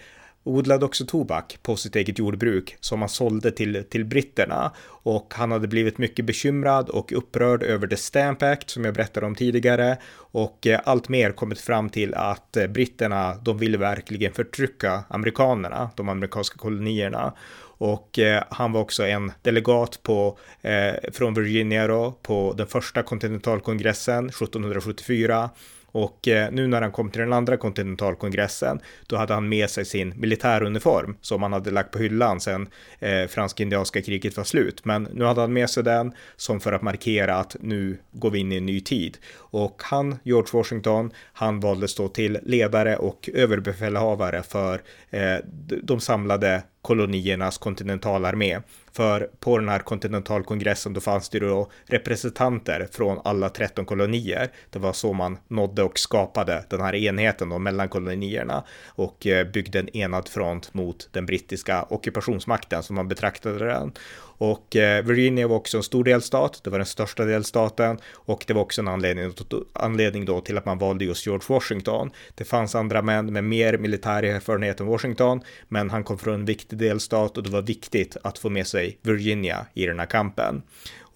odlade 0.45 0.84
också 0.84 1.07
tobak 1.07 1.59
på 1.62 1.76
sitt 1.76 1.97
eget 1.97 2.18
jordbruk 2.18 2.76
som 2.80 3.01
han 3.01 3.09
sålde 3.09 3.51
till, 3.51 3.84
till 3.91 4.05
britterna. 4.05 4.72
Och 4.86 5.34
han 5.36 5.53
hade 5.53 5.68
blivit 5.68 5.99
mycket 5.99 6.24
bekymrad 6.24 6.89
och 6.89 7.12
upprörd 7.12 7.62
över 7.62 7.86
The 7.86 7.97
Stamp 7.97 8.43
Act 8.43 8.70
som 8.70 8.84
jag 8.84 8.95
berättade 8.95 9.26
om 9.26 9.34
tidigare. 9.34 9.97
Och 10.16 10.66
eh, 10.66 10.80
allt 10.84 11.09
mer 11.09 11.32
kommit 11.32 11.61
fram 11.61 11.91
till 11.91 12.14
att 12.14 12.57
eh, 12.57 12.66
britterna, 12.66 13.34
de 13.34 13.59
ville 13.59 13.78
verkligen 13.78 14.32
förtrycka 14.32 15.05
amerikanerna, 15.09 15.91
de 15.97 16.09
amerikanska 16.09 16.59
kolonierna. 16.59 17.32
Och 17.78 18.18
eh, 18.18 18.45
han 18.51 18.72
var 18.72 18.80
också 18.80 19.07
en 19.07 19.32
delegat 19.43 20.03
på, 20.03 20.39
eh, 20.62 20.95
från 21.12 21.34
Virginia 21.34 21.86
då, 21.86 22.18
på 22.22 22.55
den 22.57 22.66
första 22.66 23.03
kontinentalkongressen 23.03 24.28
1774 24.28 25.51
och 25.99 26.29
eh, 26.29 26.51
nu 26.53 26.67
när 26.67 26.83
han 26.83 26.93
kom 26.93 27.11
till 27.11 27.21
den 27.21 27.33
andra 27.33 27.57
kontinentalkongressen, 27.57 28.81
då 29.07 29.17
hade 29.17 29.35
han 29.35 29.49
med 29.49 29.71
sig 29.71 29.85
sin 29.85 30.15
militäruniform 30.17 31.17
som 31.21 31.43
han 31.43 31.53
hade 31.53 31.71
lagt 31.71 31.91
på 31.91 31.99
hyllan 31.99 32.41
sedan 32.41 32.69
eh, 32.99 33.27
fransk-indianska 33.29 34.03
kriget 34.03 34.37
var 34.37 34.45
slut. 34.45 34.85
Men 34.85 35.09
nu 35.13 35.25
hade 35.25 35.41
han 35.41 35.53
med 35.53 35.71
sig 35.71 35.85
den 35.85 36.13
som 36.37 36.61
för 36.61 36.73
att 36.73 36.83
markera 36.83 37.37
att 37.37 37.57
nu 37.61 37.99
går 38.13 38.31
vi 38.31 38.39
in 38.39 38.53
i 38.53 38.57
en 38.57 38.67
ny 38.67 38.81
tid. 38.81 39.19
Och 39.35 39.83
han, 39.85 40.19
George 40.23 40.51
Washington, 40.53 41.11
han 41.33 41.61
valdes 41.61 41.95
då 41.95 42.09
till 42.09 42.39
ledare 42.43 42.97
och 42.97 43.31
överbefälhavare 43.35 44.43
för 44.43 44.83
eh, 45.11 45.37
de 45.83 46.01
samlade 46.01 46.63
koloniernas 46.83 47.59
kontinentalarmé. 47.59 48.59
För 48.99 49.31
på 49.41 49.59
den 49.59 49.69
här 49.69 49.79
kontinentalkongressen 49.79 50.93
då 50.93 51.01
fanns 51.01 51.29
det 51.29 51.39
då 51.39 51.71
representanter 51.87 52.89
från 52.93 53.21
alla 53.25 53.49
13 53.49 53.85
kolonier. 53.85 54.51
Det 54.71 54.79
var 54.79 54.93
så 54.93 55.13
man 55.13 55.39
nådde 55.49 55.83
och 55.83 55.99
skapade 55.99 56.65
den 56.71 56.81
här 56.81 56.95
enheten 56.95 57.49
då 57.49 57.59
mellan 57.59 57.89
kolonierna 57.89 58.65
och 58.87 59.27
eh, 59.27 59.47
byggde 59.47 59.79
en 59.79 59.97
enad 59.97 60.29
front 60.29 60.75
mot 60.75 61.09
den 61.13 61.27
brittiska 61.27 61.83
ockupationsmakten 61.83 62.83
som 62.83 62.97
man 62.97 63.09
betraktade 63.09 63.59
den. 63.59 63.93
Och 64.39 64.76
eh, 64.76 65.05
Virginia 65.05 65.49
var 65.49 65.57
också 65.57 65.76
en 65.76 65.82
stor 65.82 66.05
delstat, 66.05 66.61
det 66.64 66.70
var 66.70 66.78
den 66.78 66.86
största 66.86 67.24
delstaten 67.24 67.99
och 68.14 68.45
det 68.47 68.55
var 68.55 68.62
också 68.62 68.80
en 68.80 68.89
anledning, 68.89 69.32
anledning 69.72 70.24
då 70.24 70.41
till 70.41 70.59
att 70.59 70.64
man 70.64 70.78
valde 70.78 71.05
just 71.05 71.26
George 71.26 71.45
Washington. 71.49 72.11
Det 72.34 72.45
fanns 72.45 72.74
andra 72.74 73.03
män 73.03 73.32
med 73.32 73.45
mer 73.45 73.78
militär 73.78 74.22
erfarenhet 74.22 74.80
än 74.80 74.86
Washington, 74.86 75.41
men 75.68 75.91
han 75.91 76.05
kom 76.05 76.18
från 76.18 76.34
en 76.34 76.45
viktig 76.45 76.78
delstat 76.78 77.36
och 77.36 77.43
det 77.43 77.51
var 77.51 77.62
viktigt 77.62 78.16
att 78.22 78.39
få 78.39 78.51
med 78.51 78.66
sig 78.66 78.99
Virginia 79.03 79.66
i 79.74 79.86
den 79.86 79.99
här 79.99 80.07
kampen. 80.07 80.62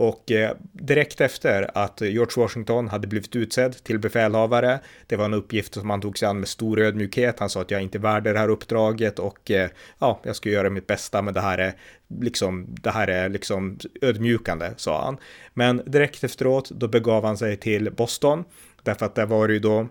Och 0.03 0.31
eh, 0.31 0.57
direkt 0.73 1.21
efter 1.21 1.71
att 1.75 2.01
George 2.01 2.43
Washington 2.43 2.89
hade 2.89 3.07
blivit 3.07 3.37
utsedd 3.37 3.85
till 3.85 3.99
befälhavare, 3.99 4.81
det 5.07 5.17
var 5.17 5.25
en 5.25 5.35
uppgift 5.35 5.75
som 5.75 5.91
han 5.91 6.01
tog 6.01 6.19
sig 6.19 6.29
an 6.29 6.39
med 6.39 6.49
stor 6.49 6.81
ödmjukhet. 6.81 7.39
Han 7.39 7.51
sa 7.51 7.61
att 7.61 7.71
jag 7.71 7.79
är 7.79 7.83
inte 7.83 7.99
värd 7.99 8.25
det 8.25 8.39
här 8.39 8.49
uppdraget 8.49 9.19
och 9.19 9.51
eh, 9.51 9.71
ja, 9.99 10.21
jag 10.23 10.37
ska 10.37 10.51
göra 10.51 10.71
mitt 10.71 10.87
bästa, 10.87 11.23
men 11.23 11.35
det 11.35 11.41
här 11.41 11.59
är 11.59 11.75
liksom, 12.21 12.67
det 12.69 12.91
här 12.91 13.09
är 13.09 13.29
liksom 13.29 13.79
ödmjukande, 14.01 14.71
sa 14.77 15.05
han. 15.05 15.19
Men 15.55 15.83
direkt 15.87 16.25
efteråt, 16.25 16.71
då 16.71 16.89
begav 16.89 17.25
han 17.25 17.37
sig 17.37 17.57
till 17.57 17.93
Boston, 17.93 18.45
därför 18.83 19.07
att 19.07 19.15
där 19.15 19.27
var 19.27 19.49
det 19.49 19.55
ju 19.55 19.61
då 19.61 19.89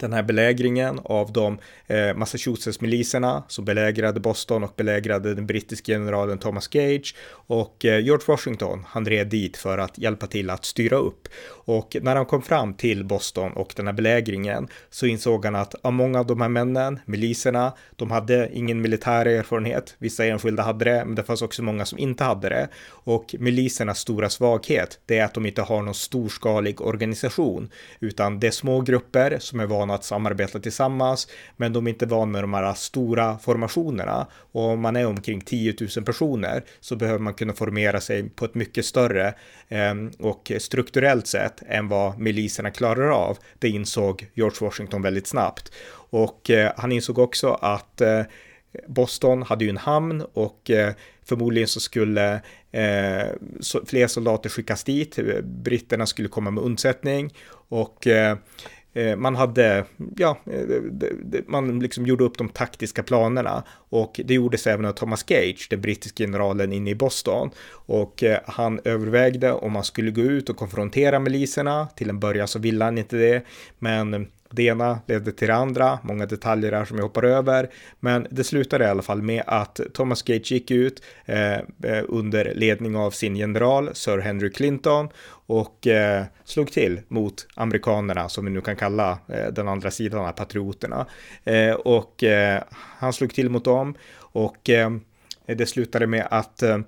den 0.00 0.12
här 0.12 0.22
belägringen 0.22 1.00
av 1.04 1.32
de 1.32 1.58
eh, 1.86 2.14
Massachusetts-miliserna 2.14 3.42
som 3.48 3.64
belägrade 3.64 4.20
Boston 4.20 4.64
och 4.64 4.72
belägrade 4.76 5.34
den 5.34 5.46
brittiske 5.46 5.92
generalen 5.92 6.38
Thomas 6.38 6.68
Gage 6.68 7.14
och 7.30 7.84
eh, 7.84 8.04
George 8.04 8.24
Washington, 8.26 8.84
han 8.88 9.06
red 9.06 9.26
dit 9.26 9.56
för 9.56 9.78
att 9.78 9.98
hjälpa 9.98 10.26
till 10.26 10.50
att 10.50 10.64
styra 10.64 10.96
upp. 10.96 11.28
Och 11.48 11.96
när 12.02 12.16
han 12.16 12.26
kom 12.26 12.42
fram 12.42 12.74
till 12.74 13.04
Boston 13.04 13.52
och 13.52 13.72
den 13.76 13.86
här 13.86 13.94
belägringen 13.94 14.68
så 14.90 15.06
insåg 15.06 15.44
han 15.44 15.56
att 15.56 15.74
av 15.82 15.92
många 15.92 16.18
av 16.18 16.26
de 16.26 16.40
här 16.40 16.48
männen, 16.48 17.00
miliserna, 17.04 17.72
de 17.96 18.10
hade 18.10 18.50
ingen 18.52 18.80
militär 18.80 19.26
erfarenhet. 19.26 19.94
Vissa 19.98 20.24
enskilda 20.24 20.62
hade 20.62 20.84
det, 20.84 21.04
men 21.04 21.14
det 21.14 21.22
fanns 21.22 21.42
också 21.42 21.62
många 21.62 21.84
som 21.84 21.98
inte 21.98 22.24
hade 22.24 22.48
det. 22.48 22.68
Och 22.88 23.34
milisernas 23.38 23.98
stora 23.98 24.30
svaghet, 24.30 25.00
det 25.06 25.18
är 25.18 25.24
att 25.24 25.34
de 25.34 25.46
inte 25.46 25.62
har 25.62 25.82
någon 25.82 25.94
storskalig 25.94 26.80
organisation, 26.80 27.70
utan 28.00 28.40
det 28.40 28.46
är 28.46 28.50
små 28.50 28.80
grupper 28.80 29.38
som 29.40 29.60
är 29.60 29.66
vana 29.66 29.85
att 29.90 30.04
samarbeta 30.04 30.60
tillsammans, 30.60 31.28
men 31.56 31.72
de 31.72 31.86
är 31.86 31.90
inte 31.90 32.06
vana 32.06 32.32
med 32.32 32.42
de 32.42 32.54
här 32.54 32.74
stora 32.74 33.38
formationerna. 33.38 34.26
Och 34.32 34.62
om 34.62 34.80
man 34.80 34.96
är 34.96 35.06
omkring 35.06 35.40
10 35.40 35.74
000 35.96 36.04
personer 36.04 36.64
så 36.80 36.96
behöver 36.96 37.18
man 37.18 37.34
kunna 37.34 37.52
formera 37.52 38.00
sig 38.00 38.28
på 38.28 38.44
ett 38.44 38.54
mycket 38.54 38.84
större 38.84 39.34
eh, 39.68 39.94
och 40.18 40.52
strukturellt 40.58 41.26
sätt 41.26 41.62
än 41.68 41.88
vad 41.88 42.18
miliserna 42.18 42.70
klarar 42.70 43.10
av. 43.10 43.38
Det 43.58 43.68
insåg 43.68 44.26
George 44.34 44.58
Washington 44.60 45.02
väldigt 45.02 45.26
snabbt. 45.26 45.72
Och 46.10 46.50
eh, 46.50 46.72
han 46.76 46.92
insåg 46.92 47.18
också 47.18 47.52
att 47.52 48.00
eh, 48.00 48.22
Boston 48.86 49.42
hade 49.42 49.64
ju 49.64 49.70
en 49.70 49.76
hamn 49.76 50.24
och 50.32 50.70
eh, 50.70 50.94
förmodligen 51.24 51.68
så 51.68 51.80
skulle 51.80 52.34
eh, 52.72 53.26
så, 53.60 53.84
fler 53.86 54.06
soldater 54.06 54.50
skickas 54.50 54.84
dit. 54.84 55.18
Britterna 55.42 56.06
skulle 56.06 56.28
komma 56.28 56.50
med 56.50 56.64
undsättning 56.64 57.34
och 57.68 58.06
Eh, 58.06 58.36
Eh, 58.96 59.16
man 59.16 59.36
hade, 59.36 59.84
ja, 60.16 60.38
eh, 60.46 61.42
man 61.46 61.80
liksom 61.80 62.06
gjorde 62.06 62.24
upp 62.24 62.38
de 62.38 62.48
taktiska 62.48 63.02
planerna 63.02 63.64
och 63.70 64.20
det 64.24 64.34
gjordes 64.34 64.66
även 64.66 64.84
av 64.84 64.92
Thomas 64.92 65.22
Gage, 65.22 65.66
den 65.70 65.80
brittiska 65.80 66.24
generalen 66.24 66.72
inne 66.72 66.90
i 66.90 66.94
Boston. 66.94 67.50
Och 67.70 68.22
eh, 68.22 68.38
han 68.46 68.80
övervägde 68.84 69.52
om 69.52 69.72
man 69.72 69.84
skulle 69.84 70.10
gå 70.10 70.20
ut 70.20 70.50
och 70.50 70.56
konfrontera 70.56 71.18
miliserna. 71.18 71.88
Till 71.96 72.10
en 72.10 72.20
början 72.20 72.48
så 72.48 72.58
ville 72.58 72.84
han 72.84 72.98
inte 72.98 73.16
det, 73.16 73.44
men 73.78 74.26
det 74.56 74.62
ena 74.62 74.98
ledde 75.06 75.32
till 75.32 75.48
det 75.48 75.54
andra, 75.54 75.98
många 76.02 76.26
detaljer 76.26 76.72
här 76.72 76.84
som 76.84 76.96
jag 76.96 77.04
hoppar 77.04 77.22
över, 77.22 77.70
men 78.00 78.26
det 78.30 78.44
slutade 78.44 78.84
i 78.84 78.88
alla 78.88 79.02
fall 79.02 79.22
med 79.22 79.42
att 79.46 79.80
Thomas 79.94 80.22
Gage 80.22 80.52
gick 80.52 80.70
ut 80.70 81.02
eh, 81.24 81.54
eh, 81.54 82.04
under 82.08 82.54
ledning 82.54 82.96
av 82.96 83.10
sin 83.10 83.36
general 83.36 83.90
Sir 83.92 84.18
Henry 84.18 84.50
Clinton 84.50 85.08
och 85.46 85.86
eh, 85.86 86.24
slog 86.44 86.72
till 86.72 87.00
mot 87.08 87.46
amerikanerna 87.54 88.28
som 88.28 88.44
vi 88.44 88.50
nu 88.50 88.60
kan 88.60 88.76
kalla 88.76 89.18
eh, 89.28 89.52
den 89.52 89.68
andra 89.68 89.90
sidan 89.90 90.26
av 90.26 90.32
patrioterna. 90.32 91.06
Eh, 91.44 91.74
och 91.74 92.24
eh, 92.24 92.62
han 92.72 93.12
slog 93.12 93.34
till 93.34 93.50
mot 93.50 93.64
dem 93.64 93.94
och 94.18 94.70
eh, 94.70 94.90
det 95.46 95.66
slutade 95.66 96.06
med 96.06 96.26
att 96.30 96.62
eh, 96.62 96.78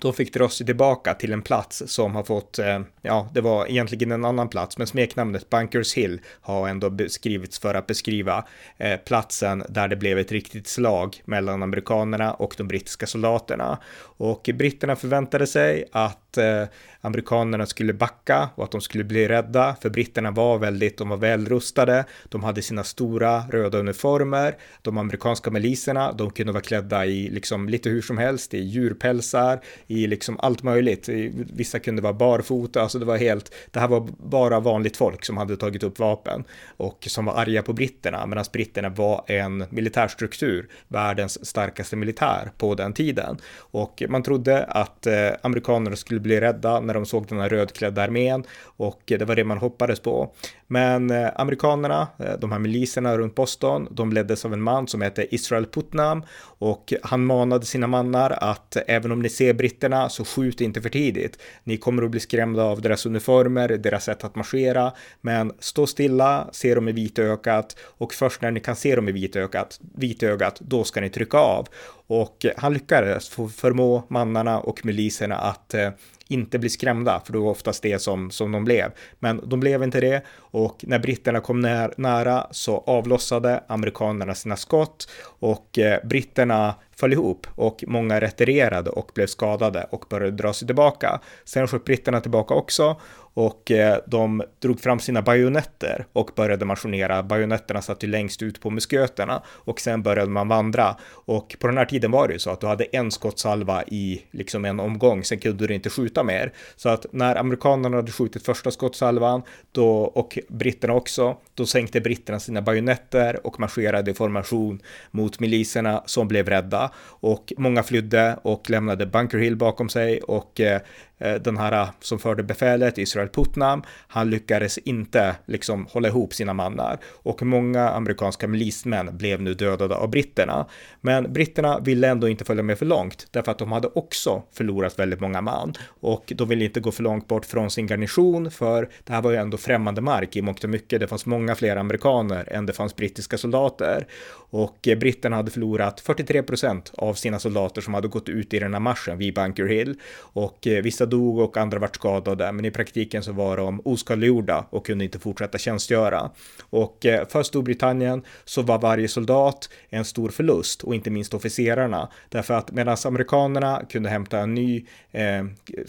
då 0.00 0.12
fick 0.12 0.34
Drossi 0.34 0.64
tillbaka 0.64 1.14
till 1.14 1.32
en 1.32 1.42
plats 1.42 1.82
som 1.86 2.14
har 2.14 2.22
fått, 2.22 2.58
eh, 2.58 2.80
ja, 3.02 3.28
det 3.34 3.40
var 3.40 3.70
egentligen 3.70 4.12
en 4.12 4.24
annan 4.24 4.48
plats, 4.48 4.78
men 4.78 4.86
smeknamnet 4.86 5.50
Bunkers 5.50 5.94
Hill 5.94 6.20
har 6.40 6.68
ändå 6.68 6.90
beskrivits 6.90 7.58
för 7.58 7.74
att 7.74 7.86
beskriva 7.86 8.44
eh, 8.78 8.96
platsen 8.96 9.64
där 9.68 9.88
det 9.88 9.96
blev 9.96 10.18
ett 10.18 10.32
riktigt 10.32 10.66
slag 10.66 11.22
mellan 11.24 11.62
amerikanerna 11.62 12.34
och 12.34 12.54
de 12.56 12.68
brittiska 12.68 13.06
soldaterna. 13.06 13.78
Och 14.16 14.50
britterna 14.54 14.96
förväntade 14.96 15.46
sig 15.46 15.84
att 15.92 16.38
eh, 16.38 16.64
amerikanerna 17.02 17.66
skulle 17.66 17.92
backa 17.92 18.48
och 18.54 18.64
att 18.64 18.70
de 18.70 18.80
skulle 18.80 19.04
bli 19.04 19.28
rädda, 19.28 19.76
för 19.82 19.90
britterna 19.90 20.30
var 20.30 20.58
väldigt, 20.58 20.98
de 20.98 21.08
var 21.08 21.16
välrustade, 21.16 22.04
de 22.28 22.44
hade 22.44 22.62
sina 22.62 22.84
stora 22.84 23.40
röda 23.50 23.78
uniformer, 23.78 24.56
de 24.82 24.98
amerikanska 24.98 25.50
miliserna, 25.50 26.12
de 26.12 26.30
kunde 26.30 26.52
vara 26.52 26.62
klädda 26.62 27.06
i 27.06 27.30
liksom 27.30 27.68
lite 27.68 27.90
hur 27.90 28.02
som 28.02 28.18
helst, 28.18 28.54
i 28.54 28.58
djurpälsar, 28.58 29.60
i 29.86 30.06
liksom 30.06 30.40
allt 30.40 30.62
möjligt, 30.62 31.08
vissa 31.52 31.78
kunde 31.78 32.02
vara 32.02 32.12
barfota, 32.12 32.82
alltså 32.82 32.98
det 32.98 33.04
var 33.04 33.16
helt, 33.16 33.54
det 33.70 33.80
här 33.80 33.88
var 33.88 34.08
bara 34.18 34.60
vanligt 34.60 34.96
folk 34.96 35.24
som 35.24 35.36
hade 35.36 35.56
tagit 35.56 35.82
upp 35.82 35.98
vapen 35.98 36.44
och 36.76 37.06
som 37.10 37.24
var 37.24 37.34
arga 37.34 37.62
på 37.62 37.72
britterna, 37.72 38.26
medan 38.26 38.44
britterna 38.52 38.88
var 38.88 39.24
en 39.26 39.64
militärstruktur, 39.70 40.68
världens 40.88 41.46
starkaste 41.46 41.96
militär 41.96 42.50
på 42.58 42.74
den 42.74 42.92
tiden. 42.92 43.36
Och 43.58 44.02
man 44.08 44.22
trodde 44.22 44.64
att 44.64 45.06
eh, 45.06 45.30
amerikanerna 45.42 45.96
skulle 45.96 46.20
bli 46.20 46.40
rädda 46.40 46.80
när 46.92 47.00
de 47.00 47.06
såg 47.06 47.26
den 47.26 47.40
här 47.40 47.48
rödklädda 47.48 48.02
armén 48.02 48.44
och 48.62 49.02
det 49.06 49.24
var 49.24 49.36
det 49.36 49.44
man 49.44 49.58
hoppades 49.58 50.00
på. 50.00 50.34
Men 50.66 51.10
eh, 51.10 51.28
amerikanerna, 51.36 52.08
eh, 52.18 52.32
de 52.38 52.52
här 52.52 52.58
miliserna 52.58 53.18
runt 53.18 53.34
Boston, 53.34 53.88
de 53.90 54.12
leddes 54.12 54.44
av 54.44 54.52
en 54.52 54.62
man 54.62 54.88
som 54.88 55.00
hette 55.00 55.34
Israel 55.34 55.66
Putnam 55.66 56.22
och 56.58 56.92
han 57.02 57.24
manade 57.24 57.66
sina 57.66 57.86
mannar 57.86 58.30
att 58.30 58.76
även 58.86 59.12
om 59.12 59.22
ni 59.22 59.28
ser 59.28 59.54
britterna 59.54 60.08
så 60.08 60.24
skjut 60.24 60.60
inte 60.60 60.82
för 60.82 60.88
tidigt. 60.88 61.38
Ni 61.64 61.76
kommer 61.76 62.02
att 62.02 62.10
bli 62.10 62.20
skrämda 62.20 62.62
av 62.62 62.80
deras 62.80 63.06
uniformer, 63.06 63.68
deras 63.68 64.04
sätt 64.04 64.24
att 64.24 64.34
marschera, 64.34 64.92
men 65.20 65.52
stå 65.58 65.86
stilla, 65.86 66.48
se 66.52 66.74
dem 66.74 66.88
i 66.88 66.92
vitögat 66.92 67.76
och 67.80 68.14
först 68.14 68.42
när 68.42 68.50
ni 68.50 68.60
kan 68.60 68.76
se 68.76 68.96
dem 68.96 69.08
i 69.08 69.12
vitögat, 69.12 69.80
vitögat, 69.94 70.60
då 70.60 70.84
ska 70.84 71.00
ni 71.00 71.10
trycka 71.10 71.38
av. 71.38 71.68
Och 72.06 72.46
han 72.56 72.72
lyckades 72.72 73.28
förmå 73.28 74.02
mannarna 74.08 74.60
och 74.60 74.86
miliserna 74.86 75.36
att 75.36 75.74
eh, 75.74 75.90
inte 76.32 76.58
bli 76.58 76.68
skrämda, 76.68 77.22
för 77.24 77.32
det 77.32 77.38
var 77.38 77.50
oftast 77.50 77.82
det 77.82 77.98
som, 77.98 78.30
som 78.30 78.52
de 78.52 78.64
blev. 78.64 78.92
Men 79.18 79.40
de 79.48 79.60
blev 79.60 79.82
inte 79.82 80.00
det 80.00 80.22
och 80.38 80.84
när 80.86 80.98
britterna 80.98 81.40
kom 81.40 81.60
när, 81.60 81.94
nära 81.96 82.46
så 82.50 82.84
avlossade 82.86 83.64
amerikanerna 83.66 84.34
sina 84.34 84.56
skott 84.56 85.08
och 85.24 85.78
eh, 85.78 86.04
britterna 86.04 86.74
föll 86.96 87.12
ihop 87.12 87.46
och 87.54 87.84
många 87.86 88.20
retirerade 88.20 88.90
och 88.90 89.10
blev 89.14 89.26
skadade 89.26 89.86
och 89.90 90.04
började 90.08 90.36
dra 90.36 90.52
sig 90.52 90.66
tillbaka. 90.66 91.20
Sen 91.44 91.68
sköt 91.68 91.84
britterna 91.84 92.20
tillbaka 92.20 92.54
också 92.54 92.96
och 93.34 93.70
eh, 93.70 93.98
de 94.06 94.42
drog 94.58 94.80
fram 94.80 95.00
sina 95.00 95.22
bajonetter 95.22 96.06
och 96.12 96.30
började 96.36 96.64
marschera. 96.64 97.22
Bajonetterna 97.22 97.82
satt 97.82 98.04
ju 98.04 98.08
längst 98.08 98.42
ut 98.42 98.60
på 98.60 98.70
musköterna 98.70 99.42
och 99.46 99.80
sen 99.80 100.02
började 100.02 100.30
man 100.30 100.48
vandra. 100.48 100.96
Och 101.10 101.56
på 101.58 101.66
den 101.66 101.78
här 101.78 101.84
tiden 101.84 102.10
var 102.10 102.28
det 102.28 102.32
ju 102.32 102.38
så 102.38 102.50
att 102.50 102.60
du 102.60 102.66
hade 102.66 102.84
en 102.84 103.10
skottsalva 103.10 103.82
i 103.82 104.22
liksom 104.30 104.64
en 104.64 104.80
omgång, 104.80 105.24
sen 105.24 105.38
kunde 105.38 105.66
du 105.66 105.74
inte 105.74 105.90
skjuta 105.90 106.22
mer. 106.22 106.52
Så 106.76 106.88
att 106.88 107.06
när 107.10 107.36
amerikanerna 107.36 107.96
hade 107.96 108.12
skjutit 108.12 108.44
första 108.44 108.70
skottsalvan 108.70 109.42
då, 109.72 109.88
och 109.98 110.38
britterna 110.48 110.94
också, 110.94 111.36
då 111.54 111.66
sänkte 111.66 112.00
britterna 112.00 112.40
sina 112.40 112.62
bajonetter 112.62 113.46
och 113.46 113.60
marscherade 113.60 114.10
i 114.10 114.14
formation 114.14 114.80
mot 115.10 115.40
miliserna 115.40 116.02
som 116.06 116.28
blev 116.28 116.48
rädda 116.48 116.81
och 117.04 117.52
många 117.56 117.82
flydde 117.82 118.38
och 118.42 118.70
lämnade 118.70 119.06
Bunker 119.06 119.38
Hill 119.38 119.56
bakom 119.56 119.88
sig 119.88 120.20
och 120.20 120.60
eh, 120.60 120.80
eh, 121.18 121.34
den 121.34 121.56
här 121.56 121.72
eh, 121.72 121.88
som 122.00 122.18
förde 122.18 122.42
befälet, 122.42 122.98
Israel 122.98 123.28
Putnam, 123.28 123.82
han 124.08 124.30
lyckades 124.30 124.78
inte 124.78 125.36
liksom 125.46 125.86
hålla 125.90 126.08
ihop 126.08 126.34
sina 126.34 126.54
mannar 126.54 126.98
och 127.06 127.42
många 127.42 127.88
amerikanska 127.88 128.48
milismän 128.48 129.16
blev 129.16 129.42
nu 129.42 129.54
dödade 129.54 129.94
av 129.94 130.10
britterna. 130.10 130.66
Men 131.00 131.32
britterna 131.32 131.80
ville 131.80 132.08
ändå 132.08 132.28
inte 132.28 132.44
följa 132.44 132.62
med 132.62 132.78
för 132.78 132.86
långt 132.86 133.26
därför 133.30 133.52
att 133.52 133.58
de 133.58 133.72
hade 133.72 133.88
också 133.88 134.42
förlorat 134.52 134.98
väldigt 134.98 135.20
många 135.20 135.40
man 135.40 135.74
och 136.00 136.32
de 136.36 136.48
ville 136.48 136.64
inte 136.64 136.80
gå 136.80 136.92
för 136.92 137.02
långt 137.02 137.28
bort 137.28 137.46
från 137.46 137.70
sin 137.70 137.86
garnison 137.86 138.50
för 138.50 138.88
det 139.04 139.12
här 139.12 139.22
var 139.22 139.30
ju 139.30 139.36
ändå 139.36 139.56
främmande 139.56 140.00
mark 140.00 140.36
i 140.36 140.42
mångt 140.42 140.64
och 140.64 140.70
mycket. 140.70 141.00
Det 141.00 141.06
fanns 141.06 141.26
många 141.26 141.54
fler 141.54 141.76
amerikaner 141.76 142.52
än 142.52 142.66
det 142.66 142.72
fanns 142.72 142.96
brittiska 142.96 143.38
soldater 143.38 144.06
och 144.50 144.78
britterna 144.82 145.36
hade 145.36 145.50
förlorat 145.50 146.00
43 146.00 146.42
procent 146.42 146.71
av 146.92 147.14
sina 147.14 147.38
soldater 147.38 147.80
som 147.80 147.94
hade 147.94 148.08
gått 148.08 148.28
ut 148.28 148.54
i 148.54 148.58
den 148.58 148.72
här 148.72 148.80
marschen 148.80 149.18
vid 149.18 149.34
Bunker 149.34 149.66
Hill 149.66 149.94
och 150.18 150.66
eh, 150.66 150.82
vissa 150.82 151.06
dog 151.06 151.38
och 151.38 151.56
andra 151.56 151.78
vart 151.78 151.96
skadade, 151.96 152.52
men 152.52 152.64
i 152.64 152.70
praktiken 152.70 153.22
så 153.22 153.32
var 153.32 153.56
de 153.56 153.80
oskadliggjorda 153.84 154.66
och 154.70 154.86
kunde 154.86 155.04
inte 155.04 155.18
fortsätta 155.18 155.58
tjänstgöra. 155.58 156.30
Och 156.70 157.06
eh, 157.06 157.28
för 157.28 157.42
Storbritannien 157.42 158.22
så 158.44 158.62
var 158.62 158.78
varje 158.78 159.08
soldat 159.08 159.68
en 159.88 160.04
stor 160.04 160.28
förlust 160.28 160.82
och 160.82 160.94
inte 160.94 161.10
minst 161.10 161.34
officerarna, 161.34 162.08
därför 162.28 162.54
att 162.54 162.72
medan 162.72 162.96
amerikanerna 163.06 163.82
kunde 163.88 164.08
hämta 164.08 164.38
en 164.38 164.54
ny 164.54 164.86
eh, 165.10 165.44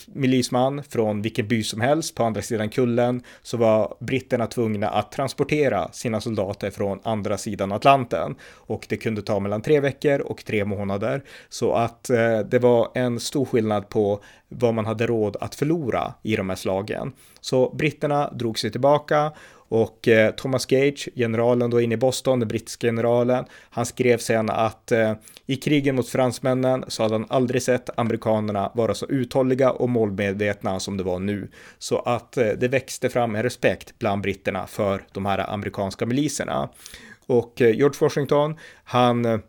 milisman 0.08 0.84
från 0.84 1.22
vilken 1.22 1.48
by 1.48 1.64
som 1.64 1.82
helst 1.82 2.16
på 2.16 2.24
andra 2.24 2.42
sidan 2.42 2.70
kullen 2.70 3.24
så 3.42 3.58
var 3.58 3.96
britterna 4.00 4.48
tvungna 4.48 4.90
att 4.90 5.12
transportera 5.12 5.92
sina 5.92 6.22
soldater 6.22 6.70
från 6.72 7.00
andra 7.04 7.38
sidan 7.38 7.72
Atlanten 7.72 8.36
och 8.44 8.86
det 8.90 8.98
kunde 8.98 9.22
ta 9.22 9.40
mellan 9.40 9.62
tre 9.62 9.80
veckor 9.80 10.20
och 10.20 10.46
tre 10.46 10.66
månader 10.66 10.73
månader 10.78 11.24
så 11.50 11.74
att 11.74 12.10
eh, 12.10 12.40
det 12.40 12.60
var 12.60 12.92
en 12.94 13.20
stor 13.20 13.46
skillnad 13.46 13.90
på 13.90 14.24
vad 14.50 14.74
man 14.74 14.86
hade 14.86 15.08
råd 15.08 15.38
att 15.40 15.56
förlora 15.56 16.14
i 16.24 16.36
de 16.36 16.50
här 16.50 16.56
slagen. 16.56 17.14
Så 17.42 17.76
britterna 17.76 18.30
drog 18.32 18.60
sig 18.60 18.72
tillbaka 18.72 19.32
Och 19.76 20.08
eh, 20.08 20.32
Thomas 20.32 20.66
Gage, 20.66 21.10
generalen 21.16 21.70
då 21.70 21.82
inne 21.82 21.94
i 21.94 21.98
Boston, 21.98 22.40
den 22.40 22.48
brittiska 22.48 22.88
generalen, 22.88 23.46
han 23.70 23.86
skrev 23.86 24.18
sen 24.18 24.50
att 24.50 24.92
eh, 24.92 25.14
i 25.46 25.56
krigen 25.56 25.96
mot 25.96 26.10
fransmännen 26.10 26.86
så 26.88 27.04
hade 27.04 27.16
han 27.16 27.26
aldrig 27.30 27.62
sett 27.62 28.00
amerikanerna 28.00 28.72
vara 28.74 28.94
så 28.94 29.06
uthålliga 29.06 29.72
och 29.72 29.90
målmedvetna 29.90 30.80
som 30.80 30.98
det 30.98 31.04
var 31.04 31.20
nu. 31.20 31.48
Så 31.80 32.00
att 32.00 32.38
eh, 32.38 32.48
det 32.48 32.68
växte 32.68 33.10
fram 33.10 33.36
en 33.36 33.44
respekt 33.44 34.00
bland 34.00 34.22
britterna 34.22 34.68
för 34.68 35.06
de 35.12 35.26
här 35.26 35.50
amerikanska 35.54 36.06
miliserna. 36.06 36.70
Och 37.26 37.62
eh, 37.62 37.76
George 37.76 37.98
Washington, 38.00 38.58
han 38.84 39.26
Eh, 39.26 39.40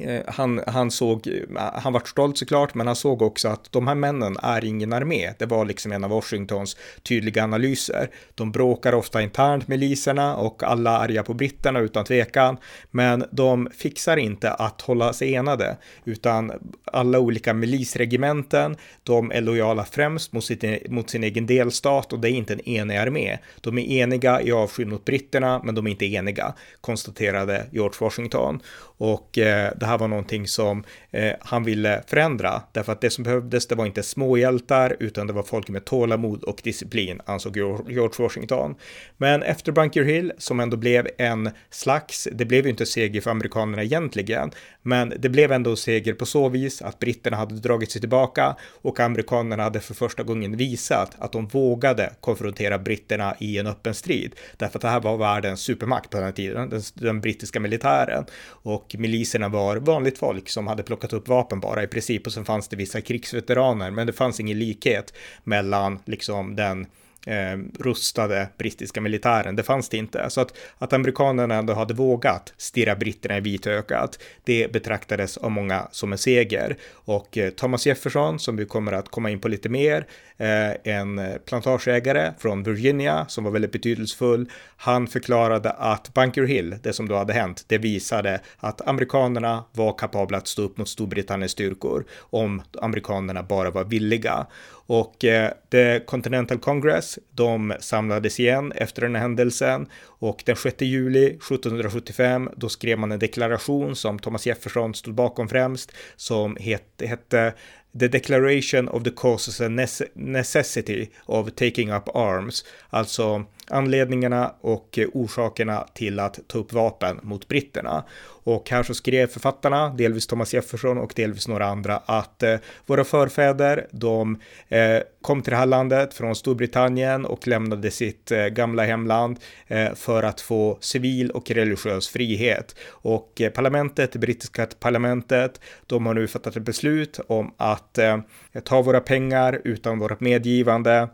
Eh, 0.00 0.22
han, 0.26 0.60
han 0.66 0.90
såg, 0.90 1.26
eh, 1.26 1.62
han 1.74 1.92
var 1.92 2.00
stolt 2.00 2.38
såklart, 2.38 2.74
men 2.74 2.86
han 2.86 2.96
såg 2.96 3.22
också 3.22 3.48
att 3.48 3.72
de 3.72 3.88
här 3.88 3.94
männen 3.94 4.36
är 4.42 4.64
ingen 4.64 4.92
armé. 4.92 5.32
Det 5.38 5.46
var 5.46 5.64
liksom 5.64 5.92
en 5.92 6.04
av 6.04 6.10
Washingtons 6.10 6.76
tydliga 7.02 7.44
analyser. 7.44 8.10
De 8.34 8.52
bråkar 8.52 8.94
ofta 8.94 9.22
internt 9.22 9.68
med 9.68 9.78
miliserna 9.78 10.36
och 10.36 10.62
alla 10.62 10.98
är 10.98 11.04
arga 11.04 11.22
på 11.22 11.34
britterna 11.34 11.80
utan 11.80 12.04
tvekan, 12.04 12.56
men 12.90 13.24
de 13.30 13.68
fixar 13.76 14.16
inte 14.16 14.52
att 14.52 14.80
hålla 14.80 15.12
sig 15.12 15.34
enade, 15.34 15.76
utan 16.04 16.52
alla 16.84 17.18
olika 17.18 17.54
milisregementen, 17.54 18.76
de 19.02 19.32
är 19.32 19.40
lojala 19.40 19.84
främst 19.84 20.32
mot, 20.32 20.44
sitt, 20.44 20.64
e, 20.64 20.78
mot 20.88 21.10
sin 21.10 21.24
egen 21.24 21.46
delstat 21.46 22.12
och 22.12 22.20
det 22.20 22.30
är 22.30 22.32
inte 22.32 22.52
en 22.52 22.68
enig 22.68 22.96
armé. 22.96 23.38
De 23.60 23.78
är 23.78 23.82
eniga 23.82 24.42
i 24.42 24.52
avsky 24.52 24.84
mot 24.84 25.04
britterna, 25.04 25.60
men 25.64 25.74
de 25.74 25.86
är 25.86 25.90
inte 25.90 26.06
eniga, 26.06 26.54
konstaterade 26.80 27.66
George 27.72 27.96
Washington. 28.00 28.60
Och 29.04 29.38
eh, 29.38 29.72
det 29.76 29.86
här 29.86 29.98
var 29.98 30.08
någonting 30.08 30.46
som 30.46 30.84
eh, 31.10 31.32
han 31.40 31.64
ville 31.64 32.02
förändra, 32.06 32.62
därför 32.72 32.92
att 32.92 33.00
det 33.00 33.10
som 33.10 33.24
behövdes, 33.24 33.66
det 33.66 33.74
var 33.74 33.86
inte 33.86 34.02
småhjältar, 34.02 34.96
utan 35.00 35.26
det 35.26 35.32
var 35.32 35.42
folk 35.42 35.68
med 35.68 35.84
tålamod 35.84 36.42
och 36.42 36.60
disciplin, 36.64 37.20
alltså 37.24 37.48
ansåg 37.48 37.56
George 37.90 38.22
Washington. 38.22 38.74
Men 39.16 39.42
efter 39.42 39.72
Bunker 39.72 40.04
Hill, 40.04 40.32
som 40.38 40.60
ändå 40.60 40.76
blev 40.76 41.08
en 41.18 41.50
slags, 41.70 42.28
det 42.32 42.44
blev 42.44 42.64
ju 42.64 42.70
inte 42.70 42.86
seger 42.86 43.20
för 43.20 43.30
amerikanerna 43.30 43.82
egentligen, 43.82 44.50
men 44.82 45.12
det 45.18 45.28
blev 45.28 45.52
ändå 45.52 45.76
seger 45.76 46.14
på 46.14 46.26
så 46.26 46.48
vis 46.48 46.82
att 46.82 46.98
britterna 46.98 47.36
hade 47.36 47.54
dragit 47.54 47.90
sig 47.90 48.00
tillbaka 48.00 48.56
och 48.82 49.00
amerikanerna 49.00 49.62
hade 49.62 49.80
för 49.80 49.94
första 49.94 50.22
gången 50.22 50.56
visat 50.56 51.16
att 51.18 51.32
de 51.32 51.46
vågade 51.46 52.12
konfrontera 52.20 52.78
britterna 52.78 53.34
i 53.40 53.58
en 53.58 53.66
öppen 53.66 53.94
strid. 53.94 54.34
Därför 54.56 54.78
att 54.78 54.82
det 54.82 54.88
här 54.88 55.00
var 55.00 55.16
världens 55.16 55.60
supermakt 55.60 56.10
på 56.10 56.16
den 56.16 56.26
här 56.26 56.32
tiden, 56.32 56.70
den, 56.70 56.82
den 56.94 57.20
brittiska 57.20 57.60
militären. 57.60 58.24
Och 58.48 58.91
miliserna 58.98 59.48
var 59.48 59.76
vanligt 59.76 60.18
folk 60.18 60.48
som 60.48 60.66
hade 60.66 60.82
plockat 60.82 61.12
upp 61.12 61.28
vapen 61.28 61.60
bara 61.60 61.82
i 61.82 61.86
princip 61.86 62.26
och 62.26 62.32
sen 62.32 62.44
fanns 62.44 62.68
det 62.68 62.76
vissa 62.76 63.00
krigsveteraner, 63.00 63.90
men 63.90 64.06
det 64.06 64.12
fanns 64.12 64.40
ingen 64.40 64.58
likhet 64.58 65.14
mellan 65.44 65.98
liksom 66.04 66.56
den 66.56 66.86
eh, 67.26 67.58
rustade 67.78 68.48
brittiska 68.58 69.00
militären. 69.00 69.56
Det 69.56 69.62
fanns 69.62 69.88
det 69.88 69.96
inte. 69.96 70.30
Så 70.30 70.40
att, 70.40 70.54
att 70.78 70.92
amerikanerna 70.92 71.54
ändå 71.54 71.74
hade 71.74 71.94
vågat 71.94 72.54
stirra 72.56 72.96
britterna 72.96 73.36
i 73.36 73.40
vitögat, 73.40 74.18
det 74.44 74.72
betraktades 74.72 75.36
av 75.36 75.50
många 75.50 75.88
som 75.90 76.12
en 76.12 76.18
seger. 76.18 76.76
Och 76.92 77.38
eh, 77.38 77.50
Thomas 77.50 77.86
Jefferson, 77.86 78.38
som 78.38 78.56
vi 78.56 78.64
kommer 78.64 78.92
att 78.92 79.08
komma 79.08 79.30
in 79.30 79.40
på 79.40 79.48
lite 79.48 79.68
mer, 79.68 80.06
eh, 80.36 80.94
en 80.94 81.20
plantageägare 81.46 82.32
från 82.38 82.62
Virginia 82.62 83.26
som 83.28 83.44
var 83.44 83.50
väldigt 83.50 83.72
betydelsefull, 83.72 84.50
han 84.76 85.06
förklarade 85.06 85.70
att 85.70 86.14
Bunker 86.14 86.44
Hill, 86.44 86.76
det 86.82 86.92
som 86.92 87.08
då 87.08 87.16
hade 87.16 87.32
hänt, 87.32 87.64
det 87.66 87.78
visade 87.78 88.40
att 88.58 88.88
amerikanerna 88.88 89.64
var 89.72 89.98
kapabla 89.98 90.38
att 90.38 90.48
stå 90.48 90.62
upp 90.62 90.78
mot 90.78 90.88
Storbritanniens 90.88 91.52
styrkor 91.52 92.04
om 92.20 92.62
amerikanerna 92.80 93.42
bara 93.42 93.70
var 93.70 93.84
villiga. 93.84 94.46
Och 94.92 95.24
eh, 95.24 95.52
The 95.70 96.00
Continental 96.00 96.58
Congress, 96.58 97.18
de 97.30 97.74
samlades 97.80 98.40
igen 98.40 98.72
efter 98.72 99.02
den 99.02 99.14
här 99.14 99.22
händelsen. 99.22 99.86
Och 100.04 100.42
den 100.46 100.56
6 100.56 100.80
juli 100.80 101.26
1775 101.26 102.50
då 102.56 102.68
skrev 102.68 102.98
man 102.98 103.12
en 103.12 103.18
deklaration 103.18 103.96
som 103.96 104.18
Thomas 104.18 104.46
Jefferson 104.46 104.94
stod 104.94 105.14
bakom 105.14 105.48
främst 105.48 105.92
som 106.16 106.56
het, 106.60 107.02
hette 107.02 107.54
The 107.98 108.08
Declaration 108.08 108.88
of 108.88 109.04
the 109.04 109.10
Causes 109.10 109.60
and 109.60 109.80
Necessity 110.14 111.10
of 111.26 111.54
Taking 111.54 111.92
Up 111.92 112.16
Arms, 112.16 112.64
alltså 112.90 113.44
anledningarna 113.68 114.54
och 114.60 114.98
orsakerna 115.12 115.86
till 115.94 116.20
att 116.20 116.38
ta 116.46 116.58
upp 116.58 116.72
vapen 116.72 117.20
mot 117.22 117.48
britterna. 117.48 118.04
Och 118.44 118.70
här 118.70 118.82
så 118.82 118.94
skrev 118.94 119.26
författarna, 119.26 119.88
delvis 119.88 120.26
Thomas 120.26 120.54
Jefferson 120.54 120.98
och 120.98 121.12
delvis 121.16 121.48
några 121.48 121.66
andra, 121.66 121.96
att 122.06 122.42
eh, 122.42 122.56
våra 122.86 123.04
förfäder, 123.04 123.86
de 123.90 124.40
eh, 124.68 124.98
kom 125.20 125.42
till 125.42 125.50
det 125.50 125.56
här 125.56 125.66
landet 125.66 126.14
från 126.14 126.34
Storbritannien 126.34 127.26
och 127.26 127.48
lämnade 127.48 127.90
sitt 127.90 128.30
eh, 128.30 128.46
gamla 128.46 128.84
hemland 128.84 129.38
eh, 129.66 129.94
för 129.94 130.22
att 130.22 130.40
få 130.40 130.78
civil 130.80 131.30
och 131.30 131.50
religiös 131.50 132.08
frihet. 132.08 132.76
Och 132.88 133.40
eh, 133.40 133.50
parlamentet, 133.50 134.12
det 134.12 134.18
brittiska 134.18 134.66
parlamentet, 134.66 135.60
de 135.86 136.06
har 136.06 136.14
nu 136.14 136.28
fattat 136.28 136.56
ett 136.56 136.62
beslut 136.62 137.20
om 137.26 137.54
att 137.56 137.81
eh, 137.98 138.18
ta 138.64 138.82
våra 138.82 139.00
pengar 139.00 139.60
utan 139.64 139.98
vårt 139.98 140.20
medgivande 140.20 141.08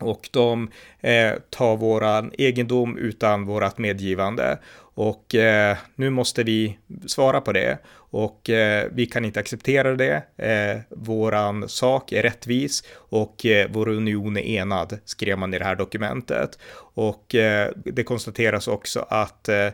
och 0.00 0.28
de 0.32 0.70
eh, 1.00 1.32
tar 1.50 1.76
våran 1.76 2.32
egendom 2.38 2.98
utan 2.98 3.46
vårat 3.46 3.78
medgivande. 3.78 4.58
Och 4.94 5.34
eh, 5.34 5.76
nu 5.94 6.10
måste 6.10 6.42
vi 6.42 6.78
svara 7.06 7.40
på 7.40 7.52
det 7.52 7.78
och 8.10 8.50
eh, 8.50 8.88
vi 8.92 9.06
kan 9.06 9.24
inte 9.24 9.40
acceptera 9.40 9.94
det. 9.94 10.22
Eh, 10.36 10.80
våran 10.88 11.68
sak 11.68 12.12
är 12.12 12.22
rättvis 12.22 12.84
och 12.94 13.46
eh, 13.46 13.68
vår 13.70 13.88
union 13.88 14.36
är 14.36 14.42
enad, 14.42 14.98
skrev 15.04 15.38
man 15.38 15.54
i 15.54 15.58
det 15.58 15.64
här 15.64 15.76
dokumentet. 15.76 16.58
Och 16.94 17.34
eh, 17.34 17.70
det 17.84 18.02
konstateras 18.02 18.68
också 18.68 19.06
att 19.08 19.48
eh, 19.48 19.68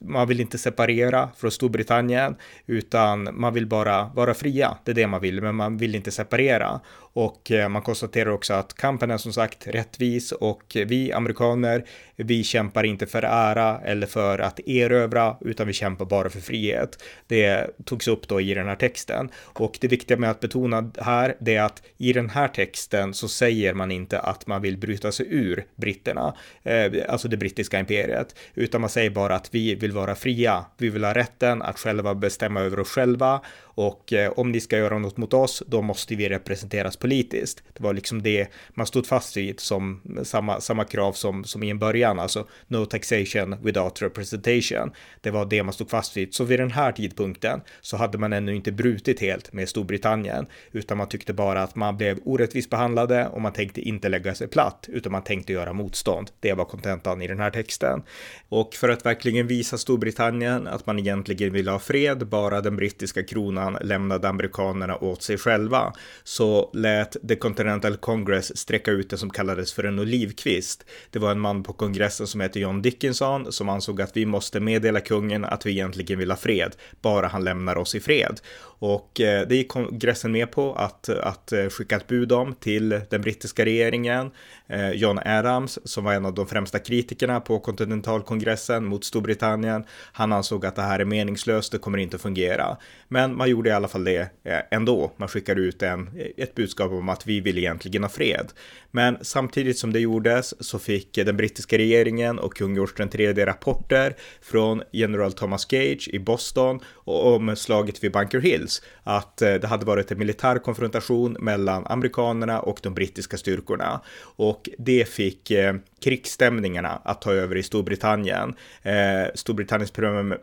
man 0.00 0.28
vill 0.28 0.40
inte 0.40 0.58
separera 0.58 1.28
från 1.36 1.50
Storbritannien, 1.50 2.36
utan 2.66 3.28
man 3.32 3.54
vill 3.54 3.66
bara 3.66 4.04
vara 4.14 4.34
fria. 4.34 4.78
Det 4.84 4.90
är 4.90 4.94
det 4.94 5.06
man 5.06 5.20
vill, 5.20 5.42
men 5.42 5.54
man 5.54 5.76
vill 5.76 5.94
inte 5.94 6.10
separera. 6.10 6.80
Och 7.18 7.50
eh, 7.50 7.68
man 7.68 7.82
konstaterar 7.82 8.30
också 8.30 8.54
att 8.54 8.74
kampen 8.74 9.10
är 9.10 9.16
som 9.16 9.32
sagt 9.32 9.66
rättvis 9.66 10.32
och 10.32 10.76
vi 10.86 11.12
amerikaner, 11.12 11.84
vi 12.16 12.44
kämpar 12.44 12.84
inte 12.84 13.06
för 13.06 13.22
ära 13.22 13.80
eller 13.84 14.06
för 14.06 14.38
att 14.38 14.60
erövra, 14.66 15.36
utan 15.40 15.66
vi 15.66 15.72
kämpar 15.72 16.04
bara 16.04 16.30
för 16.30 16.40
frihet. 16.40 17.02
Det 17.26 17.70
togs 17.84 18.08
upp 18.08 18.28
då 18.28 18.40
i 18.40 18.54
den 18.54 18.68
här 18.68 18.76
texten. 18.76 19.30
Och 19.36 19.78
det 19.80 19.88
viktiga 19.88 20.16
med 20.16 20.30
att 20.30 20.40
betona 20.40 20.90
här, 20.98 21.36
det 21.40 21.56
är 21.56 21.62
att 21.62 21.82
i 21.96 22.12
den 22.12 22.30
här 22.30 22.48
texten 22.48 23.14
så 23.14 23.28
säger 23.28 23.74
man 23.74 23.90
inte 23.90 24.20
att 24.20 24.46
man 24.46 24.62
vill 24.62 24.78
bryta 24.78 25.12
sig 25.12 25.26
ur 25.30 25.64
britterna, 25.76 26.34
eh, 26.62 26.92
alltså 27.08 27.28
det 27.28 27.36
brittiska 27.36 27.78
imperiet, 27.78 28.34
utan 28.54 28.80
man 28.80 28.90
säger 28.90 29.10
bara 29.10 29.34
att 29.34 29.54
vi 29.54 29.74
vill 29.74 29.92
vara 29.92 30.14
fria. 30.14 30.64
Vi 30.76 30.88
vill 30.88 31.04
ha 31.04 31.14
rätten 31.14 31.62
att 31.62 31.78
själva 31.78 32.14
bestämma 32.14 32.60
över 32.60 32.80
oss 32.80 32.88
själva 32.88 33.40
och 33.78 34.12
eh, 34.12 34.32
om 34.36 34.52
ni 34.52 34.60
ska 34.60 34.78
göra 34.78 34.98
något 34.98 35.16
mot 35.16 35.34
oss, 35.34 35.62
då 35.66 35.82
måste 35.82 36.14
vi 36.14 36.28
representeras 36.28 36.96
politiskt. 36.96 37.62
Det 37.72 37.82
var 37.82 37.94
liksom 37.94 38.22
det 38.22 38.48
man 38.74 38.86
stod 38.86 39.06
fast 39.06 39.36
vid 39.36 39.60
som 39.60 40.00
samma, 40.22 40.60
samma 40.60 40.84
krav 40.84 41.12
som, 41.12 41.44
som 41.44 41.62
i 41.62 41.70
en 41.70 41.78
början, 41.78 42.18
alltså 42.18 42.46
no 42.66 42.84
taxation 42.84 43.56
without 43.62 44.02
representation. 44.02 44.92
Det 45.20 45.30
var 45.30 45.46
det 45.46 45.62
man 45.62 45.72
stod 45.72 45.90
fast 45.90 46.16
vid. 46.16 46.34
Så 46.34 46.44
vid 46.44 46.60
den 46.60 46.70
här 46.70 46.92
tidpunkten 46.92 47.60
så 47.80 47.96
hade 47.96 48.18
man 48.18 48.32
ännu 48.32 48.54
inte 48.54 48.72
brutit 48.72 49.20
helt 49.20 49.52
med 49.52 49.68
Storbritannien, 49.68 50.46
utan 50.72 50.98
man 50.98 51.08
tyckte 51.08 51.32
bara 51.32 51.62
att 51.62 51.76
man 51.76 51.96
blev 51.96 52.18
orättvist 52.24 52.70
behandlade 52.70 53.28
och 53.28 53.40
man 53.40 53.52
tänkte 53.52 53.80
inte 53.80 54.08
lägga 54.08 54.34
sig 54.34 54.48
platt, 54.48 54.86
utan 54.88 55.12
man 55.12 55.24
tänkte 55.24 55.52
göra 55.52 55.72
motstånd. 55.72 56.30
Det 56.40 56.52
var 56.52 56.64
kontentan 56.64 57.22
i 57.22 57.26
den 57.26 57.40
här 57.40 57.50
texten. 57.50 58.02
Och 58.48 58.74
för 58.74 58.88
att 58.88 59.06
verkligen 59.06 59.46
visa 59.46 59.78
Storbritannien 59.78 60.66
att 60.66 60.86
man 60.86 60.98
egentligen 60.98 61.52
ville 61.52 61.70
ha 61.70 61.78
fred, 61.78 62.26
bara 62.26 62.60
den 62.60 62.76
brittiska 62.76 63.22
kronan 63.22 63.67
han 63.74 63.88
lämnade 63.88 64.28
amerikanerna 64.28 64.96
åt 64.96 65.22
sig 65.22 65.38
själva 65.38 65.92
så 66.24 66.70
lät 66.74 67.28
The 67.28 67.36
Continental 67.36 67.96
Congress 67.96 68.58
sträcka 68.58 68.90
ut 68.90 69.10
det 69.10 69.16
som 69.16 69.30
kallades 69.30 69.72
för 69.72 69.84
en 69.84 69.98
olivkvist. 69.98 70.84
Det 71.10 71.18
var 71.18 71.30
en 71.30 71.40
man 71.40 71.62
på 71.62 71.72
kongressen 71.72 72.26
som 72.26 72.40
hette 72.40 72.60
John 72.60 72.82
Dickinson 72.82 73.52
som 73.52 73.68
ansåg 73.68 74.02
att 74.02 74.16
vi 74.16 74.26
måste 74.26 74.60
meddela 74.60 75.00
kungen 75.00 75.44
att 75.44 75.66
vi 75.66 75.70
egentligen 75.70 76.18
vill 76.18 76.30
ha 76.30 76.36
fred, 76.36 76.76
bara 77.02 77.26
han 77.26 77.44
lämnar 77.44 77.76
oss 77.76 77.94
i 77.94 78.00
fred. 78.00 78.40
Och 78.78 79.20
eh, 79.20 79.48
det 79.48 79.56
gick 79.56 79.68
kongressen 79.68 80.32
med 80.32 80.50
på 80.50 80.74
att, 80.74 81.08
att 81.08 81.52
eh, 81.52 81.68
skicka 81.68 81.96
ett 81.96 82.06
bud 82.06 82.32
om 82.32 82.54
till 82.54 83.00
den 83.10 83.20
brittiska 83.20 83.64
regeringen. 83.64 84.30
Eh, 84.66 84.90
John 84.90 85.18
Adams, 85.24 85.78
som 85.84 86.04
var 86.04 86.14
en 86.14 86.26
av 86.26 86.34
de 86.34 86.46
främsta 86.46 86.78
kritikerna 86.78 87.40
på 87.40 87.58
kontinentalkongressen 87.58 88.84
mot 88.84 89.04
Storbritannien, 89.04 89.84
han 90.12 90.32
ansåg 90.32 90.66
att 90.66 90.76
det 90.76 90.82
här 90.82 91.00
är 91.00 91.04
meningslöst, 91.04 91.72
det 91.72 91.78
kommer 91.78 91.98
inte 91.98 92.16
att 92.16 92.22
fungera. 92.22 92.76
Men 93.08 93.36
man 93.36 93.50
gjorde 93.50 93.70
i 93.70 93.72
alla 93.72 93.88
fall 93.88 94.04
det 94.04 94.30
ändå. 94.70 95.12
Man 95.16 95.28
skickade 95.28 95.60
ut 95.60 95.82
en, 95.82 96.10
ett 96.36 96.54
budskap 96.54 96.92
om 96.92 97.08
att 97.08 97.26
vi 97.26 97.40
vill 97.40 97.58
egentligen 97.58 98.02
ha 98.02 98.10
fred. 98.10 98.52
Men 98.90 99.18
samtidigt 99.20 99.78
som 99.78 99.92
det 99.92 100.00
gjordes 100.00 100.66
så 100.66 100.78
fick 100.78 101.14
den 101.14 101.36
brittiska 101.36 101.78
regeringen 101.78 102.38
och 102.38 102.56
kung 102.56 102.74
George 102.74 103.08
III 103.12 103.44
rapporter 103.44 104.16
från 104.42 104.82
general 104.92 105.32
Thomas 105.32 105.64
Gage 105.64 106.08
i 106.12 106.18
Boston 106.18 106.80
om 107.04 107.56
slaget 107.56 108.04
vid 108.04 108.12
Bunker 108.12 108.40
Hills. 108.40 108.82
Att 109.02 109.42
eh, 109.42 109.54
det 109.54 109.66
hade 109.66 109.86
varit 109.86 110.10
en 110.10 110.18
militär 110.18 110.58
konfrontation 110.58 111.36
mellan 111.40 111.86
amerikanerna 111.86 112.60
och 112.60 112.78
de 112.82 112.94
brittiska 112.94 113.36
styrkorna. 113.36 114.00
Och 114.20 114.68
det 114.78 115.08
fick 115.08 115.50
eh, 115.50 115.74
krigsstämningarna 116.00 117.00
att 117.04 117.22
ta 117.22 117.32
över 117.32 117.56
i 117.56 117.62
Storbritannien. 117.62 118.54
Eh, 118.82 119.26
Storbritanniens 119.34 119.92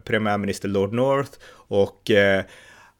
premiärminister 0.04 0.68
Lord 0.68 0.94
North 0.94 1.32
och 1.68 2.12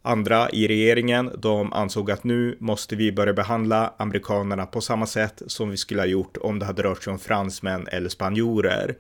Andra 0.08 0.50
i 0.50 0.68
regeringen, 0.68 1.32
de 1.38 1.74
ansåg 1.74 2.12
att 2.12 2.24
nu 2.24 2.58
måste 2.60 2.96
vi 2.96 3.12
börja 3.12 3.34
behandla 3.34 3.94
amerikanerna 3.98 4.66
på 4.66 4.82
samma 4.82 5.06
sätt 5.06 5.42
som 5.48 5.70
vi 5.70 5.78
skulle 5.78 6.02
ha 6.02 6.08
gjort 6.08 6.38
om 6.38 6.60
det 6.60 6.66
hade 6.66 6.84
rört 6.84 7.04
sig 7.04 7.12
om 7.12 7.20
fransmän 7.20 7.88
eller 7.88 8.10
spanjorer. 8.10 8.96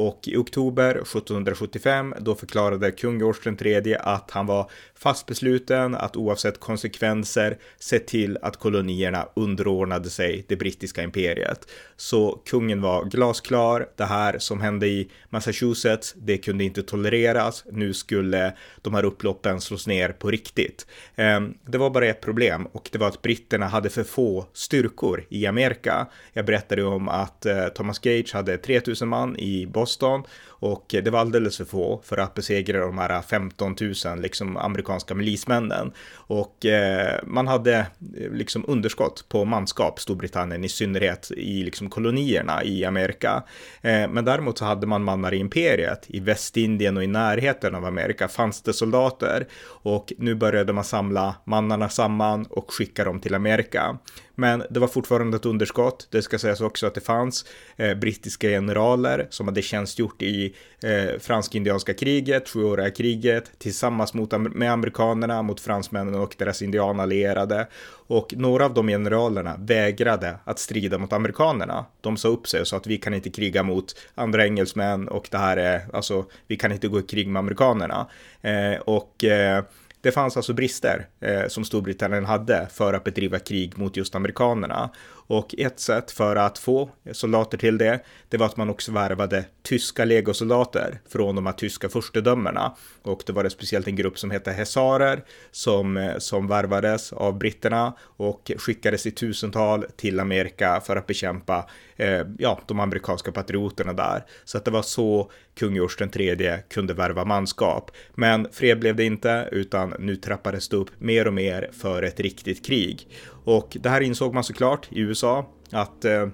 Och 0.00 0.20
i 0.28 0.36
oktober 0.36 0.90
1775 0.90 2.14
då 2.20 2.34
förklarade 2.34 2.90
kung 2.90 3.18
George 3.18 3.82
III 3.84 3.96
att 4.00 4.30
han 4.30 4.46
var 4.46 4.70
fast 4.94 5.26
besluten 5.26 5.94
att 5.94 6.16
oavsett 6.16 6.60
konsekvenser 6.60 7.58
se 7.78 7.98
till 7.98 8.38
att 8.42 8.56
kolonierna 8.56 9.28
underordnade 9.36 10.10
sig 10.10 10.44
det 10.48 10.56
brittiska 10.56 11.02
imperiet. 11.02 11.68
Så 11.96 12.42
kungen 12.46 12.82
var 12.82 13.04
glasklar. 13.04 13.88
Det 13.96 14.04
här 14.04 14.38
som 14.38 14.60
hände 14.60 14.86
i 14.86 15.10
Massachusetts, 15.28 16.14
det 16.16 16.38
kunde 16.38 16.64
inte 16.64 16.82
tolereras. 16.82 17.64
Nu 17.72 17.94
skulle 17.94 18.52
de 18.82 18.94
här 18.94 19.04
upploppen 19.04 19.60
slås 19.60 19.86
ner 19.86 20.08
på 20.08 20.30
riktigt. 20.30 20.86
Ehm, 21.16 21.54
det 21.66 21.78
var 21.78 21.90
bara 21.90 22.06
ett 22.06 22.20
problem 22.20 22.66
och 22.66 22.88
det 22.92 22.98
var 22.98 23.08
att 23.08 23.22
britterna 23.22 23.66
hade 23.66 23.90
för 23.90 24.04
få 24.04 24.46
styrkor 24.52 25.24
i 25.28 25.46
Amerika. 25.46 26.06
Jag 26.32 26.46
berättade 26.46 26.84
om 26.84 27.08
att 27.08 27.46
eh, 27.46 27.68
Thomas 27.68 27.98
Gage 27.98 28.34
hade 28.34 28.58
3000 28.58 29.08
man 29.08 29.36
i 29.36 29.66
Boston 29.66 29.89
avstånd 29.90 30.26
och 30.60 30.86
det 30.88 31.10
var 31.10 31.20
alldeles 31.20 31.56
för 31.56 31.64
få 31.64 32.00
för 32.04 32.16
att 32.16 32.34
besegra 32.34 32.80
de 32.80 32.98
här 32.98 33.22
15 33.22 33.76
000 33.80 34.20
liksom 34.20 34.56
amerikanska 34.56 35.14
milismännen. 35.14 35.92
Och 36.14 36.66
eh, 36.66 37.20
man 37.26 37.46
hade 37.46 37.76
eh, 37.76 38.32
liksom 38.32 38.64
underskott 38.68 39.24
på 39.28 39.44
manskap, 39.44 40.00
Storbritannien 40.00 40.64
i 40.64 40.68
synnerhet 40.68 41.30
i 41.36 41.62
liksom 41.62 41.90
kolonierna 41.90 42.64
i 42.64 42.84
Amerika. 42.84 43.42
Eh, 43.80 44.10
men 44.10 44.24
däremot 44.24 44.58
så 44.58 44.64
hade 44.64 44.86
man 44.86 45.04
mannar 45.04 45.34
i 45.34 45.36
imperiet, 45.36 46.04
i 46.08 46.20
Västindien 46.20 46.96
och 46.96 47.04
i 47.04 47.06
närheten 47.06 47.74
av 47.74 47.84
Amerika 47.84 48.28
fanns 48.28 48.62
det 48.62 48.72
soldater 48.72 49.46
och 49.64 50.12
nu 50.18 50.34
började 50.34 50.72
man 50.72 50.84
samla 50.84 51.34
mannarna 51.44 51.88
samman 51.88 52.46
och 52.46 52.72
skicka 52.72 53.04
dem 53.04 53.20
till 53.20 53.34
Amerika. 53.34 53.98
Men 54.40 54.62
det 54.70 54.80
var 54.80 54.88
fortfarande 54.88 55.36
ett 55.36 55.46
underskott. 55.46 56.08
Det 56.10 56.22
ska 56.22 56.38
sägas 56.38 56.60
också 56.60 56.86
att 56.86 56.94
det 56.94 57.00
fanns 57.00 57.44
eh, 57.76 57.94
brittiska 57.94 58.48
generaler 58.48 59.26
som 59.30 59.48
hade 59.48 59.62
tjänstgjort 59.62 60.22
i 60.22 60.49
eh, 60.82 61.18
fransk-indianska 61.20 61.94
kriget, 61.94 62.48
sjuåriga 62.48 62.90
kriget, 62.90 63.50
tillsammans 63.58 64.14
mot, 64.14 64.32
med 64.32 64.72
amerikanerna, 64.72 65.42
mot 65.42 65.60
fransmännen 65.60 66.14
och 66.14 66.34
deras 66.38 66.62
indianallierade. 66.62 67.66
Och 68.06 68.34
några 68.36 68.64
av 68.64 68.74
de 68.74 68.88
generalerna 68.88 69.56
vägrade 69.58 70.36
att 70.44 70.58
strida 70.58 70.98
mot 70.98 71.12
amerikanerna. 71.12 71.86
De 72.00 72.16
sa 72.16 72.28
upp 72.28 72.48
sig 72.48 72.60
och 72.60 72.68
sa 72.68 72.76
att 72.76 72.86
vi 72.86 72.98
kan 72.98 73.14
inte 73.14 73.30
kriga 73.30 73.62
mot 73.62 73.94
andra 74.14 74.44
engelsmän 74.44 75.08
och 75.08 75.28
det 75.30 75.38
här 75.38 75.56
är, 75.56 75.80
alltså, 75.92 76.24
vi 76.46 76.56
kan 76.56 76.72
inte 76.72 76.88
gå 76.88 77.00
i 77.00 77.02
krig 77.02 77.28
med 77.28 77.40
amerikanerna. 77.40 78.06
Eh, 78.42 78.80
och 78.80 79.24
eh, 79.24 79.64
det 80.00 80.12
fanns 80.12 80.36
alltså 80.36 80.52
brister 80.52 81.06
eh, 81.20 81.48
som 81.48 81.64
Storbritannien 81.64 82.24
hade 82.24 82.66
för 82.72 82.94
att 82.94 83.04
bedriva 83.04 83.38
krig 83.38 83.78
mot 83.78 83.96
just 83.96 84.14
amerikanerna. 84.14 84.90
Och 85.30 85.54
ett 85.58 85.80
sätt 85.80 86.10
för 86.10 86.36
att 86.36 86.58
få 86.58 86.90
soldater 87.12 87.58
till 87.58 87.78
det, 87.78 88.00
det 88.28 88.36
var 88.36 88.46
att 88.46 88.56
man 88.56 88.70
också 88.70 88.92
värvade 88.92 89.44
tyska 89.62 90.04
legosoldater 90.04 91.00
från 91.08 91.34
de 91.34 91.46
här 91.46 91.52
tyska 91.52 91.88
furstedömena. 91.88 92.76
Och 93.02 93.22
det 93.26 93.32
var 93.32 93.44
det 93.44 93.50
speciellt 93.50 93.86
en 93.86 93.96
grupp 93.96 94.18
som 94.18 94.30
hette 94.30 94.52
Hesarer 94.52 95.24
som, 95.50 95.96
eh, 95.96 96.18
som 96.18 96.48
värvades 96.48 97.12
av 97.12 97.38
britterna 97.38 97.92
och 98.00 98.50
skickades 98.56 99.06
i 99.06 99.10
tusental 99.10 99.84
till 99.96 100.20
Amerika 100.20 100.80
för 100.86 100.96
att 100.96 101.06
bekämpa 101.06 101.66
eh, 101.96 102.26
ja, 102.38 102.60
de 102.66 102.80
amerikanska 102.80 103.32
patrioterna 103.32 103.92
där. 103.92 104.24
Så 104.44 104.58
att 104.58 104.64
det 104.64 104.70
var 104.70 104.82
så 104.82 105.30
kung 105.54 105.74
George 105.74 106.08
tredje 106.08 106.62
kunde 106.70 106.94
värva 106.94 107.24
manskap. 107.24 107.90
Men 108.14 108.48
fred 108.52 108.80
blev 108.80 108.96
det 108.96 109.04
inte, 109.04 109.48
utan 109.52 109.94
nu 109.98 110.16
trappades 110.16 110.68
det 110.68 110.76
upp 110.76 110.90
mer 110.98 111.26
och 111.26 111.34
mer 111.34 111.70
för 111.72 112.02
ett 112.02 112.20
riktigt 112.20 112.66
krig. 112.66 113.08
Och 113.44 113.76
det 113.80 113.88
här 113.88 114.00
insåg 114.00 114.34
man 114.34 114.44
såklart 114.44 114.88
i 114.92 115.00
USA 115.00 115.46
att 115.70 116.04
eh, 116.04 116.28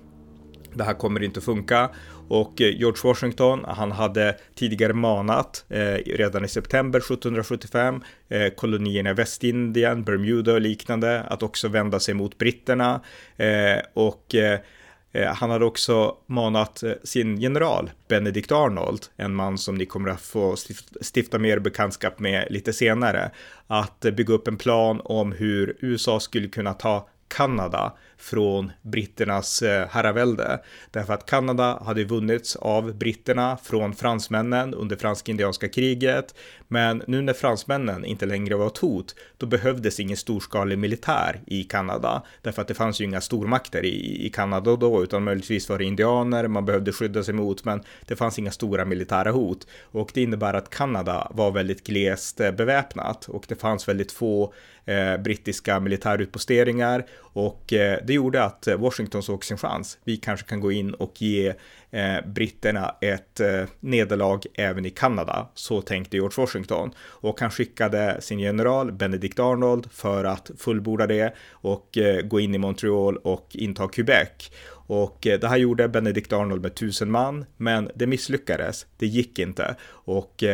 det 0.74 0.84
här 0.84 0.94
kommer 0.94 1.22
inte 1.22 1.40
funka. 1.40 1.90
Och 2.28 2.60
eh, 2.60 2.78
George 2.78 3.00
Washington, 3.04 3.64
han 3.68 3.92
hade 3.92 4.36
tidigare 4.54 4.92
manat 4.92 5.64
eh, 5.68 5.94
redan 6.06 6.44
i 6.44 6.48
september 6.48 6.98
1775 6.98 8.02
eh, 8.28 8.48
kolonierna 8.48 9.10
i 9.10 9.14
Västindien, 9.14 10.04
Bermuda 10.04 10.52
och 10.52 10.60
liknande 10.60 11.20
att 11.22 11.42
också 11.42 11.68
vända 11.68 12.00
sig 12.00 12.14
mot 12.14 12.38
britterna. 12.38 13.00
Eh, 13.36 13.78
och 13.94 14.34
eh, 14.34 14.58
Eh, 15.16 15.34
han 15.34 15.50
hade 15.50 15.64
också 15.64 16.16
manat 16.26 16.82
eh, 16.82 16.92
sin 17.04 17.40
general 17.40 17.90
Benedict 18.08 18.52
Arnold, 18.52 19.06
en 19.16 19.34
man 19.34 19.58
som 19.58 19.74
ni 19.74 19.86
kommer 19.86 20.08
att 20.08 20.20
få 20.20 20.56
stifta 21.14 21.38
mer 21.38 21.58
bekantskap 21.58 22.18
med 22.18 22.46
lite 22.50 22.72
senare, 22.72 23.30
att 23.66 24.04
eh, 24.04 24.12
bygga 24.12 24.34
upp 24.34 24.48
en 24.48 24.56
plan 24.56 25.00
om 25.04 25.32
hur 25.32 25.76
USA 25.80 26.20
skulle 26.20 26.48
kunna 26.48 26.74
ta 26.74 27.08
Kanada 27.28 27.92
från 28.18 28.72
britternas 28.82 29.62
eh, 29.62 29.88
herravälde. 29.88 30.60
Därför 30.90 31.14
att 31.14 31.26
Kanada 31.26 31.82
hade 31.84 32.04
vunnits 32.04 32.56
av 32.56 32.94
britterna 32.94 33.58
från 33.62 33.94
fransmännen 33.94 34.74
under 34.74 34.96
fransk-indianska 34.96 35.68
kriget. 35.68 36.34
Men 36.68 37.02
nu 37.06 37.22
när 37.22 37.32
fransmännen 37.32 38.04
inte 38.04 38.26
längre 38.26 38.54
var 38.54 38.66
ett 38.66 38.78
hot, 38.78 39.14
då 39.36 39.46
behövdes 39.46 40.00
ingen 40.00 40.16
storskalig 40.16 40.78
militär 40.78 41.40
i 41.46 41.64
Kanada. 41.64 42.22
Därför 42.42 42.62
att 42.62 42.68
det 42.68 42.74
fanns 42.74 43.00
ju 43.00 43.04
inga 43.04 43.20
stormakter 43.20 43.84
i, 43.84 44.26
i 44.26 44.30
Kanada 44.30 44.76
då, 44.76 45.02
utan 45.02 45.24
möjligtvis 45.24 45.68
var 45.68 45.78
det 45.78 45.84
indianer 45.84 46.48
man 46.48 46.64
behövde 46.64 46.92
skydda 46.92 47.22
sig 47.22 47.34
mot, 47.34 47.64
men 47.64 47.82
det 48.06 48.16
fanns 48.16 48.38
inga 48.38 48.50
stora 48.50 48.84
militära 48.84 49.30
hot. 49.30 49.66
Och 49.82 50.10
det 50.14 50.22
innebär 50.22 50.54
att 50.54 50.70
Kanada 50.70 51.32
var 51.34 51.50
väldigt 51.50 51.86
glest 51.86 52.40
eh, 52.40 52.50
beväpnat 52.50 53.28
och 53.28 53.44
det 53.48 53.60
fanns 53.60 53.88
väldigt 53.88 54.12
få 54.12 54.52
eh, 54.84 55.16
brittiska 55.16 55.80
militärutposteringar 55.80 57.06
och 57.36 57.72
eh, 57.72 57.98
det 58.04 58.12
gjorde 58.12 58.44
att 58.44 58.66
eh, 58.66 58.76
Washington 58.76 59.22
såg 59.22 59.44
sin 59.44 59.56
chans. 59.58 59.98
Vi 60.04 60.16
kanske 60.16 60.46
kan 60.46 60.60
gå 60.60 60.72
in 60.72 60.94
och 60.94 61.22
ge 61.22 61.54
eh, 61.90 62.26
britterna 62.26 62.94
ett 63.00 63.40
nederlag 63.80 64.40
även 64.54 64.86
i 64.86 64.90
Kanada. 64.90 65.48
Så 65.54 65.82
tänkte 65.82 66.16
George 66.16 66.34
Washington 66.42 66.90
och 66.98 67.40
han 67.40 67.50
skickade 67.50 68.20
sin 68.20 68.38
general 68.38 68.92
Benedict 68.92 69.38
Arnold 69.38 69.90
för 69.92 70.24
att 70.24 70.50
fullborda 70.58 71.06
det 71.06 71.34
och 71.50 71.98
gå 72.24 72.40
in 72.40 72.54
i 72.54 72.58
Montreal 72.58 73.16
och 73.16 73.48
inta 73.52 73.88
Quebec. 73.88 74.50
Och 74.88 75.18
det 75.20 75.48
här 75.48 75.56
gjorde 75.56 75.88
Benedict 75.88 76.32
Arnold 76.32 76.62
med 76.62 76.74
tusen 76.74 77.10
man, 77.10 77.44
men 77.56 77.90
det 77.94 78.06
misslyckades. 78.06 78.86
Det 78.98 79.06
gick 79.06 79.38
inte 79.38 79.76
och 79.88 80.44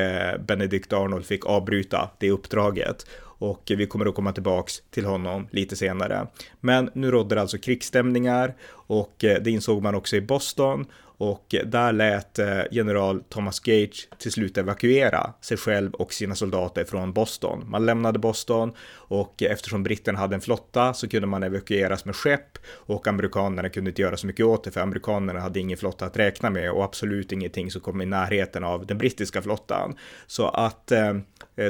Benedict 0.47 0.93
Arnold 0.93 1.27
fick 1.27 1.47
avbryta 1.47 2.11
det 2.19 2.31
uppdraget 2.31 3.07
och 3.43 3.73
vi 3.77 3.87
kommer 3.87 4.07
att 4.07 4.15
komma 4.15 4.33
tillbaks 4.33 4.83
till 4.91 5.05
honom 5.05 5.47
lite 5.51 5.77
senare. 5.77 6.27
Men 6.61 6.91
nu 6.95 7.11
rådde 7.11 7.35
det 7.35 7.41
alltså 7.41 7.59
krigsstämningar 7.59 8.55
och 8.71 9.25
eh, 9.25 9.43
det 9.43 9.51
insåg 9.51 9.83
man 9.83 9.95
också 9.95 10.17
i 10.17 10.21
Boston 10.21 10.87
och 11.17 11.55
där 11.65 11.93
lät 11.93 12.39
eh, 12.39 12.61
general 12.71 13.23
Thomas 13.29 13.61
Gage 13.61 14.09
till 14.19 14.33
slut 14.33 14.59
evakuera 14.59 15.33
sig 15.41 15.57
själv 15.57 15.95
och 15.95 16.13
sina 16.13 16.35
soldater 16.35 16.85
från 16.85 17.13
Boston. 17.13 17.65
Man 17.67 17.87
lämnade 17.87 18.19
Boston 18.19 18.73
och 18.93 19.43
eftersom 19.43 19.83
britterna 19.83 20.19
hade 20.19 20.35
en 20.35 20.41
flotta 20.41 20.95
så 20.95 21.09
kunde 21.09 21.27
man 21.27 21.43
evakueras 21.43 22.05
med 22.05 22.17
skepp 22.17 22.59
och 22.69 23.07
amerikanerna 23.07 23.69
kunde 23.69 23.91
inte 23.91 24.03
göra 24.03 24.17
så 24.17 24.27
mycket 24.27 24.47
åt 24.47 24.65
det 24.65 24.71
för 24.71 24.81
amerikanerna 24.81 25.41
hade 25.41 25.61
ingen 25.61 25.79
flotta 25.79 26.07
att 26.07 26.17
räkna 26.17 26.51
med 26.51 26.71
och 26.71 26.85
absolut 26.85 27.33
ingenting 27.33 27.71
som 27.71 27.81
kom 27.81 28.01
i 28.01 28.07
närheten 28.07 28.65
av 28.65 28.87
den 28.87 28.99
brittiska 28.99 29.43
flottan. 29.43 29.97
Så 30.27 30.49
att 30.49 30.93
eh, 30.93 31.15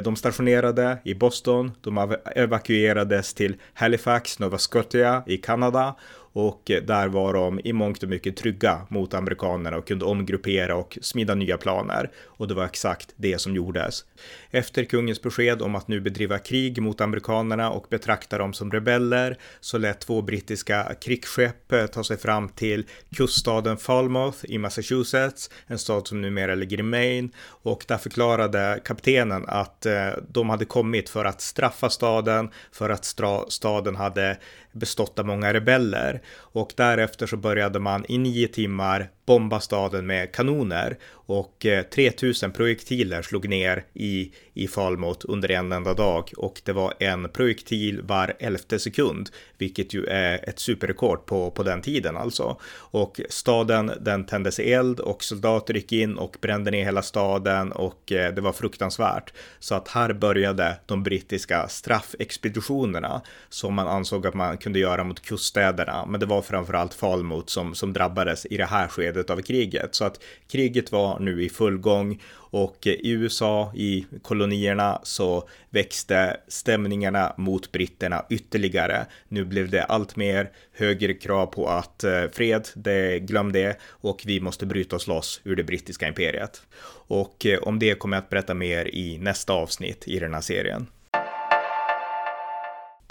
de 0.03 0.15
stationerade 0.15 0.97
i 1.03 1.15
Boston, 1.15 1.71
de 1.81 2.15
evakuerades 2.35 3.33
till 3.33 3.55
Halifax, 3.73 4.39
Nova 4.39 4.57
Scotia 4.57 5.23
i 5.27 5.37
Kanada 5.37 5.95
och 6.33 6.71
eh, 6.71 6.83
där 6.83 7.07
var 7.07 7.33
de 7.33 7.59
i 7.63 7.73
mångt 7.73 8.03
och 8.03 8.09
mycket 8.09 8.37
trygga 8.37 8.81
mot 8.89 9.13
amerikanerna 9.13 9.77
och 9.77 9.87
kunde 9.87 10.05
omgruppera 10.05 10.75
och 10.75 10.97
smida 11.01 11.35
nya 11.35 11.57
planer. 11.57 12.11
Och 12.23 12.47
det 12.47 12.53
var 12.53 12.65
exakt 12.65 13.13
det 13.15 13.41
som 13.41 13.55
gjordes. 13.55 14.05
Efter 14.51 14.83
kungens 14.83 15.21
besked 15.21 15.61
om 15.61 15.75
att 15.75 15.87
nu 15.87 16.01
bedriva 16.01 16.39
krig 16.39 16.81
mot 16.81 17.01
amerikanerna 17.01 17.71
och 17.71 17.85
betrakta 17.89 18.37
dem 18.37 18.53
som 18.53 18.71
rebeller 18.71 19.37
så 19.59 19.77
lät 19.77 19.99
två 19.99 20.21
brittiska 20.21 20.95
krigsskepp 21.01 21.71
eh, 21.71 21.85
ta 21.85 22.03
sig 22.03 22.17
fram 22.17 22.49
till 22.49 22.85
kuststaden 23.15 23.77
Falmouth 23.77 24.37
i 24.43 24.57
Massachusetts, 24.57 25.49
en 25.67 25.79
stad 25.79 26.07
som 26.07 26.21
numera 26.21 26.55
ligger 26.55 26.79
i 26.79 26.83
Maine 26.83 27.31
och 27.45 27.85
där 27.87 27.97
förklarade 27.97 28.79
kaptenen 28.85 29.45
att 29.47 29.85
eh, 29.85 30.09
de 30.29 30.49
hade 30.49 30.65
kommit 30.65 31.09
för 31.09 31.25
att 31.25 31.41
straffa 31.41 31.89
staden 31.89 32.49
för 32.71 32.89
att 32.89 33.15
staden 33.47 33.95
hade 33.95 34.37
bestått 34.71 35.19
av 35.19 35.25
många 35.25 35.53
rebeller. 35.53 36.21
Och 36.35 36.73
därefter 36.75 37.27
så 37.27 37.37
började 37.37 37.79
man 37.79 38.05
i 38.07 38.17
nio 38.17 38.47
timmar 38.47 39.09
bomba 39.25 39.59
staden 39.59 40.05
med 40.05 40.31
kanoner 40.31 40.97
och 41.25 41.65
eh, 41.65 41.83
3000 41.83 42.51
projektiler 42.51 43.21
slog 43.21 43.49
ner 43.49 43.85
i, 43.93 44.31
i 44.53 44.67
Falmouth 44.67 45.25
under 45.29 45.51
en 45.51 45.71
enda 45.71 45.93
dag 45.93 46.31
och 46.37 46.61
det 46.65 46.73
var 46.73 46.93
en 46.99 47.29
projektil 47.29 48.01
var 48.01 48.33
elfte 48.39 48.79
sekund, 48.79 49.29
vilket 49.57 49.93
ju 49.93 50.05
är 50.05 50.49
ett 50.49 50.59
superrekord 50.59 51.25
på, 51.25 51.51
på 51.51 51.63
den 51.63 51.81
tiden 51.81 52.17
alltså. 52.17 52.57
Och 52.75 53.21
staden 53.29 53.91
den 54.01 54.25
tändes 54.25 54.59
eld 54.59 54.99
och 54.99 55.23
soldater 55.23 55.73
gick 55.73 55.91
in 55.91 56.17
och 56.17 56.37
brände 56.41 56.71
ner 56.71 56.85
hela 56.85 57.01
staden 57.01 57.71
och 57.71 58.11
eh, 58.11 58.33
det 58.33 58.41
var 58.41 58.53
fruktansvärt. 58.53 59.33
Så 59.59 59.75
att 59.75 59.87
här 59.87 60.13
började 60.13 60.75
de 60.85 61.03
brittiska 61.03 61.67
straffexpeditionerna 61.67 63.21
som 63.49 63.73
man 63.73 63.87
ansåg 63.87 64.27
att 64.27 64.33
man 64.33 64.57
kunde 64.57 64.79
göra 64.79 65.03
mot 65.03 65.21
kuststäderna. 65.21 66.05
Men 66.05 66.19
det 66.19 66.25
var 66.25 66.41
framförallt 66.41 66.93
Falmouth 66.93 67.47
som, 67.47 67.75
som 67.75 67.93
drabbades 67.93 68.45
i 68.45 68.57
det 68.57 68.65
här 68.65 68.87
skedet 68.87 69.12
av 69.17 69.41
kriget. 69.41 69.95
Så 69.95 70.05
att 70.05 70.23
kriget 70.51 70.91
var 70.91 71.19
nu 71.19 71.43
i 71.43 71.49
full 71.49 71.77
gång 71.77 72.21
och 72.33 72.87
i 72.87 73.09
USA, 73.11 73.71
i 73.75 74.05
kolonierna, 74.21 75.01
så 75.03 75.49
växte 75.69 76.37
stämningarna 76.47 77.33
mot 77.37 77.71
britterna 77.71 78.25
ytterligare. 78.29 79.05
Nu 79.27 79.45
blev 79.45 79.69
det 79.69 79.83
allt 79.83 80.15
mer 80.15 80.51
högre 80.73 81.13
krav 81.13 81.45
på 81.45 81.67
att 81.67 82.03
eh, 82.03 82.23
fred, 82.31 82.67
det 82.75 83.19
glöm 83.19 83.51
det 83.51 83.77
och 83.83 84.23
vi 84.25 84.39
måste 84.39 84.65
bryta 84.65 84.95
oss 84.95 85.07
loss 85.07 85.41
ur 85.43 85.55
det 85.55 85.63
brittiska 85.63 86.07
imperiet. 86.07 86.61
Och 87.07 87.45
eh, 87.45 87.59
om 87.59 87.79
det 87.79 87.99
kommer 87.99 88.17
jag 88.17 88.23
att 88.23 88.29
berätta 88.29 88.53
mer 88.53 88.95
i 88.95 89.17
nästa 89.17 89.53
avsnitt 89.53 90.07
i 90.07 90.19
den 90.19 90.33
här 90.33 90.41
serien. 90.41 90.87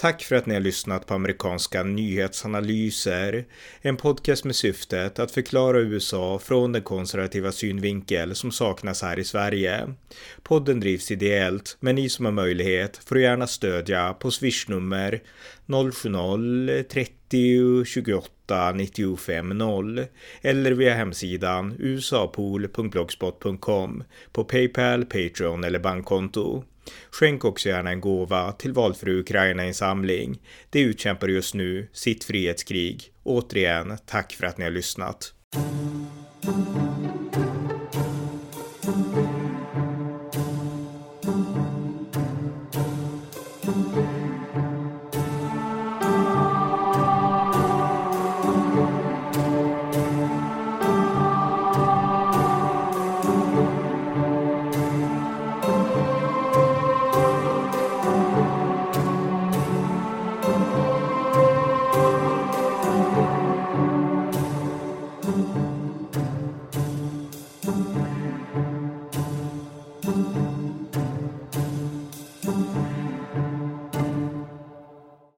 Tack 0.02 0.22
för 0.22 0.36
att 0.36 0.46
ni 0.46 0.54
har 0.54 0.60
lyssnat 0.60 1.06
på 1.06 1.14
amerikanska 1.14 1.82
nyhetsanalyser. 1.82 3.44
En 3.80 3.96
podcast 3.96 4.44
med 4.44 4.56
syftet 4.56 5.18
att 5.18 5.30
förklara 5.30 5.80
USA 5.80 6.38
från 6.38 6.72
den 6.72 6.82
konservativa 6.82 7.52
synvinkel 7.52 8.34
som 8.34 8.52
saknas 8.52 9.02
här 9.02 9.18
i 9.18 9.24
Sverige. 9.24 9.94
Podden 10.42 10.80
drivs 10.80 11.10
ideellt, 11.10 11.76
men 11.80 11.94
ni 11.94 12.08
som 12.08 12.24
har 12.24 12.32
möjlighet 12.32 13.00
får 13.04 13.18
gärna 13.18 13.46
stödja 13.46 14.12
på 14.12 14.30
swishnummer 14.30 15.22
070-30 15.66 17.84
28 17.84 18.72
95 18.72 19.48
0 19.48 20.06
eller 20.40 20.72
via 20.72 20.94
hemsidan 20.94 21.74
usapool.blogspot.com 21.78 24.04
på 24.32 24.44
Paypal, 24.44 25.04
Patreon 25.04 25.64
eller 25.64 25.78
bankkonto. 25.78 26.64
Skänk 27.10 27.44
också 27.44 27.68
gärna 27.68 27.90
en 27.90 28.00
gåva 28.00 28.52
till 28.52 28.72
valfri 28.72 29.12
Ukraina-insamling. 29.12 30.40
Det 30.70 30.80
utkämpar 30.80 31.28
just 31.28 31.54
nu 31.54 31.88
sitt 31.92 32.24
frihetskrig. 32.24 33.12
Återigen, 33.22 33.98
tack 34.06 34.32
för 34.32 34.46
att 34.46 34.58
ni 34.58 34.64
har 34.64 34.70
lyssnat. 34.70 35.32